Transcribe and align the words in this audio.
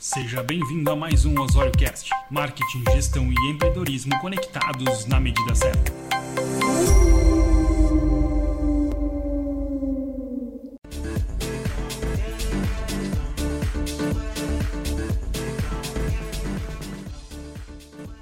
Seja 0.00 0.42
bem-vindo 0.42 0.90
a 0.90 0.96
mais 0.96 1.26
um 1.26 1.38
Osório 1.38 1.72
Cast. 1.72 2.08
Marketing, 2.30 2.82
gestão 2.90 3.30
e 3.30 3.50
empreendedorismo 3.50 4.18
conectados 4.18 5.04
na 5.04 5.20
medida 5.20 5.54
certa. 5.54 5.92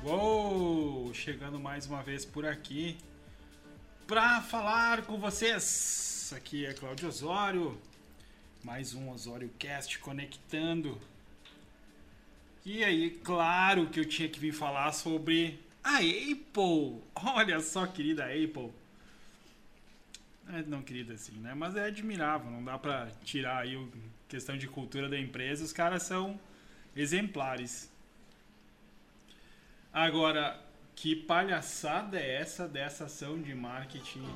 Uou! 0.02 1.14
Chegando 1.14 1.60
mais 1.60 1.86
uma 1.86 2.02
vez 2.02 2.24
por 2.24 2.44
aqui 2.44 2.98
para 4.04 4.42
falar 4.42 5.02
com 5.02 5.16
vocês. 5.16 6.32
Aqui 6.36 6.66
é 6.66 6.74
Cláudio 6.74 7.06
Osório, 7.06 7.80
mais 8.64 8.94
um 8.94 9.12
Osório 9.12 9.48
Cast 9.60 9.96
conectando 10.00 11.00
e 12.70 12.84
aí, 12.84 13.10
claro 13.24 13.86
que 13.86 13.98
eu 13.98 14.04
tinha 14.04 14.28
que 14.28 14.38
vir 14.38 14.52
falar 14.52 14.92
sobre 14.92 15.58
a 15.82 15.96
Apple. 15.96 17.02
Olha 17.14 17.60
só, 17.60 17.86
querida 17.86 18.24
Apple. 18.24 18.70
É, 20.52 20.62
não 20.66 20.82
querida 20.82 21.14
assim, 21.14 21.32
né? 21.38 21.54
Mas 21.54 21.76
é 21.76 21.84
admirável, 21.86 22.50
não 22.50 22.62
dá 22.62 22.78
pra 22.78 23.08
tirar 23.24 23.62
aí 23.62 23.74
a 23.74 24.28
questão 24.28 24.56
de 24.56 24.68
cultura 24.68 25.08
da 25.08 25.18
empresa. 25.18 25.64
Os 25.64 25.72
caras 25.72 26.02
são 26.02 26.38
exemplares. 26.94 27.90
Agora, 29.90 30.62
que 30.94 31.16
palhaçada 31.16 32.18
é 32.18 32.34
essa 32.36 32.68
dessa 32.68 33.04
ação 33.04 33.40
de 33.40 33.54
marketing? 33.54 34.28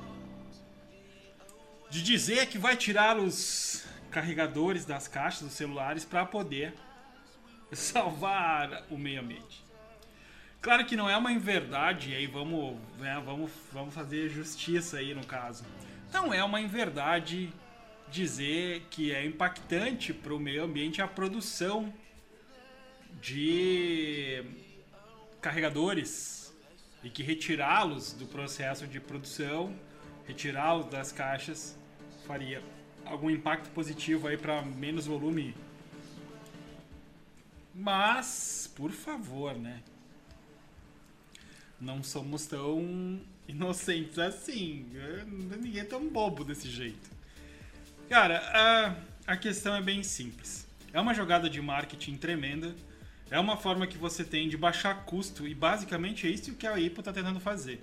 De 1.89 2.01
dizer 2.01 2.47
que 2.47 2.57
vai 2.57 2.75
tirar 2.75 3.17
os 3.17 3.85
carregadores 4.09 4.85
das 4.85 5.07
caixas 5.07 5.43
dos 5.43 5.53
celulares 5.53 6.03
para 6.03 6.25
poder 6.25 6.73
salvar 7.75 8.85
o 8.89 8.97
meio 8.97 9.21
ambiente. 9.21 9.63
Claro 10.61 10.85
que 10.85 10.95
não 10.95 11.09
é 11.09 11.17
uma 11.17 11.31
inverdade, 11.31 12.15
aí 12.15 12.25
vamos, 12.25 12.77
né, 12.97 13.21
vamos, 13.25 13.51
vamos 13.71 13.93
fazer 13.93 14.29
justiça 14.29 14.97
aí 14.97 15.13
no 15.13 15.25
caso. 15.25 15.65
Não 16.13 16.33
é 16.33 16.43
uma 16.43 16.61
inverdade 16.61 17.51
dizer 18.09 18.85
que 18.89 19.11
é 19.11 19.25
impactante 19.25 20.13
para 20.13 20.33
o 20.33 20.39
meio 20.39 20.63
ambiente 20.63 21.01
a 21.01 21.07
produção 21.07 21.93
de 23.19 24.43
carregadores 25.41 26.53
e 27.03 27.09
que 27.09 27.23
retirá-los 27.23 28.13
do 28.13 28.25
processo 28.25 28.87
de 28.87 28.99
produção, 28.99 29.75
retirá-los 30.25 30.85
das 30.85 31.11
caixas, 31.11 31.77
faria 32.25 32.63
algum 33.05 33.29
impacto 33.29 33.69
positivo 33.71 34.27
aí 34.27 34.37
para 34.37 34.61
menos 34.61 35.05
volume 35.05 35.53
mas, 37.73 38.71
por 38.75 38.91
favor, 38.91 39.55
né? 39.55 39.81
Não 41.79 42.03
somos 42.03 42.45
tão 42.45 43.19
inocentes 43.47 44.19
assim. 44.19 44.85
Ninguém 45.61 45.81
é 45.81 45.85
tão 45.85 46.07
bobo 46.07 46.43
desse 46.43 46.69
jeito. 46.69 47.09
Cara, 48.09 48.39
a, 48.53 49.33
a 49.33 49.37
questão 49.37 49.75
é 49.75 49.81
bem 49.81 50.03
simples. 50.03 50.67
É 50.93 50.99
uma 50.99 51.13
jogada 51.13 51.49
de 51.49 51.61
marketing 51.61 52.15
tremenda. 52.17 52.75
É 53.31 53.39
uma 53.39 53.57
forma 53.57 53.87
que 53.87 53.97
você 53.97 54.23
tem 54.23 54.47
de 54.47 54.55
baixar 54.55 55.05
custo 55.05 55.47
e 55.47 55.55
basicamente 55.55 56.27
é 56.27 56.29
isso 56.29 56.53
que 56.53 56.67
a 56.67 56.73
Apple 56.73 56.99
está 56.99 57.11
tentando 57.11 57.39
fazer. 57.39 57.81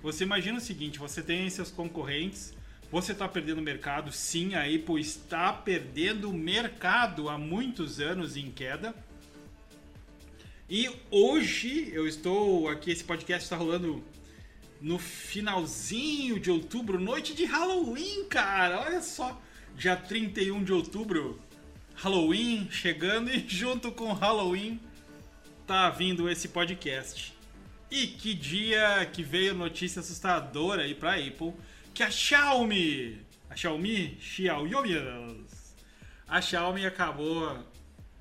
Você 0.00 0.22
imagina 0.22 0.58
o 0.58 0.60
seguinte: 0.60 0.98
você 0.98 1.20
tem 1.22 1.50
seus 1.50 1.70
concorrentes, 1.70 2.54
você 2.90 3.12
está 3.12 3.26
perdendo 3.26 3.60
mercado. 3.60 4.12
Sim, 4.12 4.54
a 4.54 4.62
Apple 4.62 5.00
está 5.00 5.52
perdendo 5.52 6.32
mercado 6.32 7.28
há 7.28 7.36
muitos 7.36 7.98
anos 7.98 8.36
em 8.36 8.50
queda. 8.50 8.94
E 10.68 10.90
hoje 11.10 11.90
eu 11.92 12.06
estou 12.06 12.68
aqui, 12.68 12.90
esse 12.90 13.04
podcast 13.04 13.44
está 13.44 13.56
rolando 13.56 14.02
no 14.80 14.98
finalzinho 14.98 16.40
de 16.40 16.50
outubro, 16.50 16.98
noite 16.98 17.34
de 17.34 17.44
Halloween, 17.44 18.24
cara. 18.24 18.80
Olha 18.80 19.02
só, 19.02 19.40
dia 19.76 19.96
31 19.96 20.62
de 20.64 20.72
outubro, 20.72 21.38
Halloween 21.94 22.68
chegando 22.70 23.30
e 23.30 23.44
junto 23.46 23.92
com 23.92 24.12
Halloween 24.12 24.80
tá 25.66 25.90
vindo 25.90 26.30
esse 26.30 26.48
podcast. 26.48 27.36
E 27.90 28.06
que 28.06 28.32
dia 28.32 29.04
que 29.12 29.22
veio 29.22 29.54
notícia 29.54 30.00
assustadora 30.00 30.82
aí 30.82 30.94
para 30.94 31.16
Apple 31.16 31.52
que 31.92 32.02
a 32.02 32.10
Xiaomi, 32.10 33.20
a 33.50 33.56
Xiaomi, 33.56 34.16
Xiaomi, 34.18 34.74
a 36.26 36.40
Xiaomi 36.40 36.86
acabou 36.86 37.62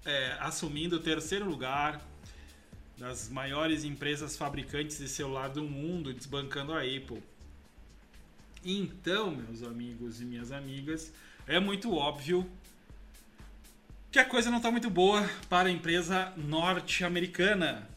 é, 0.03 0.35
assumindo 0.40 0.97
o 0.97 1.00
terceiro 1.00 1.46
lugar 1.46 2.10
das 3.01 3.29
maiores 3.29 3.84
empresas 3.84 4.38
fabricantes 4.38 5.00
de 5.00 5.09
celular 5.09 5.50
do 5.50 5.63
mundo, 5.63 6.13
desbancando 6.13 6.72
a 6.72 6.81
Apple. 6.81 7.22
Então, 8.63 9.31
meus 9.31 9.63
amigos 9.63 10.22
e 10.22 10.23
minhas 10.23 10.51
amigas, 10.51 11.12
é 11.47 11.59
muito 11.59 11.95
óbvio 11.95 12.47
que 14.12 14.19
a 14.19 14.23
coisa 14.23 14.51
não 14.51 14.57
está 14.57 14.69
muito 14.69 14.88
boa 14.88 15.28
para 15.50 15.67
a 15.67 15.72
empresa 15.72 16.31
norte-americana. 16.38 17.89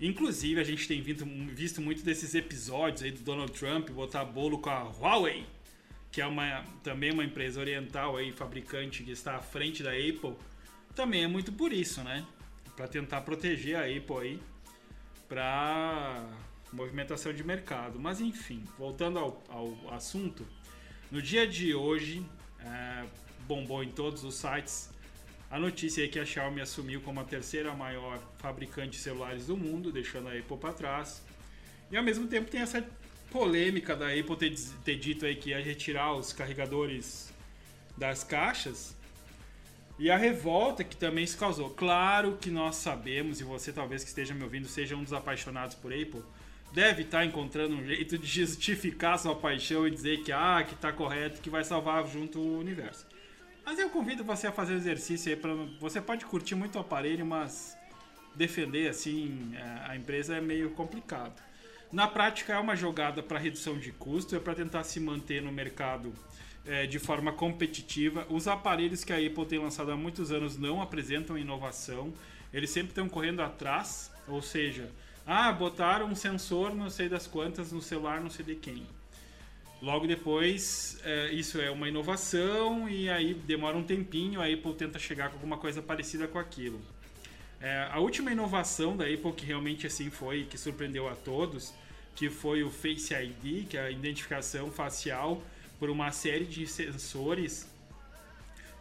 Inclusive, 0.00 0.60
a 0.60 0.64
gente 0.64 0.88
tem 0.88 1.00
visto 1.00 1.80
muito 1.80 2.02
desses 2.02 2.34
episódios 2.34 3.04
aí 3.04 3.12
do 3.12 3.22
Donald 3.22 3.52
Trump 3.52 3.88
botar 3.90 4.24
bolo 4.24 4.58
com 4.58 4.68
a 4.68 4.82
Huawei, 4.82 5.46
que 6.10 6.20
é 6.20 6.26
uma, 6.26 6.64
também 6.82 7.12
uma 7.12 7.24
empresa 7.24 7.60
oriental 7.60 8.16
aí, 8.16 8.32
fabricante 8.32 9.04
que 9.04 9.12
está 9.12 9.36
à 9.36 9.40
frente 9.40 9.80
da 9.80 9.92
Apple. 9.92 10.34
Também 10.92 11.22
é 11.22 11.28
muito 11.28 11.52
por 11.52 11.72
isso, 11.72 12.02
né? 12.02 12.26
Para 12.76 12.88
tentar 12.88 13.20
proteger 13.22 13.76
a 13.76 13.84
Apple 13.84 14.16
aí 14.18 14.42
para 15.28 16.28
movimentação 16.72 17.32
de 17.32 17.44
mercado. 17.44 17.98
Mas 17.98 18.20
enfim, 18.20 18.64
voltando 18.78 19.18
ao, 19.18 19.42
ao 19.48 19.94
assunto, 19.94 20.46
no 21.10 21.20
dia 21.20 21.46
de 21.46 21.74
hoje 21.74 22.24
é, 22.60 23.04
bombou 23.46 23.82
em 23.82 23.90
todos 23.90 24.24
os 24.24 24.34
sites 24.34 24.92
a 25.52 25.58
notícia 25.58 26.02
é 26.02 26.08
que 26.08 26.18
a 26.18 26.24
Xiaomi 26.24 26.62
assumiu 26.62 27.02
como 27.02 27.20
a 27.20 27.24
terceira 27.24 27.74
maior 27.74 28.18
fabricante 28.38 28.92
de 28.92 28.96
celulares 28.96 29.48
do 29.48 29.54
mundo, 29.54 29.92
deixando 29.92 30.28
a 30.28 30.32
Apple 30.32 30.56
para 30.56 30.72
trás. 30.72 31.22
E 31.90 31.96
ao 31.96 32.02
mesmo 32.02 32.26
tempo 32.26 32.50
tem 32.50 32.62
essa 32.62 32.82
polêmica 33.30 33.94
da 33.94 34.06
Apple 34.06 34.34
ter, 34.38 34.54
ter 34.82 34.96
dito 34.96 35.26
aí 35.26 35.36
que 35.36 35.50
ia 35.50 35.62
retirar 35.62 36.14
os 36.14 36.32
carregadores 36.32 37.30
das 37.98 38.24
caixas 38.24 38.96
e 39.98 40.10
a 40.10 40.16
revolta 40.16 40.82
que 40.82 40.96
também 40.96 41.26
se 41.26 41.36
causou. 41.36 41.70
Claro 41.70 42.36
que 42.40 42.50
nós 42.50 42.76
sabemos, 42.76 43.40
e 43.40 43.44
você 43.44 43.72
talvez 43.72 44.02
que 44.02 44.08
esteja 44.08 44.34
me 44.34 44.42
ouvindo 44.42 44.66
seja 44.66 44.96
um 44.96 45.02
dos 45.02 45.12
apaixonados 45.12 45.74
por 45.74 45.92
Apple, 45.92 46.22
deve 46.72 47.02
estar 47.02 47.24
encontrando 47.24 47.74
um 47.76 47.84
jeito 47.84 48.18
de 48.18 48.26
justificar 48.26 49.18
sua 49.18 49.36
paixão 49.36 49.86
e 49.86 49.90
dizer 49.90 50.22
que 50.22 50.32
ah, 50.32 50.64
que 50.66 50.74
está 50.74 50.92
correto, 50.92 51.40
que 51.40 51.50
vai 51.50 51.62
salvar 51.62 52.06
junto 52.06 52.38
o 52.40 52.58
universo. 52.58 53.06
Mas 53.64 53.78
eu 53.78 53.90
convido 53.90 54.24
você 54.24 54.46
a 54.46 54.52
fazer 54.52 54.74
o 54.74 54.76
exercício 54.76 55.30
aí 55.30 55.36
para 55.36 55.54
você 55.78 56.00
pode 56.00 56.24
curtir 56.24 56.54
muito 56.54 56.76
o 56.76 56.80
aparelho, 56.80 57.24
mas 57.24 57.76
defender 58.34 58.88
assim 58.88 59.52
a 59.86 59.94
empresa 59.94 60.36
é 60.36 60.40
meio 60.40 60.70
complicado. 60.70 61.40
Na 61.92 62.08
prática 62.08 62.54
é 62.54 62.58
uma 62.58 62.74
jogada 62.74 63.22
para 63.22 63.38
redução 63.38 63.78
de 63.78 63.92
custo, 63.92 64.34
é 64.34 64.40
para 64.40 64.54
tentar 64.54 64.82
se 64.82 64.98
manter 64.98 65.42
no 65.42 65.52
mercado 65.52 66.10
é, 66.64 66.86
de 66.86 66.98
forma 66.98 67.32
competitiva. 67.32 68.26
Os 68.30 68.48
aparelhos 68.48 69.04
que 69.04 69.12
a 69.12 69.16
Apple 69.16 69.44
tem 69.44 69.58
lançado 69.58 69.92
há 69.92 69.96
muitos 69.96 70.32
anos 70.32 70.56
não 70.56 70.80
apresentam 70.80 71.36
inovação, 71.36 72.10
eles 72.50 72.70
sempre 72.70 72.92
estão 72.92 73.10
correndo 73.10 73.42
atrás, 73.42 74.10
ou 74.26 74.40
seja, 74.40 74.90
ah, 75.26 75.52
botaram 75.52 76.06
um 76.06 76.14
sensor 76.14 76.74
não 76.74 76.88
sei 76.88 77.10
das 77.10 77.26
quantas 77.26 77.70
no 77.72 77.82
celular 77.82 78.22
não 78.22 78.30
sei 78.30 78.46
de 78.46 78.54
quem. 78.54 78.86
Logo 79.82 80.06
depois, 80.06 80.98
é, 81.04 81.30
isso 81.32 81.60
é 81.60 81.70
uma 81.70 81.88
inovação 81.88 82.88
e 82.88 83.10
aí 83.10 83.34
demora 83.34 83.76
um 83.76 83.82
tempinho, 83.82 84.40
a 84.40 84.46
Apple 84.46 84.72
tenta 84.74 84.98
chegar 84.98 85.28
com 85.28 85.34
alguma 85.34 85.58
coisa 85.58 85.82
parecida 85.82 86.26
com 86.26 86.38
aquilo. 86.38 86.80
É, 87.60 87.88
a 87.92 88.00
última 88.00 88.32
inovação 88.32 88.96
da 88.96 89.04
Apple 89.04 89.32
que 89.32 89.44
realmente 89.44 89.86
assim 89.86 90.08
foi, 90.08 90.44
que 90.44 90.56
surpreendeu 90.56 91.06
a 91.08 91.14
todos, 91.14 91.74
que 92.14 92.28
foi 92.28 92.62
o 92.62 92.70
Face 92.70 93.14
ID, 93.14 93.68
que 93.68 93.76
é 93.76 93.86
a 93.86 93.90
identificação 93.90 94.70
facial, 94.70 95.42
por 95.78 95.90
uma 95.90 96.12
série 96.12 96.44
de 96.44 96.66
sensores. 96.66 97.68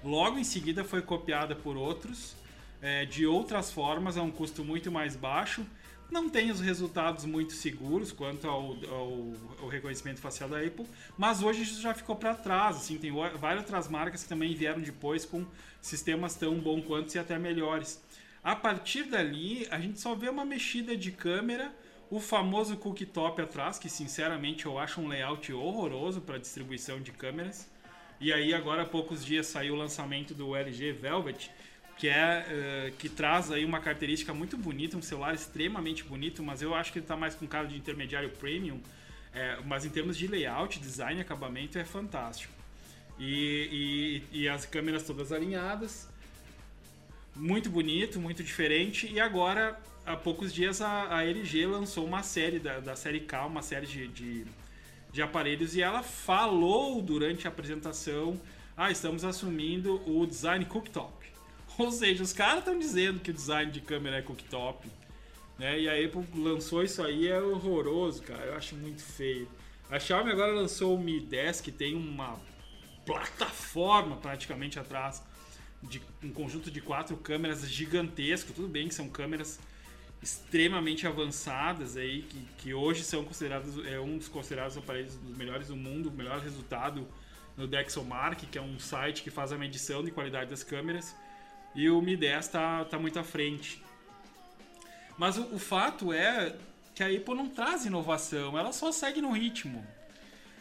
Logo 0.03 0.37
em 0.37 0.43
seguida 0.43 0.83
foi 0.83 1.01
copiada 1.01 1.55
por 1.55 1.77
outros, 1.77 2.35
é, 2.81 3.05
de 3.05 3.25
outras 3.25 3.71
formas, 3.71 4.17
a 4.17 4.21
um 4.21 4.31
custo 4.31 4.63
muito 4.63 4.91
mais 4.91 5.15
baixo. 5.15 5.65
Não 6.11 6.29
tem 6.29 6.51
os 6.51 6.59
resultados 6.59 7.23
muito 7.23 7.53
seguros 7.53 8.11
quanto 8.11 8.45
ao, 8.45 8.75
ao, 8.89 9.33
ao 9.61 9.67
reconhecimento 9.69 10.19
facial 10.19 10.49
da 10.49 10.59
Apple, 10.59 10.85
mas 11.17 11.41
hoje 11.41 11.61
isso 11.61 11.81
já 11.81 11.93
ficou 11.93 12.17
para 12.17 12.35
trás. 12.35 12.75
Assim, 12.75 12.97
tem 12.97 13.11
várias 13.11 13.63
outras 13.63 13.87
marcas 13.87 14.23
que 14.23 14.29
também 14.29 14.53
vieram 14.53 14.81
depois 14.81 15.23
com 15.23 15.45
sistemas 15.81 16.35
tão 16.35 16.59
bons 16.59 16.85
quanto 16.85 17.15
e 17.15 17.19
até 17.19 17.39
melhores. 17.39 18.03
A 18.43 18.55
partir 18.55 19.03
dali, 19.03 19.67
a 19.71 19.79
gente 19.79 19.99
só 19.99 20.13
vê 20.13 20.27
uma 20.27 20.43
mexida 20.43 20.97
de 20.97 21.11
câmera 21.11 21.73
o 22.11 22.19
famoso 22.19 22.75
cooktop 22.75 23.41
atrás, 23.41 23.79
que 23.79 23.89
sinceramente 23.89 24.65
eu 24.65 24.77
acho 24.77 24.99
um 24.99 25.07
layout 25.07 25.51
horroroso 25.53 26.19
para 26.19 26.37
distribuição 26.37 26.99
de 26.99 27.11
câmeras. 27.11 27.69
E 28.19 28.33
aí 28.33 28.53
agora 28.53 28.81
há 28.81 28.85
poucos 28.85 29.23
dias 29.25 29.47
saiu 29.47 29.75
o 29.75 29.77
lançamento 29.77 30.33
do 30.33 30.53
LG 30.53 30.91
Velvet, 30.91 31.49
que 31.97 32.09
é 32.09 32.45
uh, 32.89 32.97
que 32.97 33.07
traz 33.07 33.49
aí 33.49 33.63
uma 33.63 33.79
característica 33.79 34.33
muito 34.33 34.57
bonita, 34.57 34.97
um 34.97 35.01
celular 35.01 35.33
extremamente 35.33 36.03
bonito, 36.03 36.43
mas 36.43 36.61
eu 36.61 36.75
acho 36.75 36.91
que 36.91 36.99
ele 36.99 37.05
está 37.05 37.15
mais 37.15 37.33
com 37.33 37.47
cara 37.47 37.65
de 37.65 37.77
intermediário 37.77 38.29
premium. 38.31 38.81
É, 39.33 39.59
mas 39.65 39.85
em 39.85 39.89
termos 39.89 40.17
de 40.17 40.27
layout, 40.27 40.77
design 40.79 41.21
acabamento 41.21 41.79
é 41.79 41.85
fantástico. 41.85 42.53
E, 43.17 44.23
e, 44.33 44.41
e, 44.41 44.49
as 44.49 44.65
câmeras 44.65 45.03
todas 45.03 45.31
alinhadas. 45.31 46.09
Muito 47.35 47.69
bonito, 47.69 48.19
muito 48.19 48.43
diferente. 48.43 49.11
E 49.11 49.19
agora, 49.19 49.79
há 50.05 50.15
poucos 50.15 50.53
dias, 50.53 50.81
a, 50.81 51.15
a 51.15 51.25
LG 51.25 51.65
lançou 51.65 52.05
uma 52.05 52.23
série 52.23 52.59
da, 52.59 52.79
da 52.79 52.95
série 52.95 53.21
K, 53.21 53.45
uma 53.45 53.61
série 53.61 53.87
de, 53.87 54.07
de, 54.09 54.45
de 55.11 55.21
aparelhos, 55.21 55.75
e 55.75 55.81
ela 55.81 56.03
falou 56.03 57.01
durante 57.01 57.47
a 57.47 57.49
apresentação: 57.49 58.39
ah, 58.75 58.91
estamos 58.91 59.23
assumindo 59.23 60.01
o 60.05 60.25
design 60.25 60.65
cooktop. 60.65 61.13
Ou 61.77 61.91
seja, 61.91 62.21
os 62.21 62.33
caras 62.33 62.59
estão 62.59 62.77
dizendo 62.77 63.19
que 63.19 63.31
o 63.31 63.33
design 63.33 63.71
de 63.71 63.81
câmera 63.81 64.17
é 64.17 64.21
cooktop. 64.21 64.87
Né? 65.57 65.81
E 65.81 65.89
a 65.89 65.93
Apple 66.05 66.25
lançou 66.35 66.83
isso 66.83 67.01
aí, 67.03 67.27
é 67.27 67.41
horroroso, 67.41 68.23
cara. 68.23 68.45
Eu 68.45 68.55
acho 68.55 68.75
muito 68.75 69.01
feio. 69.01 69.47
A 69.89 69.99
Xiaomi 69.99 70.31
agora 70.31 70.51
lançou 70.51 70.95
o 70.95 70.99
Mi 70.99 71.19
10, 71.19 71.61
que 71.61 71.71
tem 71.71 71.95
uma 71.95 72.39
plataforma 73.05 74.15
praticamente 74.17 74.79
atrás 74.79 75.23
de 75.83 76.01
um 76.23 76.31
conjunto 76.31 76.69
de 76.69 76.81
quatro 76.81 77.17
câmeras 77.17 77.67
gigantesco. 77.69 78.53
Tudo 78.53 78.67
bem 78.67 78.87
que 78.87 78.93
são 78.93 79.09
câmeras 79.09 79.59
extremamente 80.21 81.07
avançadas 81.07 81.97
aí 81.97 82.21
que, 82.21 82.47
que 82.59 82.73
hoje 82.73 83.03
são 83.03 83.23
considerados 83.23 83.83
é 83.87 83.99
um 83.99 84.17
dos 84.17 84.27
considerados 84.27 84.77
aparelhos 84.77 85.15
dos 85.15 85.35
melhores 85.35 85.67
do 85.67 85.75
mundo, 85.75 86.11
melhor 86.11 86.39
resultado 86.39 87.07
no 87.57 87.67
Dexomark, 87.67 88.45
que 88.45 88.57
é 88.57 88.61
um 88.61 88.79
site 88.79 89.23
que 89.23 89.31
faz 89.31 89.51
a 89.51 89.57
medição 89.57 90.03
de 90.03 90.11
qualidade 90.11 90.49
das 90.49 90.63
câmeras. 90.63 91.15
E 91.73 91.89
o 91.89 92.01
Mi 92.01 92.15
10 92.15 92.45
está 92.45 92.85
tá 92.85 92.99
muito 92.99 93.17
à 93.17 93.23
frente. 93.23 93.83
Mas 95.17 95.37
o, 95.37 95.55
o 95.55 95.59
fato 95.59 96.13
é 96.13 96.55
que 96.93 97.03
a 97.03 97.07
Apple 97.07 97.35
não 97.35 97.49
traz 97.49 97.85
inovação, 97.85 98.57
ela 98.57 98.71
só 98.71 98.91
segue 98.91 99.21
no 99.21 99.31
ritmo. 99.31 99.85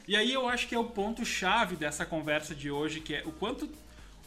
E 0.06 0.16
aí 0.16 0.32
eu 0.32 0.48
acho 0.48 0.66
que 0.66 0.74
é 0.74 0.78
o 0.78 0.84
ponto 0.84 1.24
chave 1.24 1.76
dessa 1.76 2.06
conversa 2.06 2.54
de 2.54 2.70
hoje, 2.70 3.00
que 3.00 3.14
é 3.14 3.22
o 3.24 3.32
quanto 3.32 3.68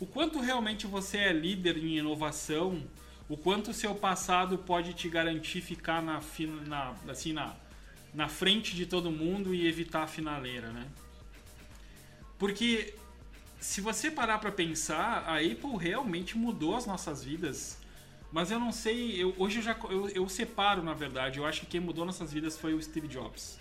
o 0.03 0.05
quanto 0.05 0.41
realmente 0.41 0.85
você 0.85 1.17
é 1.17 1.31
líder 1.31 1.77
em 1.77 1.97
inovação, 1.97 2.83
o 3.29 3.38
quanto 3.38 3.71
o 3.71 3.73
seu 3.73 3.95
passado 3.95 4.57
pode 4.57 4.94
te 4.94 5.07
garantir 5.07 5.61
ficar 5.61 6.01
na, 6.01 6.19
na, 6.67 6.94
assim, 7.07 7.31
na, 7.31 7.55
na 8.13 8.27
frente 8.27 8.75
de 8.75 8.85
todo 8.85 9.09
mundo 9.09 9.55
e 9.55 9.65
evitar 9.65 10.03
a 10.03 10.07
finaleira, 10.07 10.73
né? 10.73 10.85
Porque 12.38 12.95
se 13.61 13.79
você 13.79 14.11
parar 14.11 14.39
para 14.39 14.51
pensar, 14.51 15.23
a 15.25 15.38
Apple 15.38 15.77
realmente 15.79 16.38
mudou 16.38 16.75
as 16.75 16.85
nossas 16.85 17.23
vidas. 17.23 17.77
Mas 18.29 18.51
eu 18.51 18.59
não 18.59 18.73
sei, 18.73 19.23
eu, 19.23 19.33
hoje 19.38 19.59
eu 19.59 19.63
já 19.63 19.77
eu, 19.89 20.09
eu 20.09 20.27
separo 20.27 20.83
na 20.83 20.94
verdade. 20.94 21.39
Eu 21.39 21.45
acho 21.45 21.61
que 21.61 21.67
quem 21.67 21.79
mudou 21.79 22.03
nossas 22.03 22.33
vidas 22.33 22.57
foi 22.57 22.73
o 22.73 22.81
Steve 22.83 23.07
Jobs. 23.07 23.57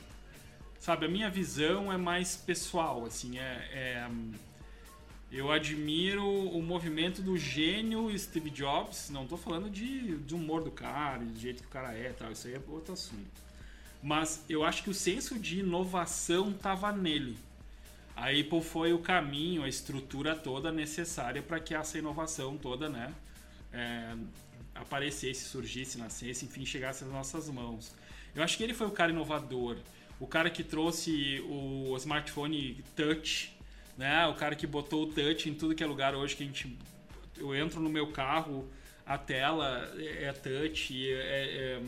Sabe, 0.80 1.06
a 1.06 1.08
minha 1.08 1.30
visão 1.30 1.92
é 1.92 1.96
mais 1.96 2.34
pessoal, 2.34 3.06
assim, 3.06 3.38
é, 3.38 3.68
é 3.72 4.08
eu 5.32 5.50
admiro 5.50 6.26
o 6.26 6.62
movimento 6.62 7.22
do 7.22 7.38
gênio 7.38 8.16
Steve 8.18 8.50
Jobs. 8.50 9.08
Não 9.08 9.22
estou 9.22 9.38
falando 9.38 9.70
de, 9.70 10.18
de 10.18 10.34
humor 10.34 10.62
do 10.62 10.70
cara, 10.70 11.24
do 11.24 11.40
jeito 11.40 11.62
que 11.62 11.68
o 11.68 11.70
cara 11.70 11.94
é, 11.94 12.12
tal. 12.12 12.30
Isso 12.30 12.46
aí 12.46 12.54
é 12.54 12.60
outro 12.68 12.92
assunto. 12.92 13.42
Mas 14.02 14.44
eu 14.46 14.62
acho 14.62 14.82
que 14.82 14.90
o 14.90 14.94
senso 14.94 15.38
de 15.38 15.60
inovação 15.60 16.50
estava 16.50 16.92
nele. 16.92 17.38
A 18.14 18.28
Apple 18.28 18.60
foi 18.62 18.92
o 18.92 18.98
caminho, 18.98 19.62
a 19.62 19.68
estrutura 19.68 20.36
toda 20.36 20.70
necessária 20.70 21.40
para 21.40 21.58
que 21.58 21.74
essa 21.74 21.96
inovação 21.96 22.58
toda, 22.58 22.90
né, 22.90 23.14
é, 23.72 24.14
aparecesse, 24.74 25.46
surgisse, 25.46 25.96
nascesse, 25.96 26.44
enfim, 26.44 26.66
chegasse 26.66 27.04
às 27.04 27.10
nossas 27.10 27.48
mãos. 27.48 27.94
Eu 28.34 28.42
acho 28.42 28.58
que 28.58 28.62
ele 28.62 28.74
foi 28.74 28.86
o 28.86 28.90
cara 28.90 29.10
inovador, 29.10 29.78
o 30.20 30.26
cara 30.26 30.50
que 30.50 30.62
trouxe 30.62 31.40
o 31.48 31.96
smartphone 31.96 32.84
touch 32.94 33.56
né? 34.02 34.26
O 34.26 34.34
cara 34.34 34.56
que 34.56 34.66
botou 34.66 35.04
o 35.04 35.06
touch 35.06 35.48
em 35.48 35.54
tudo 35.54 35.76
que 35.76 35.84
é 35.84 35.86
lugar 35.86 36.12
hoje 36.12 36.34
que 36.34 36.42
a 36.42 36.46
gente 36.46 36.76
eu 37.38 37.54
entro 37.54 37.80
no 37.80 37.88
meu 37.88 38.08
carro, 38.08 38.68
a 39.06 39.16
tela 39.16 39.94
é 39.96 40.32
touch, 40.32 40.92
é, 41.08 41.78
é, 41.78 41.80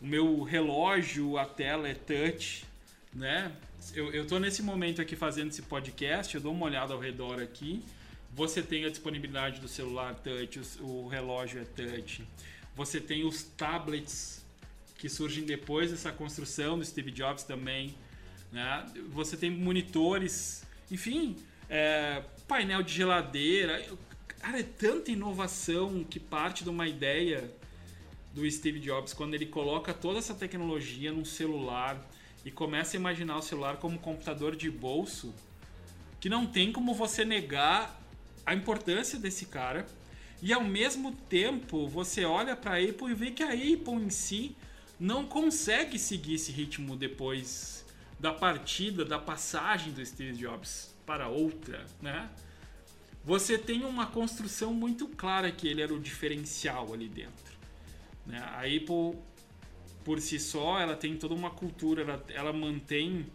o 0.00 0.04
meu 0.04 0.42
relógio, 0.42 1.38
a 1.38 1.44
tela 1.44 1.88
é 1.88 1.94
touch, 1.94 2.64
né? 3.12 3.52
Eu, 3.94 4.12
eu 4.12 4.26
tô 4.26 4.40
nesse 4.40 4.62
momento 4.62 5.00
aqui 5.00 5.14
fazendo 5.14 5.50
esse 5.50 5.62
podcast, 5.62 6.34
eu 6.34 6.40
dou 6.40 6.52
uma 6.52 6.66
olhada 6.66 6.92
ao 6.92 6.98
redor 6.98 7.40
aqui. 7.40 7.84
Você 8.32 8.60
tem 8.60 8.84
a 8.84 8.90
disponibilidade 8.90 9.60
do 9.60 9.68
celular 9.68 10.12
touch, 10.16 10.60
o, 10.80 11.04
o 11.04 11.08
relógio 11.08 11.60
é 11.60 11.64
touch. 11.64 12.26
Você 12.74 13.00
tem 13.00 13.24
os 13.24 13.44
tablets 13.44 14.44
que 14.98 15.08
surgem 15.08 15.44
depois 15.44 15.92
dessa 15.92 16.10
construção 16.10 16.76
do 16.76 16.84
Steve 16.84 17.12
Jobs 17.12 17.44
também. 17.44 17.94
Né? 18.50 18.86
Você 19.10 19.36
tem 19.36 19.50
monitores 19.50 20.64
enfim, 20.90 21.36
é, 21.68 22.22
painel 22.46 22.82
de 22.82 22.92
geladeira. 22.92 23.84
Cara, 24.38 24.60
é 24.60 24.62
tanta 24.62 25.10
inovação 25.10 26.04
que 26.04 26.20
parte 26.20 26.64
de 26.64 26.70
uma 26.70 26.86
ideia 26.86 27.50
do 28.34 28.48
Steve 28.50 28.80
Jobs 28.80 29.12
quando 29.12 29.34
ele 29.34 29.46
coloca 29.46 29.94
toda 29.94 30.18
essa 30.18 30.34
tecnologia 30.34 31.12
num 31.12 31.24
celular 31.24 32.04
e 32.44 32.50
começa 32.50 32.96
a 32.96 32.98
imaginar 32.98 33.38
o 33.38 33.42
celular 33.42 33.76
como 33.76 33.94
um 33.94 33.98
computador 33.98 34.54
de 34.54 34.70
bolso, 34.70 35.34
que 36.20 36.28
não 36.28 36.46
tem 36.46 36.72
como 36.72 36.92
você 36.92 37.24
negar 37.24 38.00
a 38.44 38.54
importância 38.54 39.18
desse 39.18 39.46
cara. 39.46 39.86
E 40.42 40.52
ao 40.52 40.62
mesmo 40.62 41.12
tempo, 41.12 41.88
você 41.88 42.24
olha 42.24 42.54
para 42.54 42.72
a 42.72 42.78
Apple 42.78 43.10
e 43.10 43.14
vê 43.14 43.30
que 43.30 43.42
a 43.42 43.52
Apple 43.52 43.94
em 43.94 44.10
si 44.10 44.54
não 45.00 45.24
consegue 45.24 45.98
seguir 45.98 46.34
esse 46.34 46.52
ritmo 46.52 46.96
depois 46.96 47.83
da 48.24 48.32
partida, 48.32 49.04
da 49.04 49.18
passagem 49.18 49.92
do 49.92 50.04
Steve 50.04 50.32
Jobs 50.32 50.96
para 51.04 51.28
outra, 51.28 51.84
né? 52.00 52.30
Você 53.22 53.58
tem 53.58 53.84
uma 53.84 54.06
construção 54.06 54.72
muito 54.72 55.06
clara 55.08 55.52
que 55.52 55.68
ele 55.68 55.82
era 55.82 55.92
o 55.92 56.00
diferencial 56.00 56.94
ali 56.94 57.06
dentro. 57.06 57.54
Né? 58.24 58.38
A 58.38 58.60
Apple, 58.60 59.20
por 60.02 60.22
si 60.22 60.38
só, 60.38 60.78
ela 60.78 60.96
tem 60.96 61.18
toda 61.18 61.34
uma 61.34 61.50
cultura, 61.50 62.00
ela, 62.00 62.24
ela 62.30 62.52
mantém 62.54 63.26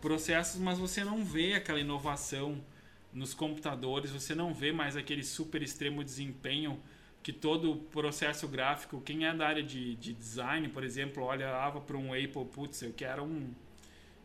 processos, 0.00 0.58
mas 0.58 0.78
você 0.78 1.04
não 1.04 1.22
vê 1.22 1.52
aquela 1.52 1.78
inovação 1.78 2.64
nos 3.12 3.34
computadores, 3.34 4.10
você 4.10 4.34
não 4.34 4.54
vê 4.54 4.72
mais 4.72 4.96
aquele 4.96 5.22
super 5.22 5.62
extremo 5.62 6.02
desempenho 6.02 6.80
que 7.22 7.30
todo 7.30 7.72
o 7.72 7.76
processo 7.76 8.48
gráfico, 8.48 9.02
quem 9.02 9.26
é 9.26 9.34
da 9.34 9.46
área 9.46 9.62
de, 9.62 9.96
de 9.96 10.14
design, 10.14 10.66
por 10.70 10.82
exemplo, 10.82 11.24
olhava 11.24 11.78
para 11.78 11.98
um 11.98 12.14
Apple, 12.14 12.46
putz, 12.46 12.80
eu 12.80 12.94
quero 12.94 13.22
um, 13.22 13.54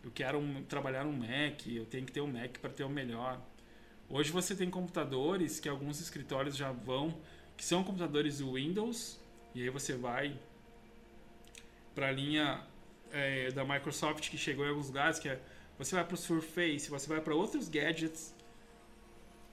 eu 0.05 0.11
quero 0.13 0.39
trabalhar 0.69 1.03
um 1.07 1.11
Mac, 1.11 1.65
eu 1.65 1.83
tenho 1.85 2.05
que 2.05 2.11
ter 2.11 2.21
um 2.21 2.27
Mac 2.27 2.59
para 2.59 2.69
ter 2.69 2.83
o 2.83 2.89
melhor. 2.89 3.41
Hoje 4.07 4.31
você 4.31 4.55
tem 4.55 4.69
computadores 4.69 5.59
que 5.59 5.67
alguns 5.67 5.99
escritórios 5.99 6.55
já 6.55 6.71
vão, 6.71 7.19
que 7.57 7.65
são 7.65 7.83
computadores 7.83 8.39
Windows, 8.39 9.19
e 9.55 9.63
aí 9.63 9.69
você 9.71 9.95
vai 9.95 10.39
para 11.95 12.09
a 12.09 12.11
linha 12.11 12.61
é, 13.11 13.49
da 13.49 13.65
Microsoft 13.65 14.29
que 14.29 14.37
chegou 14.37 14.63
em 14.63 14.69
alguns 14.69 14.87
lugares, 14.87 15.17
que 15.17 15.27
é 15.27 15.41
você 15.75 15.95
vai 15.95 16.05
para 16.05 16.13
o 16.13 16.17
Surface, 16.17 16.87
você 16.87 17.07
vai 17.07 17.19
para 17.19 17.33
outros 17.33 17.67
gadgets 17.67 18.33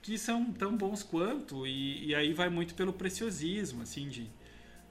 que 0.03 0.19
são 0.19 0.53
tão 0.53 0.77
bons 0.77 1.01
quanto, 1.01 1.65
e, 1.65 2.09
e, 2.09 2.15
aí 2.15 2.31
vai 2.31 2.49
muito 2.49 2.75
pelo 2.75 2.93
preciosismo, 2.93 3.81
assim, 3.81 4.07
de 4.07 4.29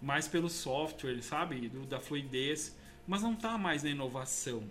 mais 0.00 0.26
pelo 0.26 0.48
software, 0.48 1.22
sabe, 1.22 1.68
Do, 1.68 1.86
da 1.86 2.00
fluidez, 2.00 2.76
mas 3.06 3.22
não 3.22 3.34
está 3.34 3.56
mais 3.56 3.82
na 3.82 3.90
inovação. 3.90 4.68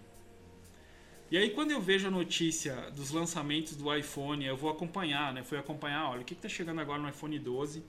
E 1.32 1.38
aí 1.38 1.50
quando 1.52 1.72
eu 1.72 1.80
vejo 1.80 2.10
a 2.10 2.12
notícia 2.12 2.92
dos 2.92 3.10
lançamentos 3.10 3.74
do 3.74 3.96
iPhone, 3.96 4.46
eu 4.46 4.58
vou 4.58 4.70
acompanhar, 4.70 5.32
né? 5.34 5.42
Fui 5.42 5.58
acompanhar, 5.58 6.10
olha, 6.10 6.24
o 6.24 6.26
que 6.26 6.34
está 6.34 6.50
chegando 6.50 6.82
agora 6.82 7.02
no 7.02 7.08
iPhone 7.08 7.40
12. 7.40 7.82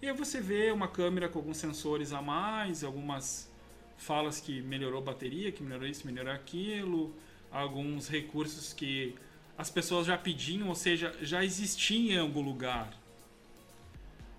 E 0.00 0.06
aí 0.06 0.14
você 0.14 0.40
vê 0.40 0.70
uma 0.70 0.86
câmera 0.86 1.28
com 1.28 1.40
alguns 1.40 1.56
sensores 1.56 2.12
a 2.12 2.22
mais, 2.22 2.84
algumas 2.84 3.50
falas 3.96 4.38
que 4.38 4.62
melhorou 4.62 5.00
a 5.00 5.04
bateria, 5.04 5.50
que 5.50 5.64
melhorou 5.64 5.88
isso, 5.88 6.06
melhorou 6.06 6.32
aquilo, 6.32 7.12
alguns 7.50 8.06
recursos 8.06 8.72
que 8.72 9.16
as 9.58 9.68
pessoas 9.68 10.06
já 10.06 10.16
pediam, 10.16 10.68
ou 10.68 10.76
seja, 10.76 11.12
já 11.20 11.44
existiam 11.44 12.14
em 12.14 12.18
algum 12.20 12.40
lugar. 12.40 12.96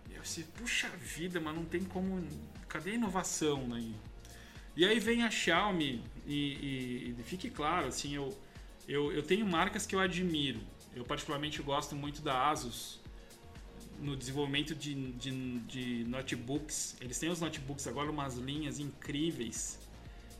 E 0.10 0.16
eu 0.16 0.22
disse, 0.22 0.44
puxa 0.58 0.88
vida, 0.88 1.42
mas 1.42 1.54
não 1.54 1.66
tem 1.66 1.84
como. 1.84 2.26
Cadê 2.70 2.92
a 2.92 2.94
inovação 2.94 3.74
aí? 3.74 3.94
E 4.74 4.86
aí 4.86 5.02
vem 5.02 5.24
a 5.24 5.30
Xiaomi 5.30 6.02
e, 6.28 6.34
e, 6.34 7.16
e, 7.18 7.24
fique 7.24 7.50
claro, 7.50 7.88
assim, 7.88 8.16
eu, 8.16 8.38
eu, 8.88 9.12
eu 9.12 9.24
tenho 9.24 9.46
marcas 9.46 9.86
que 9.86 9.96
eu 9.96 10.00
admiro. 10.00 10.60
Eu 10.96 11.04
particularmente 11.04 11.62
gosto 11.62 11.96
muito 11.96 12.22
da 12.22 12.50
Asus 12.50 13.00
no 14.00 14.16
desenvolvimento 14.16 14.76
de, 14.76 14.94
de, 15.14 15.60
de 15.62 16.04
notebooks. 16.08 16.98
Eles 17.02 17.18
têm 17.18 17.30
os 17.30 17.40
notebooks 17.40 17.88
agora 17.88 18.12
umas 18.12 18.36
linhas 18.36 18.80
incríveis 18.80 19.80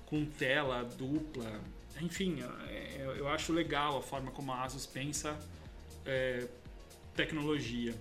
com 0.06 0.26
tela 0.26 0.84
dupla. 0.84 1.60
Enfim, 2.02 2.44
eu, 2.98 3.16
eu 3.16 3.28
acho 3.28 3.52
legal 3.52 3.98
a 3.98 4.02
forma 4.02 4.32
como 4.32 4.52
a 4.52 4.64
Asus 4.64 4.86
pensa 4.86 5.38
é, 6.06 6.48
tecnologia. 7.16 7.96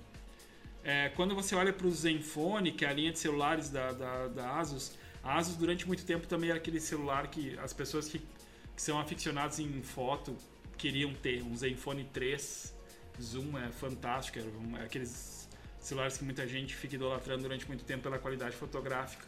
É, 0.85 1.09
quando 1.11 1.35
você 1.35 1.55
olha 1.55 1.73
para 1.73 1.87
o 1.87 1.91
Zenfone, 1.91 2.71
que 2.71 2.85
é 2.85 2.89
a 2.89 2.93
linha 2.93 3.11
de 3.11 3.19
celulares 3.19 3.69
da, 3.71 3.93
da, 3.93 4.29
da, 4.29 4.59
Asus, 4.59 4.93
a 5.27 5.39
Asus 5.39 5.57
durante 5.57 5.87
muito 5.87 6.05
tempo 6.05 6.27
também 6.27 6.51
era 6.51 6.59
aquele 6.59 6.81
celular 6.81 7.27
que 7.27 7.59
as 7.59 7.73
pessoas 7.73 8.09
que, 8.09 8.19
que 8.19 8.81
são 8.81 8.99
aficionadas 8.99 9.59
em 9.59 9.83
foto 9.83 10.37
queriam 10.79 11.13
ter. 11.15 11.43
Um 11.43 11.57
Zenfone 11.57 12.05
3 12.05 12.75
Zoom 13.21 13.59
é 13.59 13.69
fantástico, 13.73 14.39
é 14.79 14.85
aqueles 14.85 15.49
celulares 15.81 16.17
que 16.17 16.25
muita 16.25 16.47
gente 16.47 16.77
fica 16.77 16.95
idolatrando 16.95 17.43
durante 17.43 17.67
muito 17.67 17.85
tempo 17.85 18.05
pela 18.05 18.19
qualidade 18.19 18.55
fotográfica. 18.55 19.27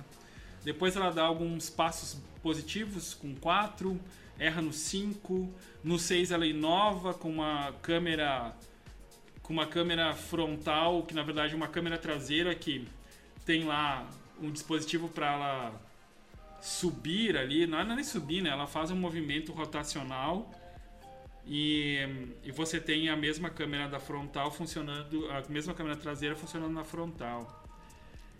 Depois 0.64 0.94
ela 0.94 1.10
dá 1.10 1.24
alguns 1.24 1.68
passos 1.68 2.20
positivos 2.42 3.14
com 3.14 3.34
4, 3.34 4.00
erra 4.38 4.62
no 4.62 4.72
5, 4.72 5.52
no 5.82 5.98
6 5.98 6.30
ela 6.30 6.46
inova 6.46 7.12
com 7.12 7.30
uma 7.30 7.72
câmera 7.82 8.54
com 9.42 9.52
uma 9.52 9.66
câmera 9.66 10.14
frontal, 10.14 11.02
que 11.04 11.14
na 11.14 11.22
verdade 11.22 11.54
é 11.54 11.56
uma 11.56 11.68
câmera 11.68 11.96
traseira 11.96 12.54
que 12.54 12.86
tem 13.46 13.64
lá 13.64 14.06
um 14.40 14.50
dispositivo 14.52 15.08
para 15.08 15.32
ela 15.32 15.87
subir 16.60 17.36
ali, 17.36 17.66
não 17.66 17.78
é 17.78 17.84
nem 17.84 18.04
subir, 18.04 18.42
né? 18.42 18.50
Ela 18.50 18.66
faz 18.66 18.90
um 18.90 18.96
movimento 18.96 19.52
rotacional 19.52 20.50
e, 21.46 21.98
e 22.42 22.50
você 22.50 22.80
tem 22.80 23.08
a 23.08 23.16
mesma 23.16 23.48
câmera 23.48 23.88
da 23.88 23.98
frontal 23.98 24.50
funcionando, 24.50 25.30
a 25.30 25.42
mesma 25.48 25.72
câmera 25.72 25.96
traseira 25.96 26.36
funcionando 26.36 26.72
na 26.72 26.84
frontal. 26.84 27.64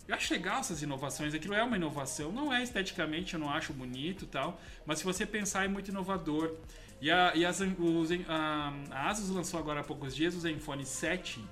Eu 0.07 0.15
acho 0.15 0.33
legal 0.33 0.59
essas 0.59 0.81
inovações. 0.81 1.33
Aquilo 1.35 1.53
é 1.53 1.63
uma 1.63 1.75
inovação. 1.75 2.31
Não 2.31 2.51
é 2.51 2.63
esteticamente, 2.63 3.35
eu 3.35 3.39
não 3.39 3.49
acho 3.49 3.71
bonito 3.73 4.25
tal. 4.25 4.59
Mas 4.85 4.99
se 4.99 5.05
você 5.05 5.23
pensar, 5.25 5.65
é 5.65 5.67
muito 5.67 5.89
inovador. 5.89 6.55
E 6.99 7.11
a, 7.11 7.31
e 7.35 7.45
as, 7.45 7.61
os, 7.61 8.09
a, 8.27 8.73
a 8.89 9.09
Asus 9.09 9.29
lançou 9.29 9.59
agora 9.59 9.81
há 9.81 9.83
poucos 9.83 10.15
dias 10.15 10.35
o 10.35 10.39
Zenfone 10.39 10.85
7, 10.85 11.43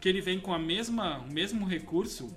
que 0.00 0.08
ele 0.08 0.20
vem 0.20 0.40
com 0.40 0.52
a 0.52 0.58
mesma, 0.58 1.18
o 1.20 1.32
mesmo 1.32 1.64
recurso, 1.64 2.36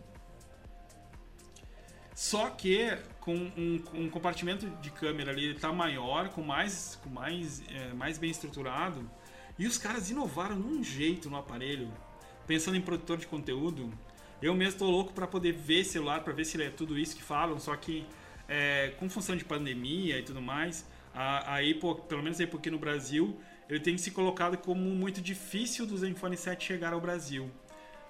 só 2.15 2.50
que 2.50 2.98
com 3.25 3.36
um, 3.36 3.84
um 3.94 4.10
compartimento 4.10 4.70
de 4.82 4.91
câmera 4.91 5.32
ali 5.32 5.51
está 5.51 5.74
maior, 5.74 6.29
com 6.29 6.44
mais, 6.44 6.98
com 7.03 7.10
mais, 7.10 7.62
é, 7.70 7.94
mais 7.94 8.17
bem 8.17 8.29
estruturado. 8.29 9.10
E 9.58 9.65
os 9.65 9.77
caras 9.77 10.10
inovaram 10.10 10.55
num 10.55 10.84
jeito 10.84 11.29
no 11.29 11.36
aparelho, 11.36 11.91
pensando 12.46 12.77
em 12.77 12.82
produtor 12.82 13.17
de 13.17 13.25
conteúdo 13.25 13.91
eu 14.41 14.53
mesmo 14.53 14.74
estou 14.74 14.91
louco 14.91 15.13
para 15.13 15.25
poder 15.25 15.53
ver 15.53 15.84
celular, 15.84 16.22
para 16.24 16.34
ver 16.34 16.46
se 16.46 16.62
é 16.62 16.70
tudo 16.70 16.98
isso 17.00 17.15
que 17.15 17.24
falam, 17.24 17.58
só 17.58 17.75
que 17.75 18.05
é, 18.48 18.94
com 19.00 19.10
função 19.10 19.36
de 19.36 19.44
pandemia 19.44 20.20
e 20.20 20.24
tudo 20.24 20.41
mais, 20.41 20.86
a, 21.13 21.55
a 21.55 21.60
Apple, 21.60 22.01
pelo 22.08 22.22
menos 22.22 22.39
a 22.39 22.44
Apple 22.44 22.60
aqui 22.60 22.70
no 22.70 22.77
Brasil, 22.77 23.39
ele 23.67 23.79
tem 23.79 23.98
se 23.98 24.12
colocado 24.12 24.58
como 24.58 24.82
muito 24.82 25.22
difícil 25.22 25.88
do 25.88 25.98
Zenfone 25.98 26.38
7 26.38 26.63
chegar 26.63 26.94
ao 26.94 27.01
Brasil. 27.01 27.50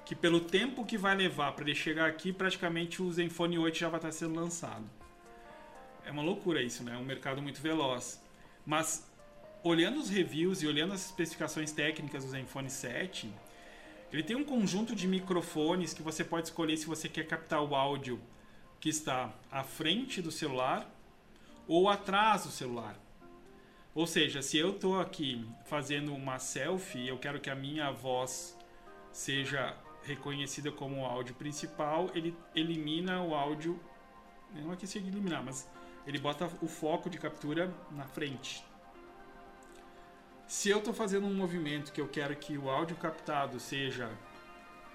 Que 0.03 0.13
pelo 0.13 0.39
tempo 0.39 0.85
que 0.85 0.97
vai 0.97 1.15
levar 1.15 1.53
para 1.53 1.63
ele 1.65 1.75
chegar 1.75 2.07
aqui, 2.07 2.33
praticamente 2.33 3.01
o 3.01 3.11
Zenfone 3.11 3.57
8 3.57 3.77
já 3.77 3.89
vai 3.89 3.99
estar 3.99 4.11
sendo 4.11 4.35
lançado. 4.35 4.83
É 6.05 6.11
uma 6.11 6.21
loucura 6.21 6.61
isso, 6.61 6.83
né? 6.83 6.93
É 6.93 6.97
um 6.97 7.03
mercado 7.03 7.41
muito 7.41 7.61
veloz. 7.61 8.21
Mas 8.65 9.09
olhando 9.63 9.99
os 9.99 10.09
reviews 10.09 10.61
e 10.61 10.67
olhando 10.67 10.93
as 10.93 11.05
especificações 11.05 11.71
técnicas 11.71 12.23
do 12.23 12.29
Zenfone 12.29 12.69
7, 12.69 13.33
ele 14.13 14.23
tem 14.23 14.35
um 14.35 14.43
conjunto 14.43 14.95
de 14.95 15.07
microfones 15.07 15.93
que 15.93 16.03
você 16.03 16.23
pode 16.23 16.47
escolher 16.47 16.77
se 16.77 16.85
você 16.85 17.09
quer 17.09 17.25
captar 17.27 17.63
o 17.63 17.75
áudio 17.75 18.21
que 18.79 18.89
está 18.89 19.33
à 19.51 19.63
frente 19.63 20.21
do 20.21 20.31
celular 20.31 20.89
ou 21.67 21.89
atrás 21.89 22.43
do 22.43 22.51
celular. 22.51 22.95
Ou 23.95 24.05
seja, 24.05 24.41
se 24.41 24.57
eu 24.57 24.71
estou 24.71 24.99
aqui 24.99 25.43
fazendo 25.65 26.13
uma 26.13 26.37
selfie 26.37 27.07
eu 27.07 27.17
quero 27.17 27.39
que 27.39 27.49
a 27.49 27.55
minha 27.55 27.91
voz 27.91 28.55
seja 29.11 29.75
reconhecida 30.03 30.71
como 30.71 31.01
o 31.01 31.05
áudio 31.05 31.33
principal, 31.33 32.11
ele 32.13 32.35
elimina 32.53 33.23
o 33.23 33.33
áudio. 33.33 33.79
Não 34.53 34.71
é 34.71 34.75
que 34.75 34.85
seja 34.85 35.07
eliminar, 35.07 35.43
mas 35.43 35.67
ele 36.05 36.19
bota 36.19 36.49
o 36.61 36.67
foco 36.67 37.09
de 37.09 37.17
captura 37.17 37.73
na 37.91 38.05
frente. 38.05 38.63
Se 40.47 40.69
eu 40.69 40.77
estou 40.77 40.93
fazendo 40.93 41.25
um 41.25 41.33
movimento 41.33 41.91
que 41.91 41.99
eu 41.99 42.07
quero 42.07 42.35
que 42.35 42.57
o 42.57 42.69
áudio 42.69 42.95
captado 42.95 43.59
seja 43.59 44.09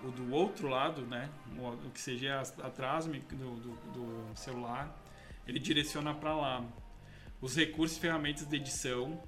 o 0.02 0.10
do 0.10 0.32
outro 0.32 0.68
lado, 0.68 1.02
né, 1.02 1.28
o 1.58 1.90
que 1.90 2.00
seja 2.00 2.40
atrás 2.62 3.06
do, 3.06 3.12
do, 3.12 3.74
do 3.92 4.36
celular, 4.36 4.96
ele 5.46 5.58
direciona 5.58 6.14
para 6.14 6.34
lá. 6.34 6.64
Os 7.40 7.56
recursos 7.56 7.96
e 7.96 8.00
ferramentas 8.00 8.46
de 8.46 8.56
edição, 8.56 9.20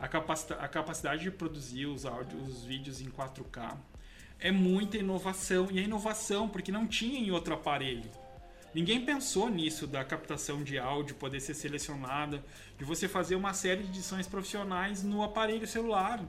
a, 0.00 0.08
capacidade, 0.08 0.64
a 0.64 0.68
capacidade 0.68 1.22
de 1.22 1.30
produzir 1.30 1.86
os 1.86 2.04
áudios, 2.04 2.48
os 2.48 2.64
vídeos 2.64 3.00
em 3.00 3.10
4K, 3.10 3.76
é 4.40 4.50
muita 4.50 4.96
inovação 4.96 5.68
e 5.70 5.78
é 5.78 5.82
inovação 5.82 6.48
porque 6.48 6.72
não 6.72 6.86
tinha 6.86 7.18
em 7.18 7.30
outro 7.30 7.54
aparelho. 7.54 8.10
Ninguém 8.74 9.04
pensou 9.04 9.48
nisso 9.48 9.86
da 9.86 10.04
captação 10.04 10.62
de 10.62 10.78
áudio 10.78 11.16
poder 11.16 11.40
ser 11.40 11.54
selecionada, 11.54 12.44
de 12.76 12.84
você 12.84 13.08
fazer 13.08 13.34
uma 13.34 13.54
série 13.54 13.82
de 13.82 13.88
edições 13.88 14.26
profissionais 14.26 15.02
no 15.02 15.22
aparelho 15.22 15.66
celular. 15.66 16.22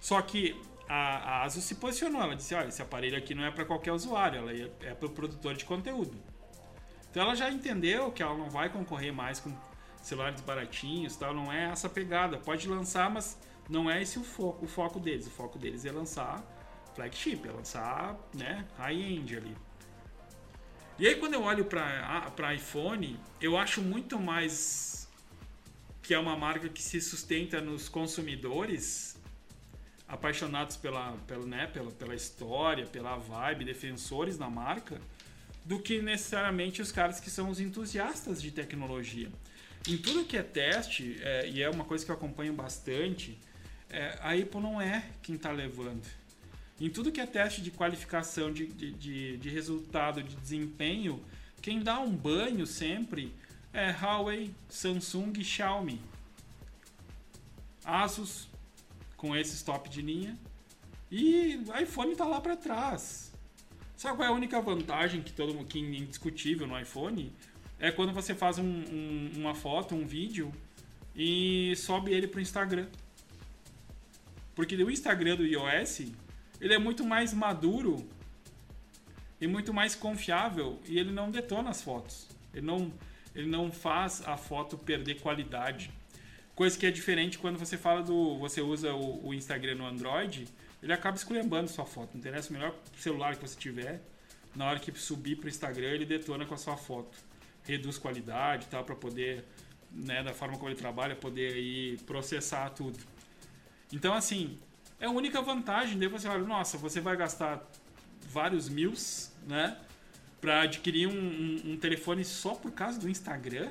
Só 0.00 0.20
que 0.22 0.60
a, 0.88 1.38
a 1.38 1.42
ASUS 1.44 1.64
se 1.64 1.74
posicionou, 1.76 2.22
ela 2.22 2.34
disse, 2.34 2.54
olha, 2.54 2.68
esse 2.68 2.82
aparelho 2.82 3.16
aqui 3.16 3.34
não 3.34 3.44
é 3.44 3.50
para 3.50 3.64
qualquer 3.64 3.92
usuário, 3.92 4.38
ela 4.38 4.52
é, 4.52 4.70
é 4.80 4.94
para 4.94 5.06
o 5.06 5.10
produtor 5.10 5.54
de 5.54 5.64
conteúdo. 5.64 6.16
Então 7.10 7.22
ela 7.22 7.34
já 7.34 7.50
entendeu 7.50 8.10
que 8.10 8.22
ela 8.22 8.36
não 8.36 8.50
vai 8.50 8.68
concorrer 8.68 9.12
mais 9.12 9.38
com 9.38 9.54
celulares 10.02 10.40
baratinhos, 10.40 11.16
tal, 11.16 11.32
não 11.32 11.52
é 11.52 11.70
essa 11.70 11.88
pegada. 11.88 12.38
Pode 12.38 12.68
lançar, 12.68 13.08
mas 13.08 13.38
não 13.68 13.90
é 13.90 14.02
esse 14.02 14.18
o 14.18 14.24
foco, 14.24 14.64
o 14.64 14.68
foco 14.68 14.98
deles. 14.98 15.26
O 15.26 15.30
foco 15.30 15.58
deles 15.58 15.84
é 15.84 15.92
lançar 15.92 16.42
flagship, 16.94 17.46
é 17.46 17.50
lançar, 17.50 18.16
né, 18.32 18.64
high-end 18.76 19.36
ali. 19.36 19.56
E 20.96 21.08
aí 21.08 21.16
quando 21.16 21.34
eu 21.34 21.42
olho 21.42 21.64
para 21.64 22.54
iPhone, 22.54 23.18
eu 23.40 23.58
acho 23.58 23.82
muito 23.82 24.18
mais 24.18 25.08
que 26.00 26.14
é 26.14 26.18
uma 26.18 26.36
marca 26.36 26.68
que 26.68 26.82
se 26.82 27.00
sustenta 27.00 27.60
nos 27.60 27.88
consumidores 27.88 29.18
apaixonados 30.06 30.76
pela, 30.76 31.12
pela, 31.26 31.46
né, 31.46 31.66
pela, 31.66 31.90
pela 31.90 32.14
história, 32.14 32.86
pela 32.86 33.16
vibe, 33.16 33.64
defensores 33.64 34.38
da 34.38 34.48
marca, 34.48 35.00
do 35.64 35.80
que 35.80 36.00
necessariamente 36.00 36.80
os 36.80 36.92
caras 36.92 37.18
que 37.18 37.30
são 37.30 37.48
os 37.48 37.58
entusiastas 37.58 38.40
de 38.40 38.52
tecnologia. 38.52 39.28
Em 39.88 39.96
tudo 39.96 40.24
que 40.24 40.36
é 40.36 40.42
teste, 40.42 41.18
é, 41.22 41.48
e 41.48 41.60
é 41.60 41.68
uma 41.68 41.84
coisa 41.84 42.04
que 42.04 42.10
eu 42.10 42.14
acompanho 42.14 42.52
bastante, 42.52 43.36
é, 43.90 44.16
a 44.20 44.32
Apple 44.32 44.60
não 44.60 44.80
é 44.80 45.06
quem 45.22 45.34
está 45.34 45.50
levando. 45.50 46.06
Em 46.80 46.90
tudo 46.90 47.12
que 47.12 47.20
é 47.20 47.26
teste 47.26 47.62
de 47.62 47.70
qualificação, 47.70 48.52
de, 48.52 48.66
de, 48.66 48.90
de, 48.92 49.36
de 49.36 49.48
resultado, 49.48 50.22
de 50.22 50.34
desempenho, 50.36 51.22
quem 51.62 51.80
dá 51.80 52.00
um 52.00 52.10
banho 52.10 52.66
sempre 52.66 53.32
é 53.72 53.90
Huawei, 53.90 54.54
Samsung 54.68 55.32
e 55.38 55.44
Xiaomi. 55.44 56.00
Asus, 57.84 58.48
com 59.16 59.36
esses 59.36 59.62
top 59.62 59.88
de 59.88 60.02
linha. 60.02 60.36
E 61.10 61.60
iPhone 61.80 62.12
está 62.12 62.24
lá 62.24 62.40
para 62.40 62.56
trás. 62.56 63.32
Sabe 63.96 64.16
qual 64.16 64.28
é 64.28 64.30
a 64.30 64.34
única 64.34 64.60
vantagem 64.60 65.22
que 65.22 65.32
todo 65.32 65.54
mundo, 65.54 65.66
que 65.66 65.78
é 65.78 65.80
indiscutível 65.80 66.66
no 66.66 66.78
iPhone? 66.78 67.32
É 67.78 67.90
quando 67.90 68.12
você 68.12 68.34
faz 68.34 68.58
um, 68.58 68.64
um, 68.64 69.30
uma 69.36 69.54
foto, 69.54 69.94
um 69.94 70.06
vídeo 70.06 70.52
e 71.14 71.74
sobe 71.76 72.12
ele 72.12 72.26
para 72.26 72.38
o 72.38 72.42
Instagram. 72.42 72.86
Porque 74.54 74.74
o 74.76 74.90
Instagram 74.90 75.36
do 75.36 75.46
iOS 75.46 76.02
ele 76.64 76.72
é 76.72 76.78
muito 76.78 77.04
mais 77.04 77.34
maduro 77.34 78.08
e 79.38 79.46
muito 79.46 79.74
mais 79.74 79.94
confiável 79.94 80.80
e 80.86 80.98
ele 80.98 81.12
não 81.12 81.30
detona 81.30 81.68
as 81.68 81.82
fotos. 81.82 82.26
Ele 82.54 82.64
não, 82.64 82.90
ele 83.34 83.46
não 83.46 83.70
faz 83.70 84.26
a 84.26 84.38
foto 84.38 84.78
perder 84.78 85.20
qualidade. 85.20 85.90
Coisa 86.54 86.78
que 86.78 86.86
é 86.86 86.90
diferente 86.90 87.38
quando 87.38 87.58
você 87.58 87.76
fala 87.76 88.02
do. 88.02 88.38
Você 88.38 88.62
usa 88.62 88.94
o, 88.94 89.26
o 89.28 89.34
Instagram 89.34 89.74
no 89.74 89.86
Android, 89.86 90.48
ele 90.82 90.90
acaba 90.90 91.18
esculhambando 91.18 91.68
sua 91.68 91.84
foto. 91.84 92.14
Não 92.14 92.20
interessa 92.20 92.48
o 92.48 92.54
melhor 92.54 92.74
celular 92.96 93.36
que 93.36 93.46
você 93.46 93.58
tiver, 93.60 94.00
na 94.56 94.64
hora 94.66 94.80
que 94.80 94.90
subir 94.98 95.36
para 95.36 95.46
o 95.46 95.48
Instagram, 95.50 95.88
ele 95.88 96.06
detona 96.06 96.46
com 96.46 96.54
a 96.54 96.58
sua 96.58 96.78
foto. 96.78 97.14
Reduz 97.64 97.98
qualidade 97.98 98.68
tal, 98.68 98.84
para 98.84 98.96
poder, 98.96 99.44
né, 99.92 100.22
da 100.22 100.32
forma 100.32 100.56
como 100.56 100.70
ele 100.70 100.78
trabalha, 100.78 101.14
poder 101.14 101.52
aí 101.52 101.98
processar 102.06 102.70
tudo. 102.70 102.98
Então, 103.92 104.14
assim, 104.14 104.58
é 105.00 105.06
a 105.06 105.10
única 105.10 105.40
vantagem. 105.42 105.98
Daí 105.98 106.08
você 106.08 106.28
olha, 106.28 106.44
nossa, 106.44 106.78
você 106.78 107.00
vai 107.00 107.16
gastar 107.16 107.62
vários 108.28 108.68
mil, 108.68 108.92
né? 109.46 109.76
Para 110.40 110.62
adquirir 110.62 111.06
um, 111.06 111.12
um, 111.12 111.72
um, 111.72 111.76
telefone 111.76 112.24
só 112.24 112.54
por 112.54 112.72
causa 112.72 112.98
do 112.98 113.08
Instagram. 113.08 113.70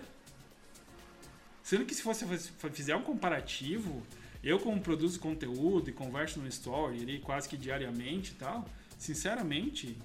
Sendo 1.62 1.86
que 1.86 1.96
se 1.96 2.04
você 2.04 2.26
fizer 2.72 2.96
um 2.96 3.04
comparativo, 3.04 4.04
eu 4.44 4.60
como 4.60 4.82
produzo 4.82 5.20
conteúdo 5.20 5.90
e 5.90 5.94
converso 5.94 6.40
no 6.40 6.48
story 6.48 7.02
ali 7.02 7.20
quase 7.20 7.48
que 7.48 7.56
diariamente 7.56 8.32
e 8.32 8.36
tal, 8.36 8.66
sinceramente, 8.98 9.98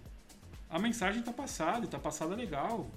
a 0.71 0.79
mensagem 0.79 1.23
tá 1.23 1.33
passada, 1.33 1.87
tá 1.87 1.99
passada 1.99 2.35
legal. 2.35 2.91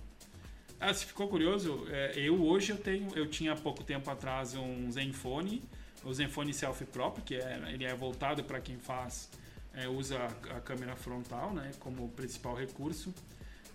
Ah, 0.80 0.94
se 0.94 1.06
ficou 1.06 1.28
curioso, 1.28 1.86
é, 1.90 2.14
eu 2.16 2.44
hoje 2.44 2.72
eu 2.72 2.78
tenho, 2.78 3.16
eu 3.16 3.28
tinha 3.28 3.56
pouco 3.56 3.84
tempo 3.84 4.10
atrás 4.10 4.56
um 4.56 4.92
Zenfone 4.92 5.64
o 6.04 6.14
Zenfone 6.14 6.54
Selfie 6.54 6.86
próprio, 6.86 7.24
que 7.24 7.36
é, 7.36 7.62
ele 7.72 7.86
é 7.86 7.94
voltado 7.94 8.44
para 8.44 8.60
quem 8.60 8.78
faz 8.78 9.30
é, 9.74 9.88
usa 9.88 10.18
a, 10.50 10.60
câmera 10.60 10.96
frontal 10.96 11.54
né, 11.54 11.72
como 11.80 12.10
principal 12.10 12.56
recurso 12.56 13.14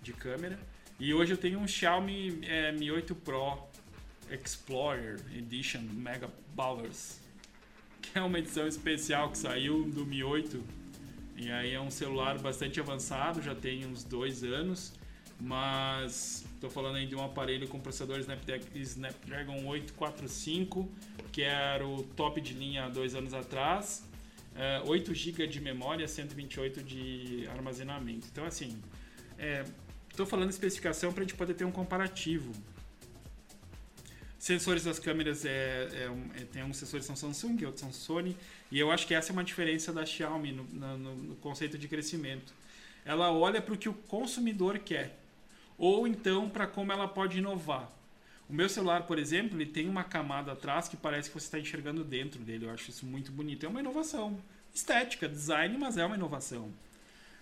de 0.02 0.12
câmera. 0.12 0.58
E 0.98 1.12
hoje 1.12 1.32
eu 1.32 1.36
tenho 1.36 1.58
um 1.58 1.66
Xiaomi 1.66 2.40
é, 2.42 2.72
Mi 2.72 2.90
8 2.90 3.14
Pro 3.14 3.62
Explorer 4.30 5.20
Edition 5.34 5.82
Mega 5.82 6.28
Bowers, 6.54 7.20
que 8.00 8.18
é 8.18 8.22
uma 8.22 8.38
edição 8.38 8.66
especial 8.66 9.30
que 9.30 9.38
saiu 9.38 9.84
do 9.84 10.04
Mi 10.04 10.22
8. 10.22 10.62
E 11.36 11.50
aí 11.50 11.74
é 11.74 11.80
um 11.80 11.90
celular 11.90 12.38
bastante 12.38 12.80
avançado, 12.80 13.42
já 13.42 13.54
tem 13.54 13.84
uns 13.84 14.02
dois 14.02 14.42
anos, 14.42 14.94
mas 15.40 16.44
estou 16.54 16.70
falando 16.70 16.96
aí 16.96 17.06
de 17.06 17.14
um 17.14 17.22
aparelho 17.22 17.68
com 17.68 17.78
processador 17.78 18.18
Snapdragon 18.74 19.66
845, 19.66 20.90
que 21.30 21.42
era 21.42 21.86
o 21.86 22.02
top 22.02 22.40
de 22.40 22.54
linha 22.54 22.84
há 22.84 22.88
dois 22.88 23.14
anos 23.14 23.34
atrás, 23.34 24.04
8 24.86 25.10
é, 25.10 25.14
GB 25.14 25.46
de 25.46 25.60
memória, 25.60 26.08
128 26.08 26.82
de 26.82 27.46
armazenamento. 27.48 28.26
Então 28.32 28.44
assim, 28.46 28.80
estou 30.08 30.24
é, 30.24 30.28
falando 30.28 30.50
especificação 30.50 31.12
para 31.12 31.22
a 31.22 31.26
gente 31.26 31.36
poder 31.36 31.54
ter 31.54 31.64
um 31.64 31.72
comparativo. 31.72 32.52
Sensores 34.38 34.84
das 34.84 34.98
câmeras 34.98 35.44
é, 35.44 35.50
é, 35.50 36.40
é, 36.40 36.44
tem 36.44 36.62
alguns 36.62 36.76
sensores 36.76 37.04
são 37.04 37.16
Samsung, 37.16 37.64
outros 37.64 37.80
são 37.80 37.92
Sony, 37.92 38.36
e 38.70 38.78
eu 38.78 38.90
acho 38.90 39.06
que 39.06 39.12
essa 39.12 39.30
é 39.30 39.32
uma 39.32 39.42
diferença 39.42 39.92
da 39.92 40.06
Xiaomi 40.06 40.52
no, 40.52 40.64
no, 40.64 41.16
no 41.16 41.36
conceito 41.36 41.76
de 41.76 41.88
crescimento. 41.88 42.54
Ela 43.04 43.32
olha 43.32 43.60
para 43.60 43.74
o 43.74 43.76
que 43.76 43.88
o 43.88 43.94
consumidor 43.94 44.78
quer, 44.78 45.18
ou 45.78 46.06
então 46.06 46.48
para 46.48 46.66
como 46.66 46.92
ela 46.92 47.08
pode 47.08 47.38
inovar. 47.38 47.90
O 48.48 48.52
meu 48.52 48.68
celular, 48.68 49.02
por 49.06 49.18
exemplo, 49.18 49.56
ele 49.56 49.66
tem 49.66 49.88
uma 49.88 50.04
camada 50.04 50.52
atrás 50.52 50.88
que 50.88 50.96
parece 50.96 51.28
que 51.28 51.38
você 51.38 51.46
está 51.46 51.58
enxergando 51.58 52.04
dentro 52.04 52.40
dele. 52.40 52.66
Eu 52.66 52.70
acho 52.70 52.90
isso 52.90 53.04
muito 53.04 53.32
bonito. 53.32 53.66
É 53.66 53.68
uma 53.68 53.80
inovação 53.80 54.38
estética, 54.72 55.28
design, 55.28 55.76
mas 55.78 55.96
é 55.96 56.04
uma 56.04 56.16
inovação. 56.16 56.70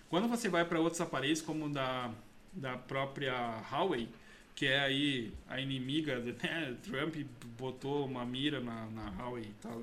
Quando 0.09 0.27
você 0.27 0.47
vai 0.49 0.65
para 0.65 0.79
outros 0.79 1.01
aparelhos, 1.01 1.41
como 1.41 1.69
da, 1.69 2.11
da 2.53 2.77
própria 2.77 3.33
Huawei, 3.69 4.07
que 4.55 4.65
é 4.65 4.79
aí 4.79 5.33
a 5.47 5.59
inimiga, 5.59 6.19
né? 6.41 6.75
Trump 6.83 7.15
botou 7.57 8.05
uma 8.05 8.25
mira 8.25 8.59
na, 8.59 8.85
na 8.87 9.09
Huawei, 9.11 9.51
tá 9.61 9.77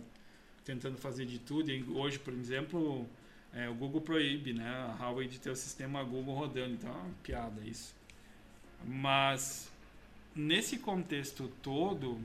tentando 0.64 0.96
fazer 0.96 1.26
de 1.26 1.38
tudo. 1.38 1.70
E 1.70 1.84
hoje, 1.84 2.18
por 2.18 2.32
exemplo, 2.32 3.06
é, 3.52 3.68
o 3.68 3.74
Google 3.74 4.00
proíbe, 4.00 4.52
né? 4.52 4.68
A 4.68 5.04
Huawei 5.04 5.28
de 5.28 5.38
ter 5.38 5.50
o 5.50 5.56
sistema 5.56 6.02
Google 6.02 6.34
rodando, 6.34 6.74
então 6.74 6.90
é 6.90 6.94
uma 6.94 7.14
piada 7.22 7.60
isso. 7.64 7.94
Mas 8.86 9.70
nesse 10.34 10.78
contexto 10.78 11.48
todo, 11.62 12.20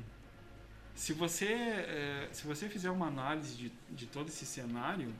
se 0.95 1.13
você, 1.13 1.45
é, 1.45 2.29
se 2.31 2.45
você 2.45 2.67
fizer 2.67 2.89
uma 2.89 3.07
análise 3.07 3.55
de, 3.55 3.71
de 3.89 4.05
todo 4.07 4.29
esse 4.29 4.45
cenário, 4.45 5.13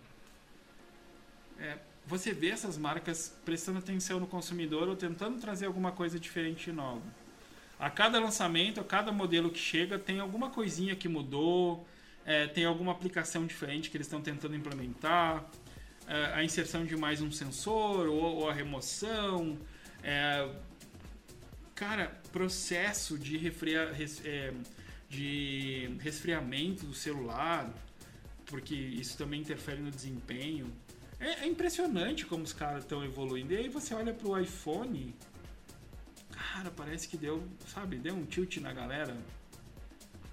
é, 1.60 1.77
você 2.06 2.34
vê 2.34 2.50
essas 2.50 2.77
marcas 2.77 3.36
prestando 3.44 3.79
atenção 3.79 4.20
no 4.20 4.27
consumidor 4.27 4.88
ou 4.88 4.96
tentando 4.96 5.39
trazer 5.39 5.65
alguma 5.65 5.91
coisa 5.91 6.20
diferente 6.20 6.70
e 6.70 6.74
nova. 6.74 7.03
A 7.79 7.89
cada 7.89 8.20
lançamento, 8.20 8.79
a 8.79 8.84
cada 8.84 9.12
modelo 9.12 9.51
que 9.51 9.60
chega, 9.60 10.00
tem 10.00 10.20
alguma 10.20 10.50
coisinha 10.50 10.96
que 10.96 11.08
mudou, 11.08 11.86
é, 12.25 12.48
tem 12.48 12.65
alguma 12.65 12.91
aplicação 12.91 13.46
diferente 13.46 13.89
que 13.89 13.98
eles 13.98 14.08
estão 14.08 14.22
tentando 14.22 14.56
implementar, 14.56 15.46
é, 16.08 16.34
a 16.34 16.44
inserção 16.44 16.86
de 16.86 16.96
mais 16.96 17.22
um 17.22 17.32
sensor 17.32 18.08
ou, 18.08 18.38
ou 18.38 18.50
a 18.50 18.53
remoção. 18.53 19.58
É, 20.01 20.50
cara, 21.77 22.12
processo 22.31 23.17
de, 23.17 23.38
refria, 23.38 23.93
res, 23.93 24.19
é, 24.25 24.51
de 25.07 25.96
resfriamento 26.01 26.88
do 26.88 26.93
celular, 26.93 27.72
porque 28.48 28.74
isso 28.74 29.15
também 29.15 29.41
interfere 29.41 29.79
no 29.79 29.91
desempenho. 29.91 30.74
É, 31.19 31.43
é 31.43 31.48
impressionante 31.48 32.25
como 32.25 32.43
os 32.43 32.51
caras 32.51 32.84
estão 32.84 33.05
evoluindo. 33.05 33.53
E 33.53 33.57
aí 33.57 33.69
você 33.69 33.93
olha 33.93 34.12
pro 34.12 34.39
iPhone, 34.39 35.13
cara, 36.31 36.72
parece 36.72 37.07
que 37.07 37.15
deu, 37.15 37.48
sabe, 37.67 37.98
deu 37.98 38.15
um 38.15 38.25
tilt 38.25 38.57
na 38.57 38.74
galera. 38.74 39.16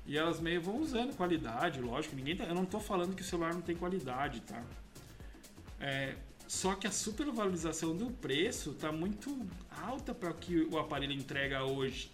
E 0.06 0.16
elas 0.16 0.40
meio 0.40 0.62
vão 0.62 0.78
usando 0.78 1.14
qualidade, 1.14 1.78
lógico. 1.80 2.16
Ninguém 2.16 2.36
tá, 2.36 2.44
eu 2.44 2.54
não 2.54 2.64
tô 2.64 2.80
falando 2.80 3.14
que 3.14 3.22
o 3.22 3.24
celular 3.24 3.52
não 3.52 3.62
tem 3.62 3.76
qualidade, 3.76 4.40
tá? 4.40 4.62
É, 5.78 6.14
só 6.46 6.74
que 6.74 6.86
a 6.86 6.90
supervalorização 6.90 7.96
do 7.96 8.10
preço 8.10 8.72
tá 8.74 8.92
muito 8.92 9.46
alta 9.82 10.14
para 10.14 10.30
o 10.30 10.34
que 10.34 10.68
o 10.70 10.78
aparelho 10.78 11.12
entrega 11.12 11.64
hoje. 11.64 12.10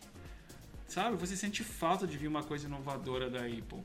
Sabe? 0.87 1.17
Você 1.17 1.37
sente 1.37 1.63
falta 1.63 2.07
de 2.07 2.17
vir 2.17 2.29
uma 2.29 2.43
coisa 2.43 2.67
inovadora 2.67 3.29
da 3.29 3.41
Apple. 3.41 3.83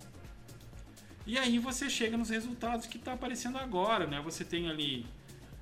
E 1.25 1.38
aí 1.38 1.58
você 1.58 1.89
chega 1.89 2.15
nos 2.17 2.29
resultados 2.29 2.86
que 2.86 2.97
está 2.97 3.13
aparecendo 3.13 3.58
agora, 3.58 4.05
né? 4.05 4.21
Você 4.21 4.45
tem 4.45 4.69
ali 4.69 5.05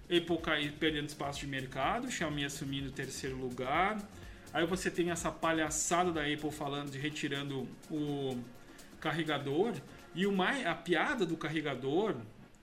Apple 0.05 0.37
cair, 0.39 0.73
perdendo 0.73 1.07
espaço 1.07 1.39
de 1.39 1.47
mercado, 1.47 2.11
Xiaomi 2.11 2.43
assumindo 2.45 2.89
o 2.89 2.91
terceiro 2.91 3.37
lugar. 3.37 3.97
Aí 4.53 4.65
você 4.65 4.91
tem 4.91 5.09
essa 5.09 5.31
palhaçada 5.31 6.11
da 6.11 6.21
Apple 6.21 6.51
falando 6.51 6.91
de 6.91 6.97
retirando 6.99 7.67
o 7.89 8.37
carregador. 8.99 9.73
E 10.13 10.27
o 10.27 10.31
mais, 10.31 10.65
a 10.65 10.75
piada 10.75 11.25
do 11.25 11.35
carregador, 11.35 12.15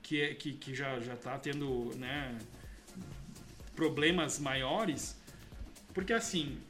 que, 0.03 0.21
é, 0.21 0.35
que, 0.35 0.53
que 0.53 0.75
já 0.75 0.97
está 0.99 1.39
tendo 1.39 1.95
né, 1.97 2.39
problemas 3.75 4.39
maiores, 4.39 5.19
porque 5.95 6.13
assim, 6.13 6.61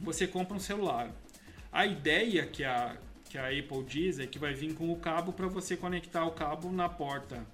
você 0.00 0.26
compra 0.26 0.56
um 0.56 0.60
celular. 0.60 1.10
A 1.72 1.86
ideia 1.86 2.46
que 2.46 2.64
a, 2.64 2.96
que 3.28 3.38
a 3.38 3.48
Apple 3.48 3.84
diz 3.84 4.18
é 4.18 4.26
que 4.26 4.38
vai 4.38 4.54
vir 4.54 4.74
com 4.74 4.92
o 4.92 4.96
cabo 4.96 5.32
para 5.32 5.46
você 5.46 5.76
conectar 5.76 6.24
o 6.24 6.32
cabo 6.32 6.70
na 6.70 6.88
porta 6.88 7.44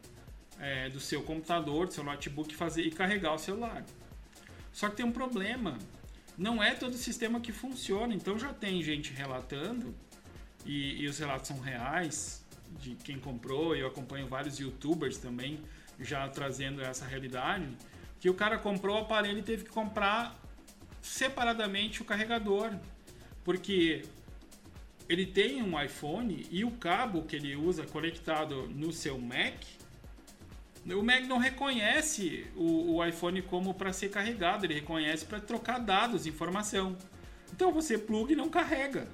é, 0.59 0.88
do 0.90 1.00
seu 1.00 1.22
computador, 1.22 1.87
do 1.87 1.92
seu 1.92 2.04
notebook 2.04 2.54
fazer, 2.54 2.83
e 2.83 2.90
carregar 2.90 3.35
o 3.35 3.38
celular. 3.38 3.85
Só 4.72 4.88
que 4.88 4.96
tem 4.96 5.06
um 5.06 5.12
problema. 5.12 5.78
Não 6.37 6.62
é 6.62 6.74
todo 6.74 6.94
sistema 6.94 7.40
que 7.40 7.52
funciona. 7.52 8.14
Então 8.14 8.38
já 8.38 8.52
tem 8.52 8.83
gente 8.83 9.12
relatando, 9.12 9.94
e, 10.64 11.02
e 11.02 11.06
os 11.09 11.18
relatos 11.18 11.48
são 11.48 11.59
reais, 11.59 12.39
de 12.78 12.94
quem 12.94 13.18
comprou, 13.18 13.74
eu 13.74 13.87
acompanho 13.87 14.26
vários 14.26 14.59
youtubers 14.59 15.18
também 15.18 15.61
já 15.98 16.28
trazendo 16.28 16.80
essa 16.80 17.04
realidade, 17.04 17.68
que 18.18 18.28
o 18.28 18.35
cara 18.35 18.59
comprou 18.59 18.96
o 18.96 19.00
aparelho 19.00 19.38
e 19.38 19.42
teve 19.42 19.64
que 19.64 19.70
comprar 19.70 20.38
separadamente 21.02 22.02
o 22.02 22.04
carregador, 22.04 22.72
porque 23.44 24.02
ele 25.09 25.26
tem 25.26 25.62
um 25.62 25.80
iPhone 25.83 26.46
e 26.50 26.64
o 26.64 26.70
cabo 26.72 27.22
que 27.22 27.37
ele 27.37 27.56
usa 27.56 27.85
conectado 27.85 28.68
no 28.68 28.92
seu 28.92 29.18
Mac, 29.18 29.64
o 30.87 31.02
Mac 31.02 31.24
não 31.26 31.38
reconhece 31.38 32.46
o, 32.56 32.94
o 32.94 33.04
iPhone 33.04 33.42
como 33.42 33.74
para 33.74 33.92
ser 33.92 34.09
carregado, 34.09 34.64
ele 34.64 34.74
reconhece 34.74 35.26
para 35.26 35.38
trocar 35.40 35.78
dados, 35.78 36.26
informação. 36.26 36.96
Então 37.52 37.72
você 37.72 37.98
pluga 37.98 38.33
e 38.33 38.37
não 38.37 38.48
carrega. 38.48 39.06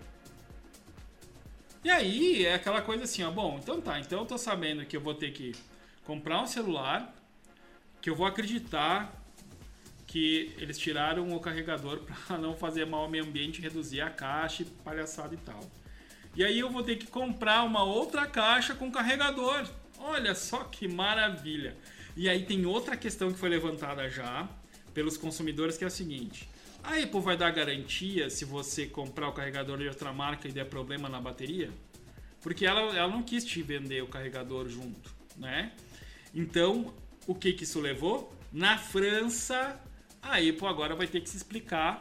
E 1.86 1.90
aí 1.92 2.44
é 2.44 2.54
aquela 2.54 2.82
coisa 2.82 3.04
assim, 3.04 3.22
ó, 3.22 3.30
bom, 3.30 3.60
então 3.62 3.80
tá, 3.80 4.00
então 4.00 4.18
eu 4.18 4.26
tô 4.26 4.36
sabendo 4.36 4.84
que 4.84 4.96
eu 4.96 5.00
vou 5.00 5.14
ter 5.14 5.30
que 5.30 5.54
comprar 6.02 6.42
um 6.42 6.46
celular, 6.48 7.14
que 8.02 8.10
eu 8.10 8.16
vou 8.16 8.26
acreditar 8.26 9.14
que 10.04 10.52
eles 10.58 10.76
tiraram 10.78 11.32
o 11.32 11.38
carregador 11.38 12.00
para 12.26 12.38
não 12.38 12.56
fazer 12.56 12.86
mal 12.86 13.02
ao 13.02 13.08
meio 13.08 13.22
ambiente, 13.22 13.62
reduzir 13.62 14.00
a 14.00 14.10
caixa, 14.10 14.66
palhaçada 14.82 15.32
e 15.32 15.38
tal. 15.38 15.60
E 16.34 16.44
aí 16.44 16.58
eu 16.58 16.68
vou 16.68 16.82
ter 16.82 16.96
que 16.96 17.06
comprar 17.06 17.62
uma 17.62 17.84
outra 17.84 18.26
caixa 18.26 18.74
com 18.74 18.90
carregador. 18.90 19.64
Olha 19.96 20.34
só 20.34 20.64
que 20.64 20.88
maravilha. 20.88 21.76
E 22.16 22.28
aí 22.28 22.44
tem 22.44 22.66
outra 22.66 22.96
questão 22.96 23.32
que 23.32 23.38
foi 23.38 23.48
levantada 23.48 24.10
já 24.10 24.48
pelos 24.92 25.16
consumidores 25.16 25.78
que 25.78 25.84
é 25.84 25.86
a 25.86 25.90
seguinte: 25.90 26.48
a 26.86 27.02
Apple 27.02 27.20
vai 27.20 27.36
dar 27.36 27.50
garantia 27.50 28.30
se 28.30 28.44
você 28.44 28.86
comprar 28.86 29.28
o 29.28 29.32
carregador 29.32 29.78
de 29.78 29.88
outra 29.88 30.12
marca 30.12 30.46
e 30.46 30.52
der 30.52 30.66
problema 30.66 31.08
na 31.08 31.20
bateria? 31.20 31.70
Porque 32.40 32.64
ela, 32.64 32.80
ela 32.96 33.08
não 33.08 33.24
quis 33.24 33.44
te 33.44 33.60
vender 33.60 34.02
o 34.02 34.06
carregador 34.06 34.68
junto, 34.68 35.10
né? 35.36 35.72
Então, 36.32 36.94
o 37.26 37.34
que, 37.34 37.52
que 37.52 37.64
isso 37.64 37.80
levou? 37.80 38.32
Na 38.52 38.78
França, 38.78 39.80
a 40.22 40.36
Apple 40.36 40.66
agora 40.66 40.94
vai 40.94 41.08
ter 41.08 41.20
que 41.20 41.28
se 41.28 41.36
explicar 41.36 42.00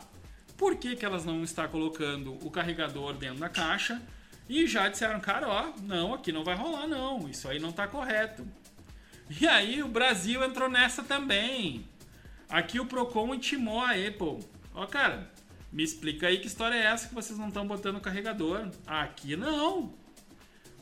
por 0.56 0.76
que, 0.76 0.96
que 0.96 1.04
elas 1.04 1.26
não 1.26 1.44
estão 1.44 1.68
colocando 1.68 2.34
o 2.46 2.52
carregador 2.52 3.14
dentro 3.14 3.40
da 3.40 3.50
caixa 3.50 4.02
e 4.48 4.68
já 4.68 4.88
disseram, 4.88 5.20
cara, 5.20 5.50
ó, 5.50 5.74
não, 5.82 6.14
aqui 6.14 6.32
não 6.32 6.44
vai 6.44 6.56
rolar 6.56 6.86
não, 6.88 7.28
isso 7.28 7.48
aí 7.48 7.58
não 7.58 7.72
tá 7.72 7.88
correto. 7.88 8.46
E 9.42 9.48
aí 9.48 9.82
o 9.82 9.88
Brasil 9.88 10.44
entrou 10.44 10.70
nessa 10.70 11.02
também. 11.02 11.84
Aqui 12.48 12.80
o 12.80 12.86
Procon 12.86 13.34
intimou 13.34 13.82
a 13.82 13.92
Apple. 13.92 14.46
Ó, 14.76 14.86
cara, 14.86 15.32
me 15.72 15.84
explica 15.84 16.28
aí 16.28 16.38
que 16.38 16.48
história 16.48 16.76
é 16.76 16.86
essa 16.86 17.08
que 17.08 17.16
vocês 17.16 17.40
não 17.40 17.48
estão 17.48 17.66
botando 17.66 18.00
carregador. 18.00 18.70
Aqui 18.86 19.36
não. 19.36 19.94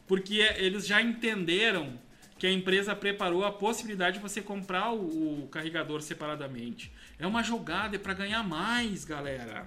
Porque 0.07 0.39
eles 0.57 0.85
já 0.85 1.01
entenderam 1.01 1.97
que 2.37 2.47
a 2.47 2.51
empresa 2.51 2.95
preparou 2.95 3.45
a 3.45 3.51
possibilidade 3.51 4.17
de 4.17 4.21
você 4.21 4.41
comprar 4.41 4.91
o, 4.91 5.43
o 5.43 5.47
carregador 5.47 6.01
separadamente. 6.01 6.91
É 7.17 7.25
uma 7.25 7.43
jogada, 7.43 7.95
é 7.95 7.99
para 7.99 8.13
ganhar 8.13 8.43
mais, 8.43 9.05
galera. 9.05 9.65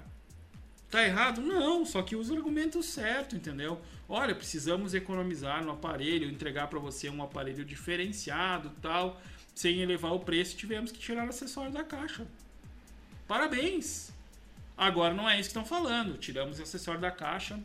Tá 0.90 1.04
errado? 1.04 1.40
Não, 1.40 1.84
só 1.84 2.02
que 2.02 2.14
usa 2.14 2.34
o 2.34 2.36
argumento 2.36 2.82
certo, 2.82 3.34
entendeu? 3.34 3.80
Olha, 4.08 4.34
precisamos 4.34 4.94
economizar 4.94 5.64
no 5.64 5.72
aparelho, 5.72 6.28
entregar 6.28 6.68
para 6.68 6.78
você 6.78 7.08
um 7.08 7.22
aparelho 7.22 7.64
diferenciado, 7.64 8.70
tal, 8.80 9.20
sem 9.54 9.80
elevar 9.80 10.12
o 10.12 10.20
preço, 10.20 10.56
tivemos 10.56 10.92
que 10.92 10.98
tirar 10.98 11.26
o 11.26 11.30
acessório 11.30 11.72
da 11.72 11.82
caixa. 11.82 12.26
Parabéns. 13.26 14.15
Agora 14.76 15.14
não 15.14 15.28
é 15.28 15.40
isso 15.40 15.48
que 15.48 15.58
estão 15.58 15.64
falando. 15.64 16.18
Tiramos 16.18 16.58
o 16.58 16.62
acessório 16.62 17.00
da 17.00 17.10
caixa 17.10 17.58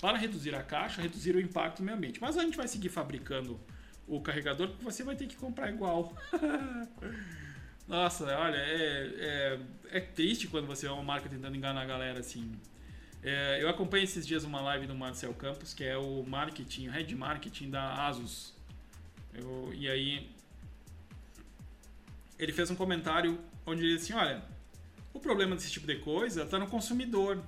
para 0.00 0.16
reduzir 0.16 0.54
a 0.54 0.62
caixa, 0.62 1.02
reduzir 1.02 1.34
o 1.34 1.40
impacto 1.40 1.80
no 1.80 1.86
meio 1.86 1.98
ambiente. 1.98 2.20
Mas 2.20 2.36
a 2.36 2.42
gente 2.42 2.56
vai 2.56 2.68
seguir 2.68 2.88
fabricando 2.88 3.58
o 4.06 4.20
carregador 4.20 4.68
porque 4.68 4.84
você 4.84 5.02
vai 5.02 5.16
ter 5.16 5.26
que 5.26 5.36
comprar 5.36 5.70
igual. 5.70 6.14
Nossa, 7.86 8.24
olha, 8.38 8.56
é, 8.56 9.12
é, 9.18 9.60
é, 9.90 10.00
triste 10.00 10.46
quando 10.46 10.66
você 10.66 10.86
é 10.86 10.90
uma 10.90 11.02
marca 11.02 11.28
tentando 11.28 11.56
enganar 11.56 11.82
a 11.82 11.84
galera 11.84 12.20
assim. 12.20 12.52
É, 13.22 13.62
eu 13.62 13.68
acompanhei 13.68 14.04
esses 14.04 14.26
dias 14.26 14.44
uma 14.44 14.60
live 14.60 14.86
do 14.86 14.94
Marcel 14.94 15.32
Campos, 15.34 15.74
que 15.74 15.84
é 15.84 15.96
o 15.96 16.24
marketing, 16.24 16.88
o 16.88 16.90
head 16.90 17.14
marketing 17.14 17.70
da 17.70 18.06
Asus. 18.06 18.54
Eu, 19.34 19.72
e 19.74 19.88
aí 19.88 20.30
ele 22.38 22.52
fez 22.52 22.70
um 22.70 22.76
comentário 22.76 23.38
onde 23.64 23.84
ele 23.84 23.94
disse 23.94 24.12
assim, 24.12 24.24
olha, 24.24 24.42
o 25.12 25.20
problema 25.20 25.54
desse 25.54 25.70
tipo 25.70 25.86
de 25.86 25.96
coisa 25.96 26.42
está 26.42 26.58
no 26.58 26.66
consumidor. 26.66 27.42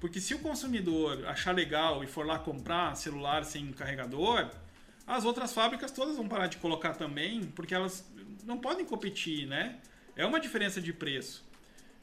Porque 0.00 0.20
se 0.20 0.34
o 0.34 0.38
consumidor 0.38 1.26
achar 1.26 1.54
legal 1.54 2.04
e 2.04 2.06
for 2.06 2.26
lá 2.26 2.38
comprar 2.38 2.94
celular 2.96 3.44
sem 3.44 3.72
carregador, 3.72 4.50
as 5.06 5.24
outras 5.24 5.52
fábricas 5.52 5.90
todas 5.90 6.16
vão 6.16 6.28
parar 6.28 6.48
de 6.48 6.58
colocar 6.58 6.94
também, 6.94 7.44
porque 7.44 7.74
elas 7.74 8.04
não 8.44 8.58
podem 8.58 8.84
competir, 8.84 9.46
né? 9.46 9.78
É 10.14 10.26
uma 10.26 10.40
diferença 10.40 10.80
de 10.80 10.92
preço. 10.92 11.44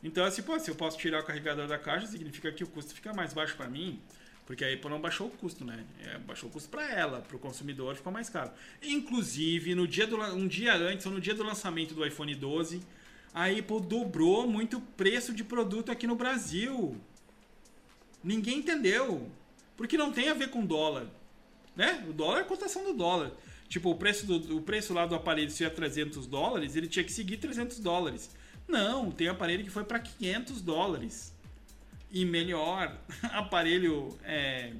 Então, 0.03 0.25
assim, 0.25 0.41
pô, 0.41 0.59
se 0.59 0.69
eu 0.69 0.75
posso 0.75 0.97
tirar 0.97 1.21
o 1.21 1.23
carregador 1.23 1.67
da 1.67 1.77
caixa, 1.77 2.07
significa 2.07 2.51
que 2.51 2.63
o 2.63 2.67
custo 2.67 2.93
fica 2.93 3.13
mais 3.13 3.33
baixo 3.33 3.55
para 3.55 3.69
mim, 3.69 4.01
porque 4.45 4.65
a 4.65 4.73
Apple 4.73 4.89
não 4.89 4.99
baixou 4.99 5.27
o 5.27 5.29
custo, 5.29 5.63
né? 5.63 5.85
É, 6.01 6.17
baixou 6.19 6.49
o 6.49 6.51
custo 6.51 6.69
para 6.69 6.89
ela, 6.91 7.21
para 7.21 7.35
o 7.37 7.39
consumidor 7.39 7.95
ficou 7.95 8.11
mais 8.11 8.29
caro. 8.29 8.51
Inclusive, 8.81 9.75
no 9.75 9.87
dia 9.87 10.05
do, 10.05 10.17
um 10.17 10.47
dia 10.47 10.75
antes, 10.75 11.05
ou 11.05 11.11
no 11.11 11.21
dia 11.21 11.33
do 11.33 11.43
lançamento 11.43 11.93
do 11.93 12.05
iPhone 12.05 12.35
12, 12.35 12.81
a 13.33 13.47
Apple 13.47 13.81
dobrou 13.81 14.47
muito 14.47 14.77
o 14.77 14.81
preço 14.81 15.33
de 15.33 15.43
produto 15.43 15.91
aqui 15.91 16.05
no 16.05 16.15
Brasil. 16.15 16.95
Ninguém 18.23 18.59
entendeu. 18.59 19.29
Porque 19.75 19.97
não 19.97 20.11
tem 20.11 20.29
a 20.29 20.33
ver 20.33 20.49
com 20.49 20.65
dólar. 20.65 21.07
Né? 21.75 22.05
O 22.07 22.13
dólar 22.13 22.39
é 22.39 22.41
a 22.41 22.45
cotação 22.45 22.83
do 22.83 22.93
dólar. 22.93 23.31
Tipo, 23.67 23.89
o 23.89 23.95
preço, 23.95 24.27
do, 24.27 24.57
o 24.57 24.61
preço 24.61 24.93
lá 24.93 25.07
do 25.07 25.15
aparelho, 25.15 25.49
se 25.49 25.65
é 25.65 25.69
300 25.69 26.27
dólares, 26.27 26.75
ele 26.75 26.87
tinha 26.87 27.03
que 27.03 27.11
seguir 27.11 27.37
300 27.37 27.79
dólares. 27.79 28.29
Não, 28.67 29.09
tem 29.09 29.27
aparelho 29.27 29.63
que 29.63 29.71
foi 29.71 29.83
para 29.83 29.99
500 29.99 30.61
dólares. 30.61 31.33
E 32.11 32.23
melhor, 32.23 32.95
aparelho 33.33 34.15
é, 34.23 34.73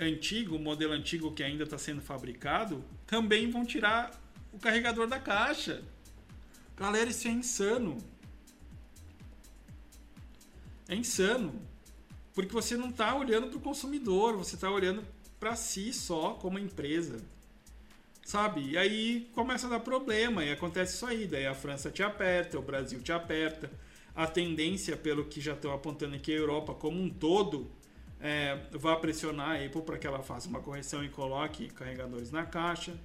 antigo, 0.00 0.58
modelo 0.58 0.92
antigo 0.92 1.32
que 1.32 1.44
ainda 1.44 1.62
está 1.62 1.78
sendo 1.78 2.02
fabricado, 2.02 2.84
também 3.06 3.48
vão 3.48 3.64
tirar 3.64 4.10
o 4.52 4.58
carregador 4.58 5.06
da 5.06 5.20
caixa. 5.20 5.82
Galera, 6.76 7.10
isso 7.10 7.28
é 7.28 7.30
insano. 7.30 7.98
É 10.88 10.94
insano. 10.94 11.52
Porque 12.34 12.52
você 12.52 12.76
não 12.76 12.90
está 12.90 13.14
olhando 13.14 13.48
para 13.48 13.58
o 13.58 13.60
consumidor, 13.60 14.36
você 14.36 14.56
está 14.56 14.70
olhando 14.70 15.04
para 15.38 15.54
si 15.54 15.92
só 15.92 16.34
como 16.34 16.58
empresa. 16.58 17.22
Sabe? 18.24 18.70
E 18.70 18.78
aí 18.78 19.30
começa 19.34 19.66
a 19.66 19.70
dar 19.70 19.80
problema 19.80 20.44
e 20.44 20.50
acontece 20.50 20.94
isso 20.94 21.06
aí. 21.06 21.26
Daí 21.26 21.46
a 21.46 21.54
França 21.54 21.90
te 21.90 22.02
aperta, 22.02 22.58
o 22.58 22.62
Brasil 22.62 23.00
te 23.00 23.12
aperta. 23.12 23.70
A 24.16 24.26
tendência, 24.26 24.96
pelo 24.96 25.24
que 25.24 25.40
já 25.40 25.52
estão 25.52 25.72
apontando 25.72 26.16
aqui, 26.16 26.32
a 26.32 26.36
Europa 26.36 26.72
como 26.74 27.00
um 27.00 27.10
todo 27.10 27.70
é, 28.20 28.58
vai 28.72 28.98
pressionar 28.98 29.50
a 29.50 29.64
Apple 29.64 29.82
para 29.82 29.98
que 29.98 30.06
ela 30.06 30.22
faça 30.22 30.48
uma 30.48 30.60
correção 30.60 31.04
e 31.04 31.08
coloque 31.08 31.68
carregadores 31.68 32.30
na 32.30 32.46
caixa. 32.46 32.98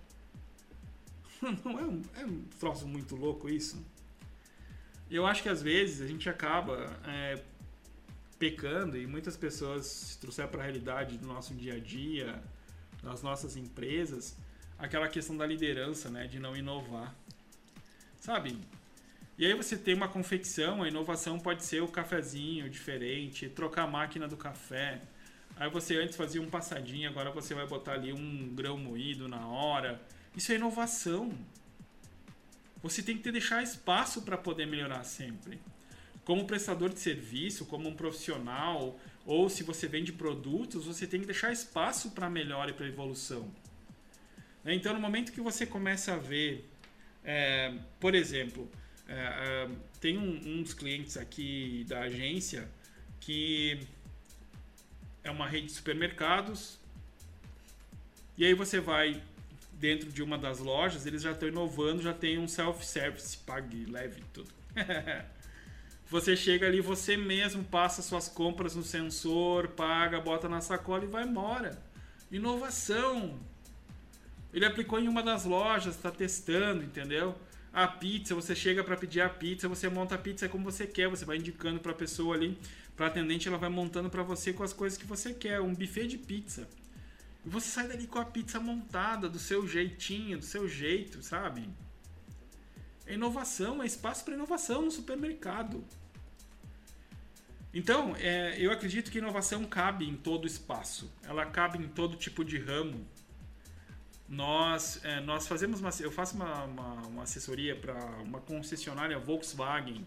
Não 1.64 1.80
é 1.80 1.84
um, 1.84 2.02
é 2.18 2.26
um 2.26 2.42
troço 2.60 2.88
muito 2.88 3.16
louco 3.16 3.50
isso? 3.50 3.84
Eu 5.10 5.26
acho 5.26 5.42
que 5.42 5.50
às 5.50 5.62
vezes 5.62 6.02
a 6.02 6.08
gente 6.08 6.30
acaba 6.30 6.96
é, 7.08 7.42
pecando 8.38 8.98
e 8.98 9.08
muitas 9.08 9.36
pessoas 9.36 9.86
se 9.86 10.20
trouxer 10.20 10.48
para 10.48 10.62
a 10.62 10.64
realidade 10.64 11.18
do 11.18 11.28
nosso 11.28 11.54
dia 11.56 11.76
a 11.76 11.80
dia, 11.80 12.42
das 13.02 13.24
nossas 13.24 13.56
empresas, 13.56 14.38
aquela 14.78 15.08
questão 15.08 15.36
da 15.36 15.46
liderança, 15.46 16.10
né, 16.10 16.28
de 16.28 16.40
não 16.40 16.56
inovar. 16.56 17.16
Sabe? 18.20 18.58
E 19.38 19.46
aí 19.46 19.54
você 19.54 19.78
tem 19.78 19.96
uma 19.96 20.08
confecção, 20.08 20.84
a 20.84 20.88
inovação 20.88 21.40
pode 21.40 21.64
ser 21.64 21.82
o 21.82 21.88
cafezinho 21.88 22.70
diferente, 22.70 23.50
trocar 23.50 23.84
a 23.84 23.88
máquina 23.88 24.28
do 24.28 24.36
café. 24.38 25.02
Aí 25.56 25.70
você 25.70 25.96
antes 25.96 26.16
fazia 26.16 26.42
um 26.42 26.50
passadinho, 26.50 27.10
agora 27.10 27.32
você 27.32 27.56
vai 27.56 27.66
botar 27.66 27.94
ali 27.94 28.12
um 28.14 28.54
grão 28.54 28.78
moído 28.78 29.28
na 29.28 29.48
hora 29.48 30.00
isso 30.40 30.54
é 30.54 30.56
inovação. 30.56 31.38
Você 32.82 33.04
tem 33.04 33.18
que 33.18 33.30
deixar 33.30 33.62
espaço 33.62 34.22
para 34.22 34.38
poder 34.38 34.66
melhorar 34.66 35.04
sempre. 35.04 35.60
Como 36.24 36.46
prestador 36.46 36.90
de 36.94 37.00
serviço, 37.00 37.66
como 37.66 37.90
um 37.90 37.94
profissional, 37.94 38.98
ou 39.26 39.50
se 39.50 39.64
você 39.64 39.86
vende 39.86 40.14
produtos, 40.14 40.86
você 40.86 41.06
tem 41.06 41.20
que 41.20 41.26
deixar 41.26 41.52
espaço 41.52 42.12
para 42.12 42.30
melhora 42.30 42.72
e 42.72 42.74
para 42.74 42.88
evolução. 42.88 43.54
Né? 44.64 44.74
Então, 44.76 44.94
no 44.94 45.02
momento 45.02 45.34
que 45.34 45.42
você 45.42 45.66
começa 45.66 46.14
a 46.14 46.18
ver, 46.18 46.66
é, 47.22 47.74
por 48.00 48.16
exemplo, 48.16 48.72
é, 49.10 49.16
é, 49.16 49.70
tem 50.00 50.18
um, 50.18 50.32
um 50.52 50.64
dos 50.64 50.74
clientes 50.74 51.18
aqui 51.18 51.86
da 51.86 52.00
agência 52.04 52.66
que 53.20 53.82
é 55.22 55.30
uma 55.30 55.50
rede 55.50 55.68
de 55.68 55.74
supermercados. 55.74 56.80
E 58.38 58.46
aí 58.46 58.54
você 58.54 58.80
vai 58.80 59.22
dentro 59.80 60.12
de 60.12 60.22
uma 60.22 60.38
das 60.38 60.60
lojas, 60.60 61.06
eles 61.06 61.22
já 61.22 61.32
estão 61.32 61.48
inovando, 61.48 62.02
já 62.02 62.14
tem 62.14 62.38
um 62.38 62.48
self-service, 62.48 63.38
pague, 63.38 63.86
leve 63.86 64.22
tudo. 64.34 64.52
você 66.10 66.36
chega 66.36 66.68
ali, 66.68 66.82
você 66.82 67.16
mesmo 67.16 67.64
passa 67.64 68.02
suas 68.02 68.28
compras 68.28 68.76
no 68.76 68.84
sensor, 68.84 69.70
paga, 69.70 70.20
bota 70.20 70.50
na 70.50 70.60
sacola 70.60 71.06
e 71.06 71.08
vai 71.08 71.24
embora. 71.24 71.82
Inovação. 72.30 73.40
Ele 74.54 74.66
aplicou 74.66 75.00
em 75.00 75.08
uma 75.08 75.24
das 75.24 75.46
lojas, 75.46 75.96
está 75.96 76.12
testando, 76.12 76.84
entendeu? 76.84 77.36
A 77.72 77.88
pizza, 77.88 78.36
você 78.36 78.54
chega 78.56 78.84
para 78.84 78.98
pedir 78.98 79.22
a 79.22 79.30
pizza, 79.30 79.70
você 79.70 79.88
monta 79.88 80.16
a 80.16 80.18
pizza 80.18 80.50
como 80.50 80.66
você 80.66 80.86
quer, 80.86 81.08
você 81.08 81.24
vai 81.24 81.38
indicando 81.38 81.80
para 81.80 81.92
a 81.92 81.96
pessoa 81.96 82.36
ali, 82.36 82.58
para 82.98 83.08
atendente, 83.08 83.48
ela 83.48 83.58
vai 83.58 83.70
montando 83.70 84.10
para 84.10 84.24
você 84.24 84.52
com 84.52 84.64
as 84.64 84.74
coisas 84.74 84.98
que 84.98 85.06
você 85.06 85.34
quer, 85.34 85.62
um 85.62 85.74
buffet 85.74 86.08
de 86.08 86.18
pizza. 86.18 86.68
E 87.46 87.50
você 87.50 87.70
sai 87.70 87.88
dali 87.88 88.08
com 88.08 88.20
a 88.20 88.26
pizza 88.26 88.60
montada, 88.60 89.30
do 89.30 89.40
seu 89.40 89.68
jeitinho, 89.68 90.38
do 90.38 90.46
seu 90.46 90.68
jeito, 90.68 91.24
sabe? 91.24 91.70
É 93.06 93.14
inovação, 93.14 93.82
é 93.82 93.86
espaço 93.86 94.24
para 94.24 94.36
inovação 94.36 94.82
no 94.82 94.92
supermercado. 94.92 95.84
Então, 97.74 98.16
é, 98.18 98.56
eu 98.60 98.72
acredito 98.72 99.12
que 99.12 99.20
inovação 99.20 99.64
cabe 99.66 100.08
em 100.08 100.16
todo 100.16 100.48
espaço. 100.48 101.12
Ela 101.24 101.46
cabe 101.46 101.78
em 101.78 101.88
todo 101.88 102.18
tipo 102.18 102.44
de 102.44 102.58
ramo. 102.58 103.08
Nós, 104.28 105.00
é, 105.04 105.20
nós 105.22 105.48
fazemos 105.48 105.80
uma, 105.80 105.90
eu 106.00 106.12
faço 106.12 106.36
uma, 106.36 106.64
uma, 106.66 106.94
uma 107.08 107.24
assessoria 107.24 107.76
para 107.76 107.96
uma 108.22 108.40
concessionária 108.42 109.18
Volkswagen. 109.18 110.06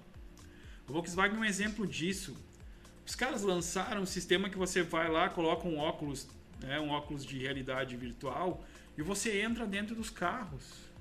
O 0.88 0.92
Volkswagen 0.92 1.36
é 1.36 1.40
um 1.40 1.44
exemplo 1.44 1.86
disso. 1.86 2.36
Os 3.06 3.14
caras 3.14 3.42
lançaram 3.42 4.02
um 4.02 4.06
sistema 4.06 4.48
que 4.50 4.56
você 4.56 4.82
vai 4.82 5.10
lá, 5.10 5.28
coloca 5.28 5.66
um 5.66 5.78
óculos 5.78 6.28
né, 6.62 6.80
um 6.80 6.90
óculos 6.90 7.24
de 7.24 7.38
realidade 7.38 7.96
virtual, 7.96 8.64
e 8.96 9.02
você 9.02 9.40
entra 9.40 9.66
dentro 9.66 9.94
dos 9.94 10.10
carros. 10.10 10.92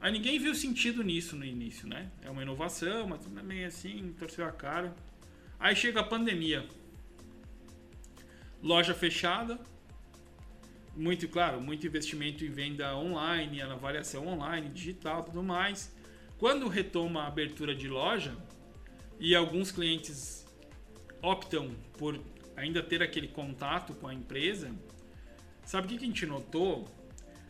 Aí 0.00 0.12
ninguém 0.12 0.38
viu 0.38 0.54
sentido 0.54 1.02
nisso 1.02 1.34
no 1.34 1.44
início, 1.44 1.88
né? 1.88 2.10
É 2.22 2.28
uma 2.28 2.42
inovação, 2.42 3.08
mas 3.08 3.22
tudo 3.22 3.42
meio 3.42 3.66
assim, 3.66 4.14
torceu 4.18 4.44
a 4.44 4.52
cara. 4.52 4.94
Aí 5.58 5.74
chega 5.74 6.00
a 6.00 6.04
pandemia. 6.04 6.68
Loja 8.62 8.92
fechada. 8.92 9.58
Muito, 10.94 11.26
claro, 11.26 11.60
muito 11.60 11.86
investimento 11.86 12.44
em 12.44 12.50
venda 12.50 12.94
online, 12.96 13.62
avaliação 13.62 14.28
online, 14.28 14.68
digital, 14.68 15.24
tudo 15.24 15.42
mais. 15.42 15.92
Quando 16.38 16.68
retoma 16.68 17.22
a 17.22 17.26
abertura 17.26 17.74
de 17.74 17.88
loja 17.88 18.36
e 19.18 19.34
alguns 19.34 19.72
clientes 19.72 20.46
optam 21.22 21.74
por 21.96 22.20
ainda 22.56 22.82
ter 22.82 23.02
aquele 23.02 23.28
contato 23.28 23.94
com 23.94 24.08
a 24.08 24.14
empresa, 24.14 24.70
sabe 25.64 25.86
o 25.86 25.90
que, 25.90 26.04
a 26.04 26.06
gente 26.06 26.26
notou? 26.26 26.88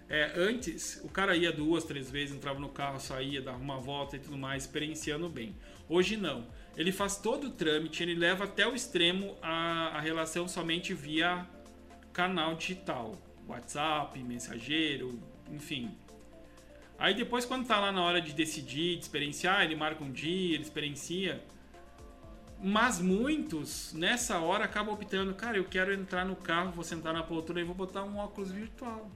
É, 0.09 0.33
antes, 0.37 1.01
o 1.03 1.09
cara 1.09 1.35
ia 1.37 1.51
duas, 1.51 1.85
três 1.85 2.11
vezes, 2.11 2.37
entrava 2.37 2.59
no 2.59 2.69
carro, 2.69 3.01
saía, 3.01 3.41
dava 3.41 3.59
uma 3.59 3.79
volta 3.79 4.17
e 4.17 4.19
tudo 4.19 4.37
mais, 4.37 4.65
experienciando 4.65 5.29
bem. 5.29 5.55
Hoje 5.89 6.17
não. 6.17 6.47
Ele 6.77 6.93
faz 6.93 7.17
todo 7.17 7.49
o 7.49 7.51
trâmite, 7.51 8.03
ele 8.03 8.15
leva 8.15 8.45
até 8.45 8.67
o 8.67 8.75
extremo 8.75 9.37
a, 9.41 9.97
a 9.97 10.01
relação 10.01 10.47
somente 10.47 10.93
via 10.93 11.47
canal 12.13 12.55
digital. 12.55 13.21
WhatsApp, 13.47 14.19
mensageiro, 14.23 15.21
enfim. 15.51 15.91
Aí 16.99 17.15
depois, 17.15 17.45
quando 17.45 17.67
tá 17.67 17.79
lá 17.81 17.93
na 17.93 18.03
hora 18.03 18.21
de 18.21 18.33
decidir, 18.33 18.97
de 18.97 19.03
experienciar, 19.03 19.65
ele 19.65 19.77
marca 19.77 20.03
um 20.03 20.11
dia, 20.11 20.55
ele 20.55 20.63
experiencia 20.63 21.43
Mas 22.67 22.99
muitos, 22.99 23.93
nessa 23.93 24.39
hora, 24.39 24.65
acabam 24.65 24.95
optando, 24.95 25.35
cara, 25.35 25.59
eu 25.59 25.67
quero 25.67 25.93
entrar 25.93 26.25
no 26.25 26.35
carro, 26.35 26.73
vou 26.73 26.83
sentar 26.83 27.13
na 27.13 27.23
poltrona 27.23 27.61
e 27.61 27.63
vou 27.63 27.75
botar 27.75 28.03
um 28.05 28.17
óculos 28.17 28.51
virtual. 28.51 29.11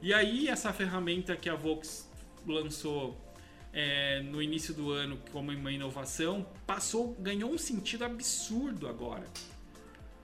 E 0.00 0.14
aí, 0.14 0.46
essa 0.46 0.72
ferramenta 0.72 1.34
que 1.34 1.48
a 1.48 1.56
Vox 1.56 2.08
lançou 2.46 3.20
é, 3.72 4.22
no 4.22 4.40
início 4.40 4.72
do 4.72 4.92
ano 4.92 5.18
como 5.32 5.50
uma 5.50 5.72
inovação, 5.72 6.46
passou, 6.64 7.16
ganhou 7.18 7.50
um 7.50 7.58
sentido 7.58 8.04
absurdo 8.04 8.86
agora. 8.86 9.24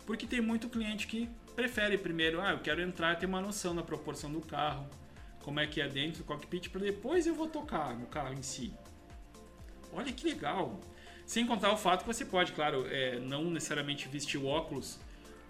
Porque 0.06 0.24
tem 0.24 0.40
muito 0.40 0.68
cliente 0.68 1.08
que 1.08 1.28
prefere 1.56 1.98
primeiro, 1.98 2.40
ah, 2.40 2.52
eu 2.52 2.60
quero 2.60 2.80
entrar 2.80 3.14
e 3.14 3.16
ter 3.16 3.26
uma 3.26 3.40
noção 3.40 3.74
da 3.74 3.82
proporção 3.82 4.30
do 4.30 4.40
carro, 4.40 4.88
como 5.40 5.58
é 5.58 5.66
que 5.66 5.80
é 5.80 5.88
dentro 5.88 6.18
do 6.18 6.24
cockpit, 6.24 6.70
para 6.70 6.82
depois 6.82 7.26
eu 7.26 7.34
vou 7.34 7.48
tocar 7.48 7.98
no 7.98 8.06
carro 8.06 8.34
em 8.34 8.42
si. 8.42 8.72
Olha 9.92 10.12
que 10.12 10.24
legal! 10.24 10.80
Sem 11.26 11.44
contar 11.44 11.72
o 11.72 11.76
fato 11.76 12.02
que 12.02 12.06
você 12.06 12.24
pode, 12.24 12.52
claro, 12.52 12.86
é, 12.88 13.18
não 13.18 13.44
necessariamente 13.50 14.08
vestir 14.08 14.38
o 14.38 14.46
óculos 14.46 14.98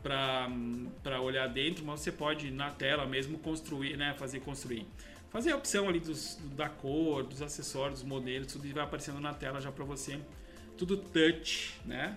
para 0.03 1.21
olhar 1.21 1.47
dentro, 1.49 1.85
mas 1.85 2.01
você 2.01 2.11
pode 2.11 2.51
na 2.51 2.71
tela 2.71 3.05
mesmo 3.07 3.39
construir, 3.39 3.97
né, 3.97 4.15
fazer 4.19 4.41
construir. 4.41 4.87
Fazer 5.29 5.53
a 5.53 5.57
opção 5.57 5.87
ali 5.89 6.01
dos, 6.01 6.39
da 6.57 6.69
cor, 6.69 7.25
dos 7.25 7.43
acessórios, 7.43 8.01
dos 8.01 8.09
modelos, 8.09 8.51
tudo 8.51 8.73
vai 8.73 8.85
aparecendo 8.85 9.21
na 9.21 9.35
tela 9.35 9.61
já 9.61 9.71
para 9.71 9.85
você. 9.85 10.19
Tudo 10.79 10.97
touch, 10.97 11.79
né? 11.85 12.17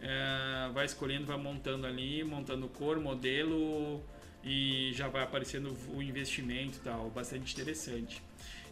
É, 0.00 0.70
vai 0.72 0.84
escolhendo, 0.84 1.26
vai 1.26 1.36
montando 1.36 1.86
ali, 1.86 2.22
montando 2.22 2.68
cor, 2.68 3.00
modelo 3.00 4.02
e 4.44 4.92
já 4.94 5.08
vai 5.08 5.22
aparecendo 5.22 5.76
o 5.92 6.02
investimento 6.02 6.78
e 6.78 6.80
tal. 6.82 7.10
Bastante 7.10 7.52
interessante. 7.52 8.22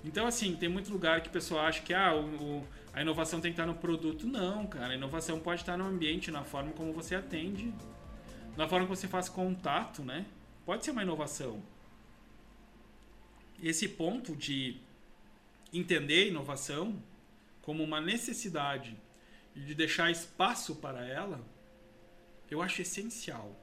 Então, 0.04 0.26
assim, 0.26 0.56
tem 0.56 0.68
muito 0.68 0.90
lugar 0.90 1.20
que 1.20 1.28
o 1.28 1.32
pessoal 1.32 1.66
acha 1.66 1.82
que 1.82 1.92
ah, 1.92 2.14
o, 2.14 2.66
a 2.92 3.02
inovação 3.02 3.40
tem 3.40 3.52
que 3.52 3.60
estar 3.60 3.66
no 3.66 3.78
produto. 3.78 4.26
Não, 4.26 4.66
cara. 4.66 4.92
A 4.92 4.94
inovação 4.94 5.38
pode 5.38 5.60
estar 5.60 5.76
no 5.76 5.84
ambiente, 5.84 6.30
na 6.30 6.42
forma 6.42 6.72
como 6.72 6.92
você 6.92 7.14
atende, 7.14 7.72
na 8.56 8.66
forma 8.66 8.86
como 8.86 8.96
você 8.96 9.08
faz 9.08 9.28
contato, 9.28 10.02
né? 10.02 10.26
Pode 10.64 10.84
ser 10.84 10.90
uma 10.92 11.02
inovação. 11.02 11.62
Esse 13.62 13.88
ponto 13.88 14.34
de 14.34 14.78
entender 15.72 16.24
a 16.24 16.26
inovação 16.28 17.00
como 17.60 17.84
uma 17.84 18.00
necessidade 18.00 18.96
e 19.54 19.60
de 19.60 19.74
deixar 19.74 20.10
espaço 20.10 20.76
para 20.76 21.06
ela, 21.06 21.40
eu 22.50 22.62
acho 22.62 22.82
essencial. 22.82 23.54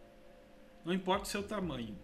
Não 0.85 0.93
importa 0.93 1.23
o 1.23 1.27
seu 1.27 1.43
tamanho. 1.43 1.97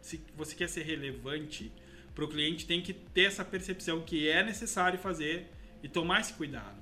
Se 0.00 0.22
você 0.36 0.54
quer 0.54 0.68
ser 0.68 0.82
relevante 0.82 1.72
para 2.18 2.24
o 2.24 2.28
cliente, 2.28 2.66
tem 2.66 2.82
que 2.82 2.92
ter 2.92 3.26
essa 3.26 3.44
percepção 3.44 4.00
que 4.00 4.28
é 4.28 4.42
necessário 4.42 4.98
fazer 4.98 5.48
e 5.80 5.88
tomar 5.88 6.20
esse 6.20 6.32
cuidado. 6.32 6.76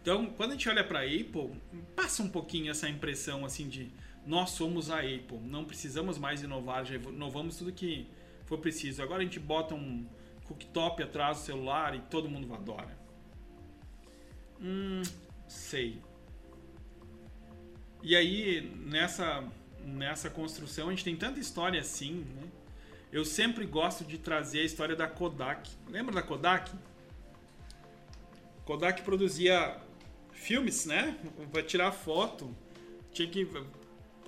Então, 0.00 0.26
quando 0.26 0.50
a 0.50 0.52
gente 0.52 0.68
olha 0.68 0.84
para 0.84 1.00
a 1.00 1.02
Apple, 1.02 1.60
passa 1.96 2.22
um 2.22 2.28
pouquinho 2.28 2.70
essa 2.70 2.88
impressão 2.88 3.44
assim 3.44 3.68
de 3.68 3.90
nós 4.24 4.50
somos 4.50 4.92
a 4.92 5.00
Apple, 5.00 5.40
não 5.42 5.64
precisamos 5.64 6.18
mais 6.18 6.44
inovar, 6.44 6.84
já 6.84 6.94
inovamos 6.94 7.56
tudo 7.56 7.72
que 7.72 8.06
for 8.44 8.58
preciso. 8.58 9.02
Agora 9.02 9.22
a 9.22 9.24
gente 9.24 9.40
bota 9.40 9.74
um 9.74 10.06
cooktop 10.44 11.02
atrás 11.02 11.38
do 11.38 11.44
celular 11.46 11.96
e 11.96 12.02
todo 12.02 12.28
mundo 12.28 12.54
adora. 12.54 12.96
Hum, 14.60 15.02
sei. 15.48 16.00
E 18.04 18.14
aí, 18.14 18.72
nessa, 18.84 19.42
nessa 19.84 20.30
construção, 20.30 20.86
a 20.86 20.90
gente 20.90 21.02
tem 21.02 21.16
tanta 21.16 21.40
história 21.40 21.80
assim, 21.80 22.24
né? 22.36 22.55
Eu 23.12 23.24
sempre 23.24 23.64
gosto 23.64 24.04
de 24.04 24.18
trazer 24.18 24.60
a 24.60 24.64
história 24.64 24.96
da 24.96 25.06
Kodak. 25.06 25.70
Lembra 25.88 26.14
da 26.14 26.22
Kodak? 26.22 26.72
Kodak 28.64 29.02
produzia 29.02 29.76
filmes, 30.32 30.86
né? 30.86 31.16
Vai 31.52 31.62
tirar 31.62 31.92
foto. 31.92 32.54
Tinha 33.12 33.28
que. 33.28 33.48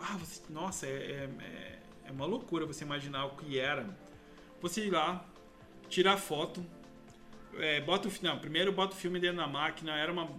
Ah, 0.01 0.17
você... 0.17 0.41
Nossa, 0.49 0.87
é, 0.87 1.29
é, 1.41 1.79
é 2.07 2.13
uma 2.13 2.25
loucura 2.25 2.65
você 2.65 2.85
imaginar 2.85 3.27
o 3.27 3.37
que 3.37 3.59
era. 3.59 3.87
Você 4.61 4.87
ir 4.87 4.91
lá, 4.91 5.25
tirar 5.89 6.17
foto, 6.17 6.65
é, 7.57 7.81
bota 7.81 8.09
o 8.09 8.13
não, 8.23 8.39
primeiro 8.39 8.73
bota 8.73 8.95
o 8.95 8.97
filme 8.97 9.19
dentro 9.21 9.39
da 9.39 9.47
máquina. 9.47 9.97
Era 9.97 10.13
uma. 10.13 10.31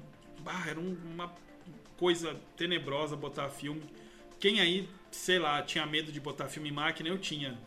Era 0.65 0.80
uma 0.80 1.34
coisa 1.97 2.39
tenebrosa 2.56 3.15
botar 3.15 3.49
filme. 3.49 3.84
Quem 4.39 4.62
aí, 4.62 4.89
sei 5.12 5.38
lá, 5.38 5.62
tinha 5.62 5.86
medo 5.86 6.12
de 6.13 6.19
botar 6.19 6.47
filme 6.47 6.69
em 6.69 6.71
máquina? 6.71 7.10
Eu 7.10 7.17
tinha. 7.17 7.60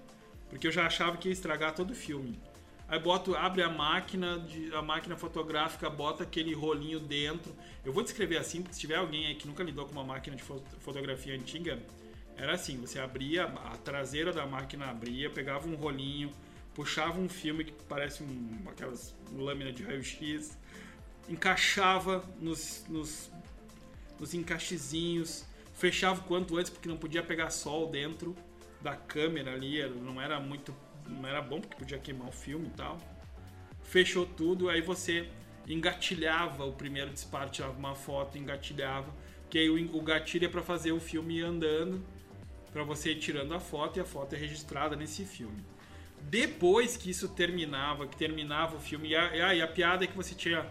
Porque 0.53 0.67
eu 0.67 0.71
já 0.71 0.87
achava 0.87 1.17
que 1.17 1.29
ia 1.29 1.33
estragar 1.33 1.75
todo 1.75 1.93
o 1.93 1.95
filme. 1.95 2.39
Aí 2.87 2.99
boto, 2.99 3.35
abre 3.35 3.63
a 3.63 3.71
máquina, 3.71 4.39
de, 4.39 4.71
a 4.75 4.83
máquina 4.83 5.17
fotográfica, 5.17 5.89
bota 5.89 6.25
aquele 6.25 6.53
rolinho 6.53 7.01
dentro. 7.01 7.57
Eu 7.83 7.91
vou 7.91 8.03
descrever 8.03 8.37
assim, 8.37 8.61
porque 8.61 8.75
se 8.75 8.81
tiver 8.81 8.97
alguém 8.97 9.27
aí 9.27 9.35
que 9.35 9.49
nunca 9.49 9.63
lidou 9.63 9.87
com 9.87 9.93
uma 9.93 10.05
máquina 10.05 10.37
de 10.37 10.43
fotografia 10.43 11.35
antiga, 11.35 11.79
era 12.37 12.53
assim, 12.53 12.77
você 12.77 12.99
abria, 12.99 13.45
a 13.45 13.79
traseira 13.79 14.31
da 14.31 14.47
máquina 14.47 14.91
abria, 14.91 15.31
pegava 15.31 15.67
um 15.67 15.75
rolinho, 15.75 16.31
puxava 16.75 17.19
um 17.19 17.31
filme 17.31 17.65
que 17.65 17.73
parece 17.89 18.23
um, 18.23 18.59
aquelas 18.67 19.15
lâminas 19.35 19.75
de 19.75 19.83
raio-x, 19.83 20.59
encaixava 21.31 22.23
nos, 22.39 22.85
nos, 22.91 23.31
nos 24.21 24.35
encaixezinhos, 24.35 25.47
fechava 25.73 26.21
o 26.21 26.25
quanto 26.25 26.59
antes, 26.59 26.71
porque 26.71 26.91
não 26.91 26.99
podia 26.99 27.23
pegar 27.23 27.49
sol 27.49 27.91
dentro 27.91 28.37
da 28.83 28.97
câmera 28.97 29.53
ali, 29.53 29.83
não 30.01 30.21
era 30.21 30.41
muito. 30.41 30.75
não 31.07 31.27
era 31.27 31.41
bom 31.41 31.61
porque 31.61 31.77
podia 31.77 31.99
queimar 31.99 32.29
o 32.29 32.33
filme 32.33 32.67
e 32.67 32.71
tal. 32.71 32.99
Fechou 33.83 34.27
tudo, 34.27 34.69
aí 34.69 34.81
você 34.81 35.29
engatilhava 35.67 36.65
o 36.65 36.73
primeiro 36.73 37.11
disparo, 37.11 37.51
tirava 37.51 37.79
uma 37.79 37.95
foto, 37.95 38.39
engatilhava, 38.39 39.13
que 39.49 39.59
aí 39.59 39.71
o, 39.71 39.97
o 39.97 40.03
gatilho 40.03 40.47
é 40.47 40.49
para 40.49 40.63
fazer 40.63 40.93
o 40.93 41.01
filme 41.01 41.41
andando, 41.41 42.03
para 42.73 42.83
você 42.83 43.13
ir 43.13 43.19
tirando 43.19 43.55
a 43.55 43.61
foto 43.61 43.99
e 43.99 44.01
a 44.01 44.05
foto 44.05 44.35
é 44.35 44.39
registrada 44.39 44.97
nesse 44.97 45.25
filme. 45.25 45.63
Depois 46.23 46.97
que 46.97 47.11
isso 47.11 47.29
terminava, 47.29 48.07
que 48.07 48.17
terminava 48.17 48.77
o 48.77 48.81
filme, 48.81 49.11
e 49.11 49.17
a, 49.17 49.55
e 49.55 49.61
a 49.61 49.69
piada 49.69 50.05
é 50.05 50.07
que 50.07 50.17
você 50.17 50.35
tinha 50.35 50.67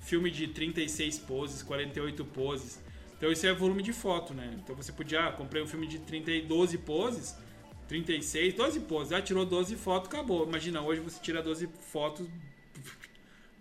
filme 0.00 0.30
de 0.30 0.48
36 0.48 1.18
poses, 1.20 1.62
48 1.62 2.24
poses. 2.26 2.82
Então 3.16 3.32
isso 3.32 3.46
é 3.46 3.52
volume 3.52 3.82
de 3.82 3.92
foto, 3.92 4.34
né? 4.34 4.56
Então 4.62 4.76
você 4.76 4.92
podia, 4.92 5.28
ah, 5.28 5.32
comprei 5.32 5.62
um 5.62 5.66
filme 5.66 5.86
de 5.86 5.98
30, 6.00 6.46
12 6.46 6.78
poses, 6.78 7.36
36, 7.88 8.54
12 8.54 8.80
poses. 8.80 9.12
Ah, 9.12 9.22
tirou 9.22 9.44
12 9.44 9.76
fotos, 9.76 10.08
acabou. 10.08 10.46
Imagina, 10.46 10.80
hoje 10.82 11.00
você 11.00 11.20
tira 11.20 11.42
12 11.42 11.68
fotos. 11.90 12.28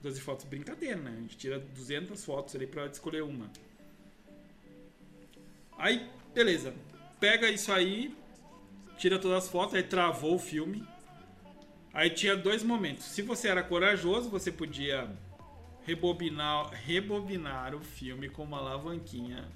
12 0.02 0.22
fotos, 0.22 0.46
brincadeira, 0.46 0.98
né? 0.98 1.14
A 1.18 1.22
gente 1.22 1.38
tira 1.38 1.60
200 1.60 2.24
fotos 2.24 2.56
ali 2.56 2.68
pra 2.68 2.86
escolher 2.88 3.24
uma. 3.24 3.50
Aí, 5.78 6.08
beleza. 6.34 6.74
Pega 7.20 7.50
isso 7.50 7.72
aí, 7.72 8.16
tira 8.98 9.18
todas 9.20 9.46
as 9.46 9.50
fotos, 9.50 9.76
aí 9.76 9.84
travou 9.84 10.36
o 10.36 10.40
filme. 10.40 10.88
Aí 11.94 12.10
tinha 12.10 12.36
dois 12.36 12.62
momentos. 12.62 13.06
Se 13.06 13.22
você 13.22 13.48
era 13.48 13.64
corajoso, 13.64 14.30
você 14.30 14.52
podia 14.52 15.10
rebobinar, 15.86 16.70
rebobinar 16.72 17.74
o 17.74 17.80
filme 17.80 18.28
com 18.28 18.44
uma 18.44 18.58
alavanquinha 18.58 19.48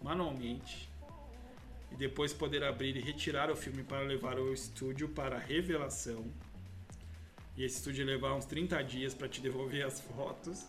manualmente 0.00 0.88
e 1.94 1.96
depois 1.96 2.32
poder 2.32 2.64
abrir 2.64 2.96
e 2.96 3.00
retirar 3.00 3.50
o 3.50 3.56
filme 3.56 3.84
para 3.84 4.00
levar 4.00 4.36
ao 4.36 4.52
estúdio 4.52 5.08
para 5.08 5.38
revelação. 5.38 6.24
E 7.56 7.62
esse 7.64 7.76
estúdio 7.76 8.04
levar 8.04 8.34
uns 8.34 8.44
30 8.44 8.82
dias 8.82 9.14
para 9.14 9.28
te 9.28 9.40
devolver 9.40 9.86
as 9.86 10.00
fotos. 10.00 10.66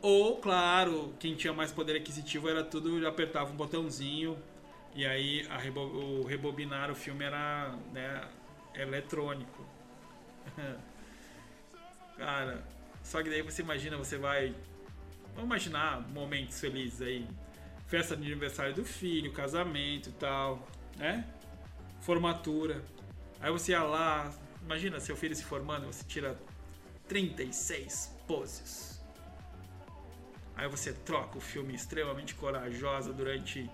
Ou, 0.00 0.36
claro, 0.38 1.12
quem 1.20 1.34
tinha 1.34 1.52
mais 1.52 1.70
poder 1.70 1.96
aquisitivo 1.96 2.48
era 2.48 2.64
tudo, 2.64 3.06
apertava 3.06 3.52
um 3.52 3.56
botãozinho 3.56 4.38
e 4.94 5.04
aí 5.04 5.46
rebo, 5.58 5.80
o 5.80 6.24
rebobinar 6.24 6.90
o 6.90 6.94
filme 6.94 7.24
era 7.24 7.76
né, 7.92 8.26
eletrônico. 8.74 9.66
Cara, 12.16 12.64
só 13.02 13.22
que 13.22 13.28
daí 13.28 13.42
você 13.42 13.60
imagina, 13.60 13.98
você 13.98 14.16
vai. 14.16 14.54
Vamos 15.34 15.44
imaginar 15.44 16.00
momentos 16.08 16.58
felizes 16.58 17.02
aí 17.02 17.28
festa 17.88 18.14
de 18.14 18.26
aniversário 18.26 18.74
do 18.74 18.84
filho, 18.84 19.32
casamento 19.32 20.10
e 20.10 20.12
tal, 20.12 20.68
né? 20.96 21.26
Formatura. 22.02 22.84
Aí 23.40 23.50
você 23.50 23.72
ia 23.72 23.82
lá, 23.82 24.32
imagina 24.62 25.00
seu 25.00 25.16
filho 25.16 25.34
se 25.34 25.42
formando, 25.42 25.86
você 25.86 26.04
tira 26.04 26.38
36 27.08 28.14
poses. 28.26 29.02
Aí 30.54 30.68
você 30.68 30.92
troca 30.92 31.38
o 31.38 31.40
filme 31.40 31.74
extremamente 31.74 32.34
corajosa 32.34 33.12
durante 33.12 33.70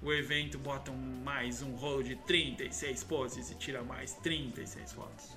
o 0.00 0.12
evento, 0.12 0.56
bota 0.56 0.92
mais 0.92 1.60
um 1.60 1.74
rolo 1.74 2.04
de 2.04 2.14
36 2.14 3.02
poses 3.04 3.50
e 3.50 3.56
tira 3.56 3.82
mais 3.82 4.12
36 4.14 4.92
fotos. 4.92 5.36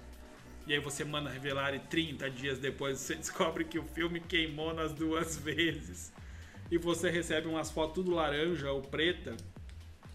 E 0.68 0.74
aí 0.74 0.80
você 0.80 1.04
manda 1.04 1.28
revelar 1.28 1.74
e 1.74 1.80
30 1.80 2.30
dias 2.30 2.60
depois 2.60 3.00
você 3.00 3.16
descobre 3.18 3.64
que 3.66 3.80
o 3.80 3.84
filme 3.84 4.20
queimou 4.20 4.76
nas 4.76 4.94
duas 4.94 5.38
vezes 5.42 6.14
e 6.72 6.78
você 6.78 7.10
recebe 7.10 7.50
umas 7.50 7.70
fotos 7.70 7.96
tudo 7.96 8.16
laranja 8.16 8.72
ou 8.72 8.82
preta. 8.82 9.36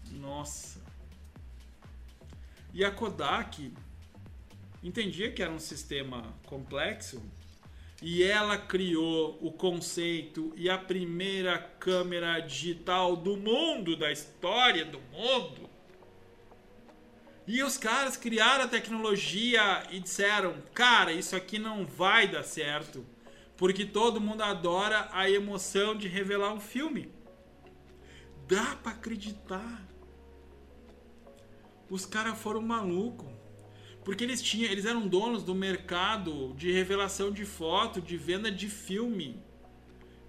Nossa. 0.09 0.81
E 2.73 2.83
a 2.83 2.89
Kodak 2.89 3.71
entendia 4.83 5.31
que 5.31 5.43
era 5.43 5.51
um 5.51 5.59
sistema 5.59 6.33
complexo 6.45 7.21
E 8.01 8.23
ela 8.23 8.57
criou 8.57 9.37
o 9.41 9.51
conceito 9.51 10.53
e 10.55 10.69
a 10.69 10.77
primeira 10.77 11.57
câmera 11.57 12.39
digital 12.39 13.15
do 13.15 13.37
mundo, 13.37 13.95
da 13.95 14.11
história 14.11 14.85
do 14.85 14.99
mundo. 15.11 15.69
E 17.47 17.63
os 17.63 17.77
caras 17.77 18.17
criaram 18.17 18.65
a 18.65 18.67
tecnologia 18.67 19.83
e 19.89 19.99
disseram: 19.99 20.61
Cara, 20.73 21.11
isso 21.11 21.35
aqui 21.35 21.57
não 21.57 21.85
vai 21.85 22.27
dar 22.27 22.43
certo. 22.43 23.03
Porque 23.57 23.85
todo 23.85 24.21
mundo 24.21 24.43
adora 24.43 25.09
a 25.11 25.29
emoção 25.29 25.95
de 25.95 26.07
revelar 26.07 26.53
um 26.53 26.59
filme. 26.59 27.11
Dá 28.47 28.75
para 28.75 28.91
acreditar. 28.91 29.85
Os 31.89 32.05
caras 32.05 32.37
foram 32.37 32.61
malucos. 32.61 33.27
Porque 34.05 34.23
eles 34.23 34.41
tinham, 34.41 34.71
eles 34.71 34.85
eram 34.85 35.05
donos 35.05 35.43
do 35.43 35.53
mercado 35.53 36.53
de 36.53 36.71
revelação 36.71 37.29
de 37.29 37.43
foto, 37.43 37.99
de 37.99 38.15
venda 38.15 38.49
de 38.49 38.69
filme 38.69 39.43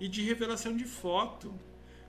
e 0.01 0.09
de 0.09 0.23
revelação 0.23 0.77
de 0.77 0.85
foto, 0.85 1.55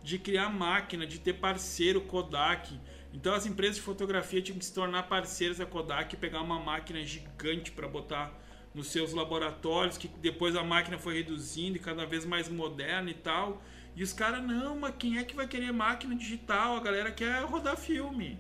de 0.01 0.17
criar 0.17 0.49
máquina, 0.49 1.05
de 1.05 1.19
ter 1.19 1.34
parceiro 1.34 2.01
Kodak. 2.01 2.79
Então 3.13 3.36
as 3.36 3.45
empresas 3.45 3.75
de 3.75 3.82
fotografia 3.84 4.41
tinham 4.41 4.58
que 4.58 4.65
se 4.65 4.73
tornar 4.73 5.03
parceiras 5.03 5.58
da 5.58 5.65
Kodak 5.65 6.15
e 6.15 6.17
pegar 6.17 6.41
uma 6.41 6.60
máquina 6.60 7.03
gigante 7.03 7.71
para 7.71 7.88
botar 7.88 8.34
nos 8.73 8.88
seus 8.88 9.13
laboratórios, 9.13 9.97
que 9.97 10.08
depois 10.08 10.55
a 10.55 10.63
máquina 10.63 10.97
foi 10.97 11.15
reduzindo 11.15 11.77
e 11.77 11.79
cada 11.79 12.05
vez 12.05 12.25
mais 12.25 12.47
moderna 12.47 13.10
e 13.10 13.15
tal. 13.15 13.62
E 13.95 14.03
os 14.03 14.13
caras, 14.13 14.43
não, 14.43 14.79
mas 14.79 14.95
quem 14.97 15.17
é 15.17 15.23
que 15.23 15.36
vai 15.36 15.47
querer 15.47 15.71
máquina 15.71 16.15
digital? 16.15 16.77
A 16.77 16.79
galera 16.79 17.12
quer 17.12 17.43
rodar 17.43 17.77
filme. 17.77 18.39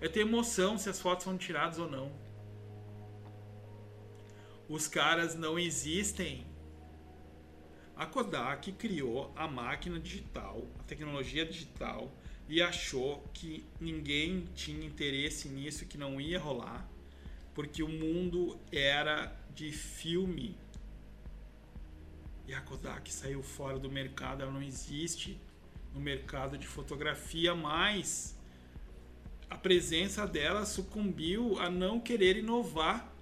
É 0.00 0.08
ter 0.08 0.20
emoção 0.20 0.76
se 0.78 0.88
as 0.88 1.00
fotos 1.00 1.24
são 1.24 1.36
tiradas 1.36 1.78
ou 1.78 1.90
não 1.90 2.24
os 4.68 4.88
caras 4.88 5.34
não 5.34 5.58
existem. 5.58 6.46
A 7.96 8.06
Kodak 8.06 8.72
criou 8.72 9.32
a 9.36 9.46
máquina 9.46 10.00
digital, 10.00 10.66
a 10.78 10.82
tecnologia 10.82 11.46
digital, 11.46 12.12
e 12.48 12.60
achou 12.60 13.22
que 13.32 13.64
ninguém 13.80 14.48
tinha 14.54 14.84
interesse 14.84 15.48
nisso, 15.48 15.86
que 15.86 15.96
não 15.96 16.20
ia 16.20 16.38
rolar, 16.38 16.88
porque 17.54 17.82
o 17.82 17.88
mundo 17.88 18.58
era 18.72 19.34
de 19.54 19.72
filme. 19.72 20.56
E 22.46 22.54
a 22.54 22.60
Kodak 22.60 23.10
saiu 23.12 23.42
fora 23.42 23.78
do 23.78 23.90
mercado, 23.90 24.42
ela 24.42 24.52
não 24.52 24.62
existe 24.62 25.40
no 25.94 26.00
mercado 26.00 26.58
de 26.58 26.66
fotografia 26.66 27.54
mais. 27.54 28.36
A 29.48 29.56
presença 29.56 30.26
dela 30.26 30.66
sucumbiu 30.66 31.58
a 31.58 31.70
não 31.70 32.00
querer 32.00 32.36
inovar 32.36 33.14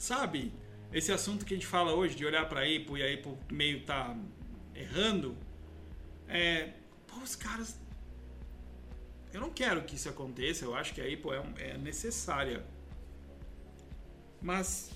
Sabe? 0.00 0.50
Esse 0.90 1.12
assunto 1.12 1.44
que 1.44 1.52
a 1.52 1.56
gente 1.58 1.66
fala 1.66 1.92
hoje 1.92 2.16
de 2.16 2.24
olhar 2.24 2.48
para 2.48 2.60
a 2.60 2.62
Apple 2.62 2.98
e 2.98 3.02
a 3.02 3.14
Apple 3.14 3.36
meio 3.52 3.84
tá 3.84 4.16
errando. 4.74 5.36
É. 6.26 6.72
Pô, 7.06 7.18
os 7.18 7.36
caras. 7.36 7.78
Eu 9.30 9.42
não 9.42 9.50
quero 9.50 9.84
que 9.84 9.96
isso 9.96 10.08
aconteça. 10.08 10.64
Eu 10.64 10.74
acho 10.74 10.94
que 10.94 11.02
a 11.02 11.04
Apple 11.04 11.30
é, 11.58 11.72
é 11.72 11.78
necessária. 11.78 12.64
Mas. 14.40 14.90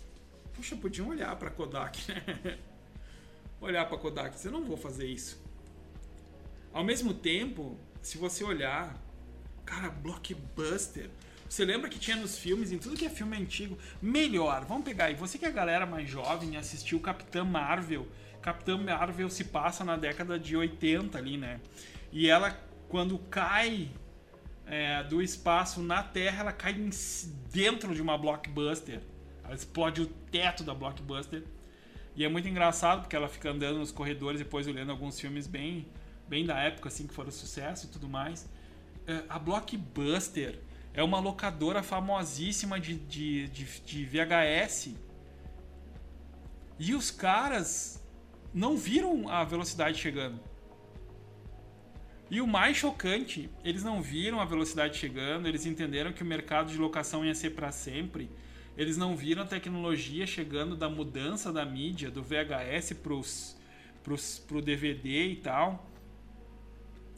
Puxa, 0.55 0.77
podiam 0.77 1.09
olhar 1.09 1.35
para 1.37 1.51
Kodak, 1.51 2.01
né? 2.09 2.59
olhar 3.61 3.87
para 3.87 3.99
Kodak. 3.99 4.45
Eu 4.45 4.53
não 4.53 4.65
vou 4.65 4.77
fazer 4.77 5.07
isso. 5.07 5.43
Ao 6.73 6.85
mesmo 6.85 7.13
tempo, 7.15 7.79
se 8.03 8.19
você 8.19 8.45
olhar, 8.45 8.97
cara, 9.65 9.91
blockbuster. 9.91 11.11
Você 11.49 11.65
lembra 11.65 11.89
que 11.89 11.99
tinha 11.99 12.17
nos 12.17 12.39
filmes, 12.39 12.73
em 12.73 12.79
tudo 12.79 12.97
que 12.97 13.07
é 13.07 13.11
filme 13.11 13.37
antigo, 13.37 13.79
melhor. 14.01 14.65
Vamos 14.65 14.85
pegar 14.85 15.07
aí, 15.07 15.15
você 15.15 15.39
que 15.39 15.45
é 15.45 15.49
a 15.49 15.53
galera 15.53 15.87
mais 15.87 16.09
jovem 16.09 16.57
assistiu 16.57 16.99
Capitã 17.01 17.45
Marvel. 17.45 18.09
Capitã 18.43 18.77
Marvel 18.77 19.31
se 19.31 19.45
passa 19.45 19.85
na 19.85 19.97
década 19.97 20.39
de 20.39 20.57
80 20.57 21.17
ali, 21.17 21.37
né? 21.37 21.61
E 22.13 22.29
ela, 22.29 22.51
quando 22.89 23.19
cai 23.19 23.91
é, 24.67 25.03
do 25.05 25.23
espaço 25.23 25.81
na 25.81 26.03
Terra, 26.03 26.41
ela 26.41 26.53
cai 26.53 26.75
dentro 27.53 27.95
de 27.95 28.03
uma 28.03 28.19
blockbuster. 28.19 29.01
Ela 29.45 29.55
explode 29.55 30.03
o 30.03 30.07
teto 30.07 30.65
da 30.65 30.75
blockbuster. 30.75 31.43
E 32.17 32.25
é 32.25 32.29
muito 32.29 32.49
engraçado 32.49 33.03
porque 33.03 33.17
ela 33.17 33.29
fica 33.29 33.51
andando 33.51 33.79
nos 33.79 33.91
corredores 33.91 34.39
depois 34.39 34.67
olhando 34.67 34.91
alguns 34.91 35.19
filmes 35.19 35.47
bem, 35.47 35.87
bem 36.29 36.47
da 36.47 36.59
época 36.59 36.89
assim 36.89 37.07
que 37.07 37.15
foram 37.15 37.31
sucesso 37.31 37.87
e 37.87 37.89
tudo 37.89 38.09
mais. 38.09 38.49
É, 39.07 39.25
a 39.29 39.39
blockbuster 39.39 40.61
é 40.93 41.03
uma 41.03 41.19
locadora 41.19 41.83
famosíssima 41.83 42.79
de, 42.79 42.95
de, 42.95 43.49
de, 43.49 43.65
de 43.81 44.05
VHS. 44.05 44.95
E 46.79 46.95
os 46.95 47.11
caras 47.11 48.03
não 48.53 48.77
viram 48.77 49.29
a 49.29 49.45
velocidade 49.45 49.99
chegando. 49.99 50.41
E 52.31 52.41
o 52.41 52.47
mais 52.47 52.77
chocante, 52.77 53.51
eles 53.63 53.83
não 53.83 54.01
viram 54.01 54.41
a 54.41 54.45
velocidade 54.45 54.97
chegando, 54.97 55.47
eles 55.47 55.67
entenderam 55.67 56.13
que 56.13 56.23
o 56.23 56.27
mercado 56.27 56.71
de 56.71 56.79
locação 56.79 57.25
ia 57.25 57.35
ser 57.35 57.51
para 57.51 57.71
sempre. 57.71 58.31
Eles 58.77 58.97
não 58.97 59.17
viram 59.17 59.43
a 59.43 59.47
tecnologia 59.47 60.27
chegando 60.27 60.77
da 60.77 60.89
mudança 60.89 61.53
da 61.53 61.65
mídia, 61.65 62.11
do 62.11 62.23
VHS 62.23 62.95
pros, 63.03 63.57
pros, 64.03 64.39
pro 64.41 64.61
DVD 64.61 65.29
e 65.29 65.37
tal. 65.37 65.89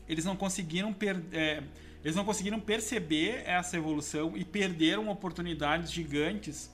Eles 0.07 0.25
não 0.25 0.37
conseguiram 0.37 0.93
perder. 0.93 1.37
É, 1.37 1.63
eles 2.05 2.15
não 2.15 2.25
conseguiram 2.25 2.61
perceber 2.61 3.43
essa 3.47 3.77
evolução 3.77 4.37
e 4.37 4.45
perderam 4.45 5.09
oportunidades 5.09 5.91
gigantes. 5.91 6.71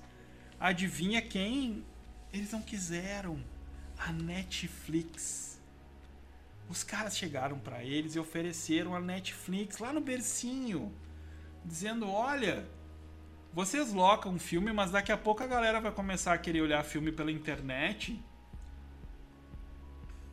Adivinha 0.60 1.22
quem 1.22 1.84
eles 2.32 2.50
não 2.50 2.60
quiseram? 2.60 3.42
A 3.96 4.12
Netflix. 4.12 5.60
Os 6.68 6.82
caras 6.82 7.16
chegaram 7.16 7.58
para 7.58 7.84
eles 7.84 8.14
e 8.14 8.18
ofereceram 8.18 8.94
a 8.94 9.00
Netflix 9.00 9.78
lá 9.78 9.92
no 9.92 10.00
bercinho, 10.00 10.92
dizendo: 11.64 12.08
"Olha, 12.10 12.66
vocês 13.52 13.92
locam 13.92 14.32
um 14.32 14.38
filme, 14.38 14.72
mas 14.72 14.90
daqui 14.90 15.12
a 15.12 15.16
pouco 15.16 15.42
a 15.42 15.46
galera 15.46 15.80
vai 15.80 15.92
começar 15.92 16.32
a 16.32 16.38
querer 16.38 16.62
olhar 16.62 16.82
filme 16.84 17.12
pela 17.12 17.30
internet. 17.30 18.20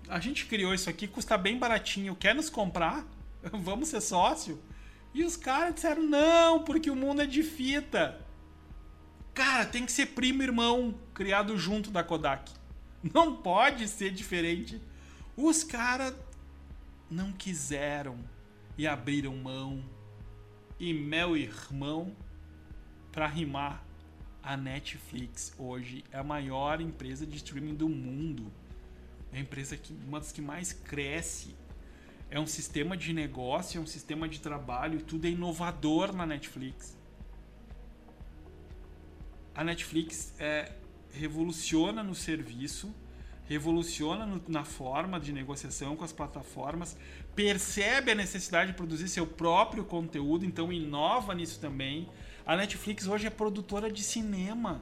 A 0.07 0.19
gente 0.19 0.45
criou 0.45 0.73
isso 0.73 0.89
aqui, 0.89 1.07
custa 1.07 1.37
bem 1.37 1.57
baratinho. 1.59 2.15
Quer 2.15 2.33
nos 2.33 2.49
comprar? 2.49 3.05
Vamos 3.51 3.89
ser 3.89 4.01
sócio?" 4.01 4.61
E 5.13 5.23
os 5.23 5.35
caras 5.35 5.75
disseram: 5.75 6.03
não, 6.03 6.63
porque 6.63 6.89
o 6.89 6.95
mundo 6.95 7.21
é 7.21 7.25
de 7.25 7.43
fita. 7.43 8.19
Cara, 9.33 9.65
tem 9.65 9.85
que 9.85 9.91
ser 9.91 10.07
primo 10.07 10.43
irmão 10.43 10.93
criado 11.13 11.57
junto 11.57 11.91
da 11.91 12.03
Kodak. 12.03 12.51
Não 13.13 13.37
pode 13.37 13.87
ser 13.87 14.11
diferente. 14.11 14.81
Os 15.37 15.63
caras 15.63 16.13
não 17.09 17.31
quiseram 17.31 18.17
e 18.77 18.85
abriram 18.85 19.33
mão. 19.37 19.81
E 20.77 20.93
meu 20.93 21.37
irmão, 21.37 22.13
para 23.11 23.27
rimar, 23.27 23.83
a 24.41 24.55
Netflix 24.55 25.53
hoje 25.57 26.03
é 26.11 26.17
a 26.17 26.23
maior 26.23 26.81
empresa 26.81 27.25
de 27.25 27.37
streaming 27.37 27.75
do 27.75 27.89
mundo. 27.89 28.51
É 29.31 29.37
a 29.37 29.39
empresa 29.41 29.77
que 29.77 29.93
uma 30.07 30.19
das 30.19 30.31
que 30.31 30.41
mais 30.41 30.73
cresce 30.73 31.55
é 32.31 32.39
um 32.39 32.47
sistema 32.47 32.95
de 32.95 33.11
negócio, 33.11 33.79
é 33.79 33.81
um 33.81 33.87
sistema 33.87 34.27
de 34.27 34.39
trabalho, 34.39 35.01
tudo 35.01 35.25
é 35.25 35.29
inovador 35.29 36.13
na 36.13 36.25
Netflix. 36.25 36.97
A 39.53 39.63
Netflix 39.63 40.33
é, 40.39 40.71
revoluciona 41.11 42.03
no 42.03 42.15
serviço, 42.15 42.93
revoluciona 43.45 44.25
no, 44.25 44.41
na 44.47 44.63
forma 44.63 45.19
de 45.19 45.33
negociação 45.33 45.95
com 45.95 46.03
as 46.03 46.13
plataformas, 46.13 46.95
percebe 47.35 48.11
a 48.11 48.15
necessidade 48.15 48.71
de 48.71 48.77
produzir 48.77 49.09
seu 49.09 49.25
próprio 49.25 49.83
conteúdo, 49.83 50.45
então 50.45 50.71
inova 50.71 51.33
nisso 51.33 51.59
também. 51.59 52.07
A 52.49 52.55
Netflix 52.55 53.05
hoje 53.05 53.27
é 53.27 53.29
produtora 53.29 53.91
de 53.91 54.01
cinema. 54.01 54.81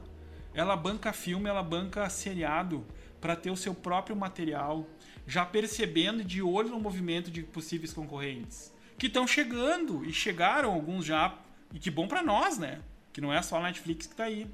Ela 0.54 0.74
banca 0.74 1.12
filme, 1.12 1.50
ela 1.50 1.62
banca 1.62 2.08
seriado 2.08 2.82
para 3.20 3.36
ter 3.36 3.50
o 3.50 3.56
seu 3.58 3.74
próprio 3.74 4.16
material 4.16 4.86
já 5.26 5.44
percebendo 5.44 6.24
de 6.24 6.40
olho 6.40 6.70
no 6.70 6.80
movimento 6.80 7.30
de 7.30 7.42
possíveis 7.42 7.92
concorrentes 7.92 8.72
que 8.96 9.06
estão 9.06 9.26
chegando 9.26 10.02
e 10.02 10.14
chegaram 10.14 10.72
alguns 10.72 11.04
já 11.04 11.36
e 11.70 11.78
que 11.78 11.90
bom 11.90 12.08
para 12.08 12.22
nós, 12.22 12.56
né? 12.56 12.80
Que 13.12 13.20
não 13.20 13.30
é 13.30 13.42
só 13.42 13.58
a 13.58 13.62
Netflix 13.64 14.06
que 14.06 14.14
está 14.14 14.24
aí. 14.24 14.46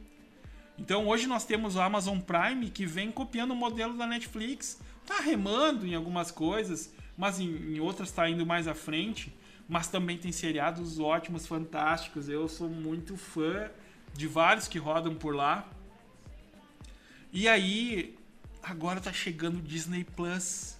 Então 0.76 1.06
hoje 1.06 1.28
nós 1.28 1.44
temos 1.44 1.76
o 1.76 1.80
Amazon 1.80 2.18
Prime 2.18 2.68
que 2.68 2.84
vem 2.84 3.12
copiando 3.12 3.52
o 3.52 3.56
modelo 3.56 3.96
da 3.96 4.08
Netflix, 4.08 4.80
tá 5.06 5.20
remando 5.20 5.86
em 5.86 5.94
algumas 5.94 6.32
coisas, 6.32 6.92
mas 7.16 7.38
em, 7.38 7.76
em 7.76 7.78
outras 7.78 8.08
está 8.08 8.28
indo 8.28 8.44
mais 8.44 8.66
à 8.66 8.74
frente. 8.74 9.32
Mas 9.68 9.88
também 9.88 10.18
tem 10.18 10.30
seriados 10.30 10.98
ótimos, 10.98 11.46
fantásticos. 11.46 12.28
Eu 12.28 12.48
sou 12.48 12.68
muito 12.68 13.16
fã 13.16 13.70
de 14.12 14.26
vários 14.26 14.68
que 14.68 14.78
rodam 14.78 15.14
por 15.14 15.34
lá. 15.34 15.66
E 17.32 17.48
aí 17.48 18.16
agora 18.62 19.00
tá 19.00 19.12
chegando 19.12 19.60
Disney 19.60 20.04
Plus. 20.04 20.78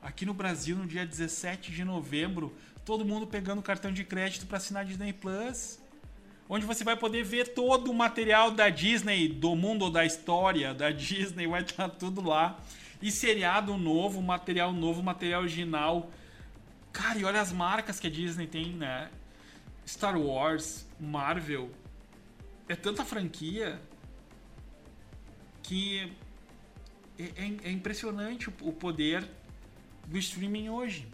Aqui 0.00 0.24
no 0.24 0.32
Brasil, 0.32 0.76
no 0.76 0.86
dia 0.86 1.04
17 1.04 1.72
de 1.72 1.84
novembro, 1.84 2.54
todo 2.84 3.04
mundo 3.04 3.26
pegando 3.26 3.60
cartão 3.60 3.90
de 3.90 4.04
crédito 4.04 4.46
para 4.46 4.58
assinar 4.58 4.84
Disney 4.84 5.12
Plus. 5.12 5.80
onde 6.48 6.64
você 6.64 6.84
vai 6.84 6.96
poder 6.96 7.24
ver 7.24 7.48
todo 7.48 7.90
o 7.90 7.94
material 7.94 8.50
da 8.52 8.68
Disney, 8.68 9.28
do 9.28 9.56
mundo 9.56 9.90
da 9.90 10.04
história 10.04 10.72
da 10.72 10.90
Disney, 10.90 11.46
vai 11.46 11.62
estar 11.62 11.88
tudo 11.88 12.20
lá. 12.20 12.58
E 13.02 13.10
seriado 13.10 13.76
novo, 13.76 14.22
material 14.22 14.72
novo, 14.72 15.02
material 15.02 15.42
original. 15.42 16.10
Cara, 16.96 17.18
e 17.18 17.24
olha 17.26 17.42
as 17.42 17.52
marcas 17.52 18.00
que 18.00 18.06
a 18.06 18.10
Disney 18.10 18.46
tem, 18.46 18.72
né? 18.72 19.10
Star 19.86 20.18
Wars, 20.18 20.88
Marvel. 20.98 21.70
É 22.66 22.74
tanta 22.74 23.04
franquia 23.04 23.78
que 25.62 26.10
é, 27.18 27.24
é, 27.24 27.56
é 27.64 27.70
impressionante 27.70 28.48
o 28.48 28.72
poder 28.72 29.28
do 30.06 30.16
streaming 30.16 30.70
hoje. 30.70 31.06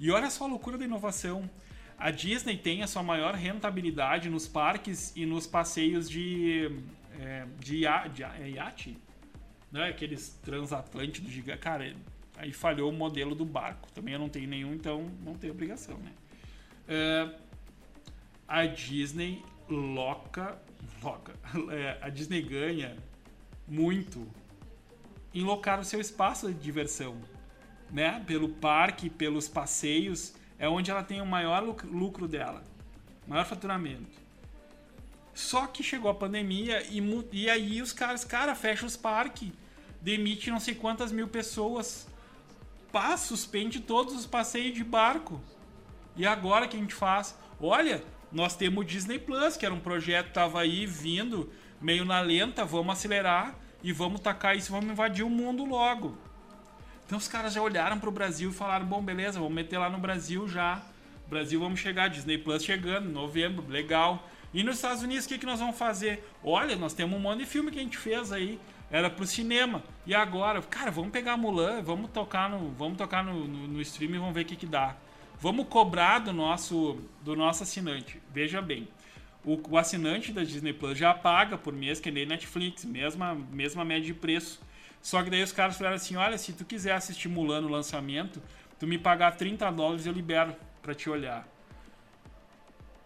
E 0.00 0.10
olha 0.10 0.30
só 0.30 0.44
a 0.44 0.46
loucura 0.46 0.78
da 0.78 0.86
inovação. 0.86 1.50
A 1.98 2.10
Disney 2.10 2.56
tem 2.56 2.82
a 2.82 2.86
sua 2.86 3.02
maior 3.02 3.34
rentabilidade 3.34 4.30
nos 4.30 4.48
parques 4.48 5.14
e 5.14 5.26
nos 5.26 5.46
passeios 5.46 6.08
de, 6.08 6.80
é, 7.20 7.46
de, 7.60 7.82
de 8.14 8.22
é 8.22 8.50
iate, 8.54 8.96
né? 9.70 9.90
aqueles 9.90 10.30
transatlânticos 10.42 11.30
gigantes. 11.30 11.62
Cara, 11.62 11.94
aí 12.36 12.52
falhou 12.52 12.90
o 12.90 12.92
modelo 12.92 13.34
do 13.34 13.44
barco. 13.44 13.90
Também 13.92 14.14
eu 14.14 14.20
não 14.20 14.28
tenho 14.28 14.48
nenhum, 14.48 14.74
então 14.74 15.10
não 15.24 15.34
tenho 15.34 15.52
obrigação. 15.52 15.98
Né? 15.98 16.12
É, 16.88 17.30
a 18.46 18.66
Disney 18.66 19.42
loca, 19.68 20.60
loca 21.02 21.34
é, 21.72 21.98
a 22.00 22.08
Disney 22.08 22.42
ganha 22.42 22.96
muito 23.66 24.26
em 25.34 25.42
locar 25.42 25.80
o 25.80 25.84
seu 25.84 26.00
espaço 26.00 26.48
de 26.52 26.58
diversão, 26.58 27.16
né? 27.90 28.22
Pelo 28.26 28.48
parque, 28.48 29.10
pelos 29.10 29.48
passeios 29.48 30.34
é 30.58 30.68
onde 30.68 30.90
ela 30.90 31.02
tem 31.02 31.20
o 31.20 31.26
maior 31.26 31.62
lucro 31.62 32.26
dela, 32.26 32.64
maior 33.26 33.44
faturamento. 33.44 34.24
Só 35.34 35.66
que 35.66 35.82
chegou 35.82 36.10
a 36.10 36.14
pandemia 36.14 36.82
e, 36.88 37.02
e 37.32 37.50
aí 37.50 37.82
os 37.82 37.92
caras, 37.92 38.24
cara, 38.24 38.54
fecha 38.54 38.86
os 38.86 38.96
parques, 38.96 39.50
demite 40.00 40.50
não 40.50 40.58
sei 40.58 40.74
quantas 40.74 41.12
mil 41.12 41.28
pessoas, 41.28 42.08
pá, 42.96 43.14
suspende 43.18 43.80
todos 43.80 44.14
os 44.14 44.24
passeios 44.24 44.74
de 44.74 44.82
barco. 44.82 45.38
E 46.16 46.26
agora 46.26 46.66
que 46.66 46.78
a 46.78 46.80
gente 46.80 46.94
faz? 46.94 47.38
Olha, 47.60 48.02
nós 48.32 48.56
temos 48.56 48.82
o 48.82 48.86
Disney 48.86 49.18
Plus, 49.18 49.54
que 49.54 49.66
era 49.66 49.74
um 49.74 49.80
projeto 49.80 50.28
que 50.28 50.32
tava 50.32 50.62
aí 50.62 50.86
vindo 50.86 51.52
meio 51.78 52.06
na 52.06 52.20
lenta, 52.20 52.64
vamos 52.64 52.94
acelerar 52.94 53.54
e 53.82 53.92
vamos 53.92 54.22
tacar 54.22 54.56
isso, 54.56 54.72
vamos 54.72 54.90
invadir 54.90 55.26
o 55.26 55.28
mundo 55.28 55.62
logo. 55.66 56.16
Então 57.04 57.18
os 57.18 57.28
caras 57.28 57.52
já 57.52 57.60
olharam 57.60 58.00
para 58.00 58.08
o 58.08 58.12
Brasil 58.12 58.48
e 58.48 58.54
falaram: 58.54 58.86
bom, 58.86 59.02
beleza, 59.02 59.38
vamos 59.38 59.52
meter 59.52 59.76
lá 59.76 59.90
no 59.90 59.98
Brasil 59.98 60.48
já. 60.48 60.82
Brasil, 61.28 61.60
vamos 61.60 61.78
chegar. 61.78 62.08
Disney 62.08 62.38
Plus 62.38 62.64
chegando, 62.64 63.10
novembro, 63.10 63.68
legal. 63.68 64.26
E 64.54 64.62
nos 64.62 64.76
Estados 64.76 65.02
Unidos, 65.02 65.26
o 65.26 65.28
que, 65.28 65.36
que 65.36 65.44
nós 65.44 65.60
vamos 65.60 65.76
fazer? 65.76 66.26
Olha, 66.42 66.76
nós 66.76 66.94
temos 66.94 67.18
um 67.18 67.20
monte 67.20 67.40
de 67.40 67.46
filme 67.46 67.70
que 67.70 67.78
a 67.78 67.82
gente 67.82 67.98
fez 67.98 68.32
aí. 68.32 68.58
Era 68.90 69.10
pro 69.10 69.26
cinema. 69.26 69.82
E 70.06 70.14
agora, 70.14 70.62
cara, 70.62 70.90
vamos 70.90 71.10
pegar 71.10 71.36
Mulan, 71.36 71.82
vamos 71.82 72.10
tocar 72.10 72.48
no, 72.48 72.70
vamos 72.70 72.96
tocar 72.96 73.24
no, 73.24 73.46
no, 73.46 73.68
no 73.68 73.80
stream 73.80 74.14
e 74.14 74.18
vamos 74.18 74.34
ver 74.34 74.42
o 74.42 74.44
que, 74.44 74.56
que 74.56 74.66
dá. 74.66 74.96
Vamos 75.40 75.66
cobrar 75.68 76.20
do 76.20 76.32
nosso, 76.32 77.00
do 77.22 77.36
nosso 77.36 77.62
assinante. 77.62 78.20
Veja 78.32 78.62
bem, 78.62 78.88
o, 79.44 79.60
o 79.70 79.78
assinante 79.78 80.32
da 80.32 80.42
Disney 80.42 80.72
Plus 80.72 80.96
já 80.96 81.12
paga 81.12 81.58
por 81.58 81.72
mês, 81.72 82.00
que 82.00 82.10
nem 82.10 82.24
Netflix, 82.24 82.84
mesma, 82.84 83.34
mesma 83.34 83.84
média 83.84 84.06
de 84.06 84.14
preço. 84.14 84.60
Só 85.02 85.22
que 85.22 85.30
daí 85.30 85.42
os 85.42 85.52
caras 85.52 85.76
falaram 85.76 85.96
assim: 85.96 86.16
olha, 86.16 86.38
se 86.38 86.52
tu 86.52 86.64
quiser 86.64 86.92
assistir 86.92 87.28
Mulan 87.28 87.60
no 87.60 87.68
lançamento, 87.68 88.42
tu 88.78 88.86
me 88.86 88.98
pagar 88.98 89.36
30 89.36 89.70
dólares 89.70 90.06
eu 90.06 90.12
libero 90.12 90.54
para 90.82 90.94
te 90.94 91.10
olhar. 91.10 91.46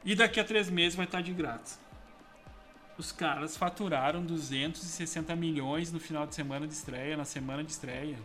E 0.04 0.14
daqui 0.14 0.40
a 0.40 0.44
três 0.44 0.70
meses 0.70 0.94
vai 0.94 1.04
estar 1.04 1.20
de 1.20 1.32
grátis. 1.32 1.78
Os 3.01 3.12
caras 3.12 3.57
faturaram 3.57 4.22
260 4.22 5.34
milhões 5.34 5.90
no 5.90 5.98
final 5.98 6.26
de 6.26 6.34
semana 6.34 6.66
de 6.66 6.74
estreia, 6.74 7.16
na 7.16 7.24
semana 7.24 7.64
de 7.64 7.72
estreia. 7.72 8.18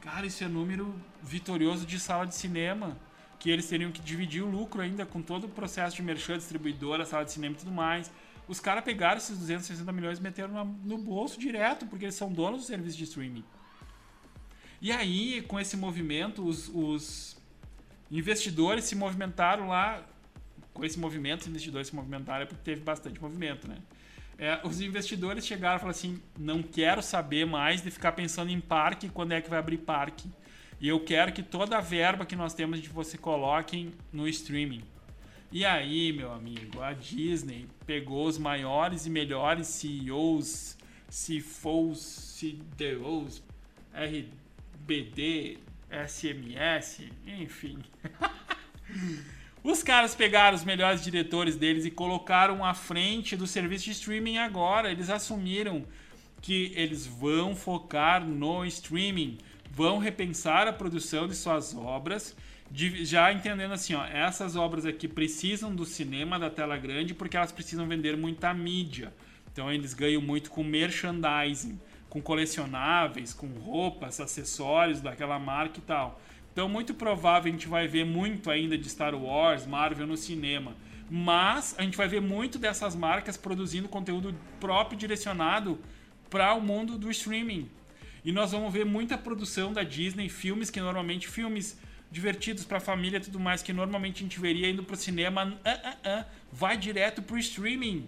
Cara, 0.00 0.26
isso 0.26 0.42
é 0.42 0.48
número 0.48 0.92
vitorioso 1.22 1.86
de 1.86 2.00
sala 2.00 2.26
de 2.26 2.34
cinema. 2.34 2.98
Que 3.38 3.50
eles 3.50 3.68
teriam 3.68 3.92
que 3.92 4.00
dividir 4.00 4.42
o 4.42 4.50
lucro 4.50 4.82
ainda 4.82 5.06
com 5.06 5.22
todo 5.22 5.44
o 5.44 5.48
processo 5.48 5.94
de 5.94 6.02
merchan, 6.02 6.38
distribuidora, 6.38 7.04
sala 7.04 7.24
de 7.24 7.30
cinema 7.30 7.54
e 7.54 7.58
tudo 7.58 7.70
mais. 7.70 8.10
Os 8.48 8.58
caras 8.58 8.82
pegaram 8.82 9.18
esses 9.18 9.38
260 9.38 9.92
milhões 9.92 10.18
e 10.18 10.22
meteram 10.22 10.64
no 10.82 10.98
bolso 10.98 11.38
direto, 11.38 11.86
porque 11.86 12.06
eles 12.06 12.16
são 12.16 12.32
donos 12.32 12.62
do 12.62 12.66
serviço 12.66 12.98
de 12.98 13.04
streaming. 13.04 13.44
E 14.80 14.90
aí, 14.90 15.40
com 15.42 15.60
esse 15.60 15.76
movimento, 15.76 16.44
os, 16.44 16.68
os 16.68 17.36
investidores 18.10 18.86
se 18.86 18.96
movimentaram 18.96 19.68
lá. 19.68 20.04
Com 20.72 20.84
esse 20.84 20.98
movimento, 20.98 21.42
os 21.42 21.46
investidores 21.48 21.88
se 21.88 21.94
movimentaram 21.94 22.42
é 22.42 22.46
porque 22.46 22.62
teve 22.62 22.80
bastante 22.80 23.20
movimento, 23.20 23.68
né? 23.68 23.76
É, 24.38 24.60
os 24.64 24.80
investidores 24.80 25.46
chegaram 25.46 25.76
e 25.76 25.80
falaram 25.80 25.96
assim: 25.96 26.20
não 26.38 26.62
quero 26.62 27.02
saber 27.02 27.46
mais 27.46 27.82
de 27.82 27.90
ficar 27.90 28.12
pensando 28.12 28.50
em 28.50 28.60
parque 28.60 29.08
quando 29.08 29.32
é 29.32 29.40
que 29.40 29.50
vai 29.50 29.58
abrir 29.58 29.78
parque. 29.78 30.28
E 30.80 30.88
eu 30.88 30.98
quero 30.98 31.32
que 31.32 31.42
toda 31.42 31.78
a 31.78 31.80
verba 31.80 32.26
que 32.26 32.34
nós 32.34 32.54
temos 32.54 32.80
de 32.80 32.88
você 32.88 33.16
coloquem 33.16 33.92
no 34.12 34.26
streaming. 34.26 34.82
E 35.52 35.64
aí, 35.64 36.12
meu 36.12 36.32
amigo, 36.32 36.80
a 36.80 36.92
Disney 36.92 37.68
pegou 37.86 38.26
os 38.26 38.38
maiores 38.38 39.06
e 39.06 39.10
melhores 39.10 39.66
CEOs, 39.68 40.76
CFOs, 41.08 42.40
CDOs, 42.40 43.42
RBD, 43.94 45.58
SMS, 45.90 47.02
enfim. 47.26 47.78
Os 49.64 49.82
caras 49.82 50.14
pegaram 50.14 50.56
os 50.56 50.64
melhores 50.64 51.02
diretores 51.04 51.56
deles 51.56 51.84
e 51.84 51.90
colocaram 51.90 52.64
à 52.64 52.74
frente 52.74 53.36
do 53.36 53.46
serviço 53.46 53.84
de 53.84 53.92
streaming 53.92 54.38
agora. 54.38 54.90
Eles 54.90 55.08
assumiram 55.08 55.84
que 56.40 56.72
eles 56.74 57.06
vão 57.06 57.54
focar 57.54 58.26
no 58.26 58.64
streaming, 58.64 59.38
vão 59.70 59.98
repensar 59.98 60.66
a 60.66 60.72
produção 60.72 61.28
de 61.28 61.36
suas 61.36 61.74
obras 61.74 62.34
de, 62.72 63.04
já 63.04 63.32
entendendo 63.32 63.72
assim, 63.72 63.94
ó, 63.94 64.04
essas 64.04 64.56
obras 64.56 64.86
aqui 64.86 65.06
precisam 65.06 65.74
do 65.74 65.84
cinema, 65.84 66.38
da 66.38 66.48
tela 66.48 66.76
grande, 66.76 67.14
porque 67.14 67.36
elas 67.36 67.52
precisam 67.52 67.86
vender 67.86 68.16
muita 68.16 68.52
mídia. 68.54 69.12
Então 69.52 69.70
eles 69.70 69.92
ganham 69.92 70.22
muito 70.22 70.50
com 70.50 70.64
merchandising, 70.64 71.78
com 72.08 72.20
colecionáveis, 72.20 73.34
com 73.34 73.46
roupas, 73.46 74.18
acessórios 74.20 75.00
daquela 75.00 75.38
marca 75.38 75.78
e 75.78 75.82
tal. 75.82 76.20
Então 76.52 76.68
muito 76.68 76.92
provável 76.92 77.50
a 77.50 77.52
gente 77.52 77.66
vai 77.66 77.88
ver 77.88 78.04
muito 78.04 78.50
ainda 78.50 78.76
de 78.76 78.88
Star 78.88 79.14
Wars, 79.14 79.66
Marvel 79.66 80.06
no 80.06 80.16
cinema. 80.16 80.76
Mas 81.10 81.74
a 81.78 81.82
gente 81.82 81.96
vai 81.96 82.06
ver 82.06 82.20
muito 82.20 82.58
dessas 82.58 82.94
marcas 82.94 83.36
produzindo 83.36 83.88
conteúdo 83.88 84.34
próprio 84.60 84.98
direcionado 84.98 85.78
para 86.28 86.54
o 86.54 86.60
mundo 86.60 86.98
do 86.98 87.10
streaming. 87.10 87.68
E 88.24 88.32
nós 88.32 88.52
vamos 88.52 88.72
ver 88.72 88.84
muita 88.84 89.18
produção 89.18 89.72
da 89.72 89.82
Disney, 89.82 90.28
filmes 90.28 90.70
que 90.70 90.80
normalmente 90.80 91.26
filmes 91.26 91.76
divertidos 92.10 92.64
para 92.64 92.76
a 92.76 92.80
família 92.80 93.16
e 93.16 93.20
tudo 93.20 93.40
mais, 93.40 93.62
que 93.62 93.72
normalmente 93.72 94.18
a 94.18 94.22
gente 94.22 94.38
veria 94.38 94.68
indo 94.68 94.84
para 94.84 94.94
o 94.94 94.98
cinema, 94.98 95.44
uh, 95.44 95.48
uh, 95.48 96.20
uh, 96.20 96.24
vai 96.52 96.76
direto 96.76 97.22
para 97.22 97.34
o 97.34 97.38
streaming. 97.38 98.06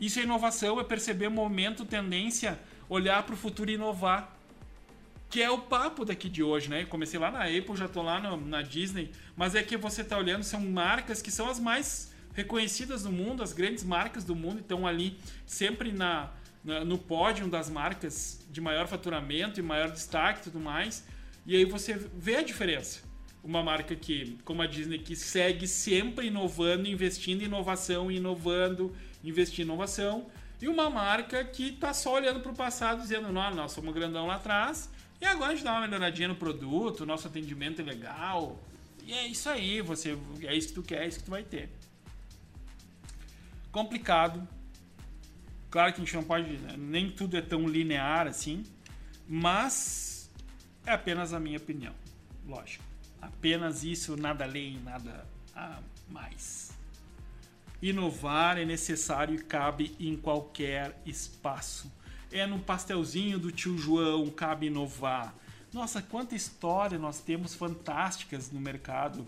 Isso 0.00 0.18
é 0.18 0.24
inovação, 0.24 0.80
é 0.80 0.84
perceber 0.84 1.28
momento, 1.28 1.84
tendência, 1.84 2.58
olhar 2.88 3.22
para 3.22 3.34
o 3.34 3.38
futuro 3.38 3.70
e 3.70 3.74
inovar. 3.74 4.36
Que 5.30 5.40
é 5.40 5.50
o 5.50 5.58
papo 5.58 6.04
daqui 6.04 6.28
de 6.28 6.42
hoje, 6.42 6.68
né? 6.68 6.84
Comecei 6.84 7.18
lá 7.18 7.30
na 7.30 7.44
Apple, 7.44 7.76
já 7.76 7.86
estou 7.86 8.02
lá 8.02 8.20
no, 8.20 8.36
na 8.36 8.62
Disney, 8.62 9.10
mas 9.36 9.54
é 9.54 9.62
que 9.62 9.76
você 9.76 10.02
está 10.02 10.18
olhando, 10.18 10.42
são 10.42 10.60
marcas 10.60 11.22
que 11.22 11.30
são 11.30 11.48
as 11.48 11.58
mais 11.58 12.12
reconhecidas 12.34 13.04
do 13.04 13.12
mundo, 13.12 13.42
as 13.42 13.52
grandes 13.52 13.84
marcas 13.84 14.24
do 14.24 14.34
mundo 14.34 14.60
estão 14.60 14.86
ali 14.86 15.18
sempre 15.46 15.92
na, 15.92 16.30
na, 16.64 16.84
no 16.84 16.98
pódio 16.98 17.48
das 17.48 17.70
marcas 17.70 18.44
de 18.50 18.60
maior 18.60 18.86
faturamento 18.86 19.58
e 19.58 19.62
maior 19.62 19.90
destaque 19.90 20.40
e 20.40 20.42
tudo 20.44 20.60
mais. 20.60 21.04
E 21.46 21.56
aí 21.56 21.64
você 21.64 21.94
vê 21.94 22.36
a 22.36 22.42
diferença. 22.42 23.08
Uma 23.42 23.62
marca 23.62 23.96
que, 23.96 24.38
como 24.44 24.60
a 24.60 24.66
Disney, 24.66 24.98
que 24.98 25.16
segue 25.16 25.66
sempre 25.66 26.26
inovando, 26.26 26.86
investindo 26.86 27.40
em 27.40 27.46
inovação, 27.46 28.10
inovando, 28.10 28.94
investindo 29.24 29.60
em 29.60 29.68
inovação. 29.70 30.26
E 30.60 30.68
uma 30.68 30.90
marca 30.90 31.42
que 31.42 31.70
está 31.70 31.94
só 31.94 32.14
olhando 32.14 32.40
para 32.40 32.52
o 32.52 32.54
passado, 32.54 33.00
dizendo, 33.00 33.32
não, 33.32 33.54
nós 33.54 33.72
somos 33.72 33.94
grandão 33.94 34.26
lá 34.26 34.34
atrás, 34.34 34.90
e 35.20 35.26
agora 35.26 35.52
a 35.52 35.54
gente 35.54 35.64
dá 35.64 35.72
uma 35.72 35.82
melhoradinha 35.82 36.28
no 36.28 36.36
produto, 36.36 37.04
nosso 37.04 37.26
atendimento 37.26 37.80
é 37.80 37.84
legal. 37.84 38.58
E 39.04 39.12
é 39.12 39.26
isso 39.26 39.48
aí, 39.48 39.80
você 39.82 40.16
é 40.42 40.54
isso 40.54 40.68
que 40.68 40.74
tu 40.74 40.82
quer, 40.82 41.02
é 41.02 41.08
isso 41.08 41.18
que 41.18 41.24
tu 41.24 41.30
vai 41.30 41.42
ter. 41.42 41.70
Complicado. 43.70 44.46
Claro 45.70 45.92
que 45.92 46.00
a 46.00 46.04
gente 46.04 46.14
não 46.14 46.24
pode, 46.24 46.58
nem 46.76 47.10
tudo 47.10 47.36
é 47.36 47.42
tão 47.42 47.68
linear 47.68 48.26
assim, 48.26 48.64
mas 49.28 50.28
é 50.84 50.92
apenas 50.92 51.32
a 51.32 51.38
minha 51.38 51.58
opinião, 51.58 51.94
lógico. 52.46 52.82
Apenas 53.20 53.84
isso, 53.84 54.16
nada 54.16 54.44
além, 54.44 54.80
nada 54.80 55.26
a 55.54 55.80
mais. 56.08 56.72
Inovar 57.80 58.58
é 58.58 58.64
necessário 58.64 59.34
e 59.34 59.38
cabe 59.38 59.94
em 60.00 60.16
qualquer 60.16 61.00
espaço. 61.06 61.90
É 62.32 62.46
no 62.46 62.60
pastelzinho 62.60 63.38
do 63.38 63.50
tio 63.50 63.76
João, 63.76 64.30
cabe 64.30 64.66
inovar. 64.66 65.34
Nossa, 65.72 66.00
quanta 66.00 66.34
história 66.34 66.98
nós 66.98 67.20
temos 67.20 67.54
fantásticas 67.54 68.50
no 68.50 68.60
mercado 68.60 69.26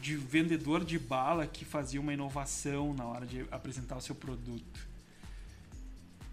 de 0.00 0.16
vendedor 0.16 0.84
de 0.84 0.98
bala 0.98 1.46
que 1.46 1.64
fazia 1.64 2.00
uma 2.00 2.12
inovação 2.12 2.94
na 2.94 3.04
hora 3.04 3.26
de 3.26 3.46
apresentar 3.50 3.96
o 3.96 4.00
seu 4.00 4.14
produto. 4.14 4.88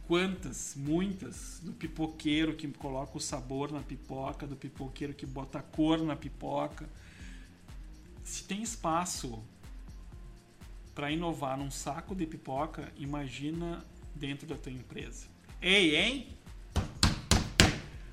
Quantas, 0.07 0.73
muitas, 0.75 1.59
do 1.61 1.73
pipoqueiro 1.73 2.55
que 2.55 2.67
coloca 2.69 3.17
o 3.17 3.21
sabor 3.21 3.71
na 3.71 3.81
pipoca, 3.81 4.47
do 4.47 4.55
pipoqueiro 4.55 5.13
que 5.13 5.25
bota 5.25 5.59
a 5.59 5.63
cor 5.63 5.99
na 5.99 6.15
pipoca. 6.15 6.87
Se 8.23 8.43
tem 8.43 8.61
espaço 8.61 9.43
para 10.95 11.11
inovar 11.11 11.57
num 11.57 11.69
saco 11.69 12.15
de 12.15 12.25
pipoca, 12.25 12.91
imagina 12.97 13.83
dentro 14.15 14.47
da 14.47 14.55
tua 14.55 14.71
empresa. 14.71 15.36
Ei, 15.61 15.95
hein? 15.95 16.27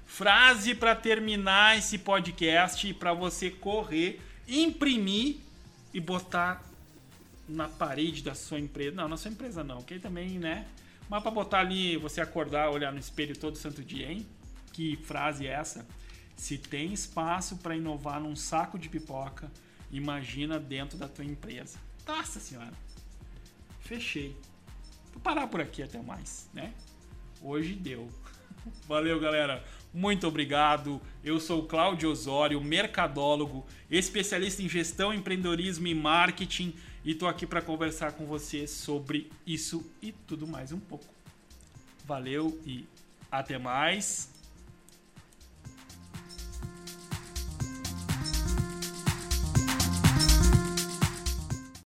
Frase 0.07 0.75
para 0.75 0.95
terminar 0.95 1.77
esse 1.77 1.99
podcast 1.99 2.89
e 2.89 2.95
para 2.95 3.13
você 3.13 3.51
correr, 3.51 4.21
imprimir 4.49 5.37
e 5.93 6.01
botar 6.01 6.65
na 7.47 7.69
parede 7.69 8.23
da 8.23 8.35
sua 8.35 8.59
empresa. 8.59 8.97
Não, 8.97 9.09
na 9.09 9.19
sua 9.19 9.31
empresa 9.31 9.63
não, 9.63 9.83
que 9.83 9.99
também, 9.99 10.39
né? 10.39 10.67
Mas 11.09 11.23
para 11.23 11.31
botar 11.31 11.61
ali, 11.61 11.99
você 11.99 12.23
acordar, 12.23 12.71
olhar 12.71 12.93
no 12.93 12.99
espelho 12.99 13.37
todo 13.37 13.59
santo 13.59 13.83
dia, 13.83 14.11
hein? 14.11 14.27
Que 14.73 14.97
frase 14.97 15.47
é 15.47 15.51
essa? 15.51 15.87
Se 16.37 16.57
tem 16.57 16.95
espaço 16.95 17.59
para 17.59 17.77
inovar 17.77 18.21
num 18.21 18.35
saco 18.35 18.79
de 18.79 18.89
pipoca, 18.89 19.53
imagina 19.93 20.59
dentro 20.59 20.97
da 20.97 21.09
tua 21.09 21.25
empresa. 21.25 21.79
Nossa 22.07 22.41
senhora. 22.41 22.73
Fechei. 23.81 24.35
Vou 25.13 25.21
parar 25.21 25.47
por 25.47 25.61
aqui 25.61 25.83
até 25.83 26.01
mais, 26.01 26.49
né? 26.55 26.73
Hoje 27.47 27.75
deu. 27.75 28.09
Valeu, 28.89 29.21
galera. 29.21 29.63
Muito 29.93 30.27
obrigado. 30.27 30.99
Eu 31.23 31.39
sou 31.39 31.61
o 31.61 31.67
Cláudio 31.67 32.11
Osório, 32.11 32.59
mercadólogo, 32.59 33.67
especialista 33.91 34.63
em 34.63 34.69
gestão, 34.69 35.13
empreendedorismo 35.13 35.87
e 35.87 35.95
marketing, 35.95 36.75
e 37.05 37.11
estou 37.11 37.29
aqui 37.29 37.47
para 37.47 37.61
conversar 37.61 38.13
com 38.13 38.25
você 38.25 38.67
sobre 38.67 39.31
isso 39.47 39.85
e 40.01 40.11
tudo 40.11 40.47
mais 40.47 40.73
um 40.73 40.81
pouco. 40.81 41.05
Valeu 42.07 42.59
e 42.65 42.87
até 43.31 43.59
mais. 43.59 44.34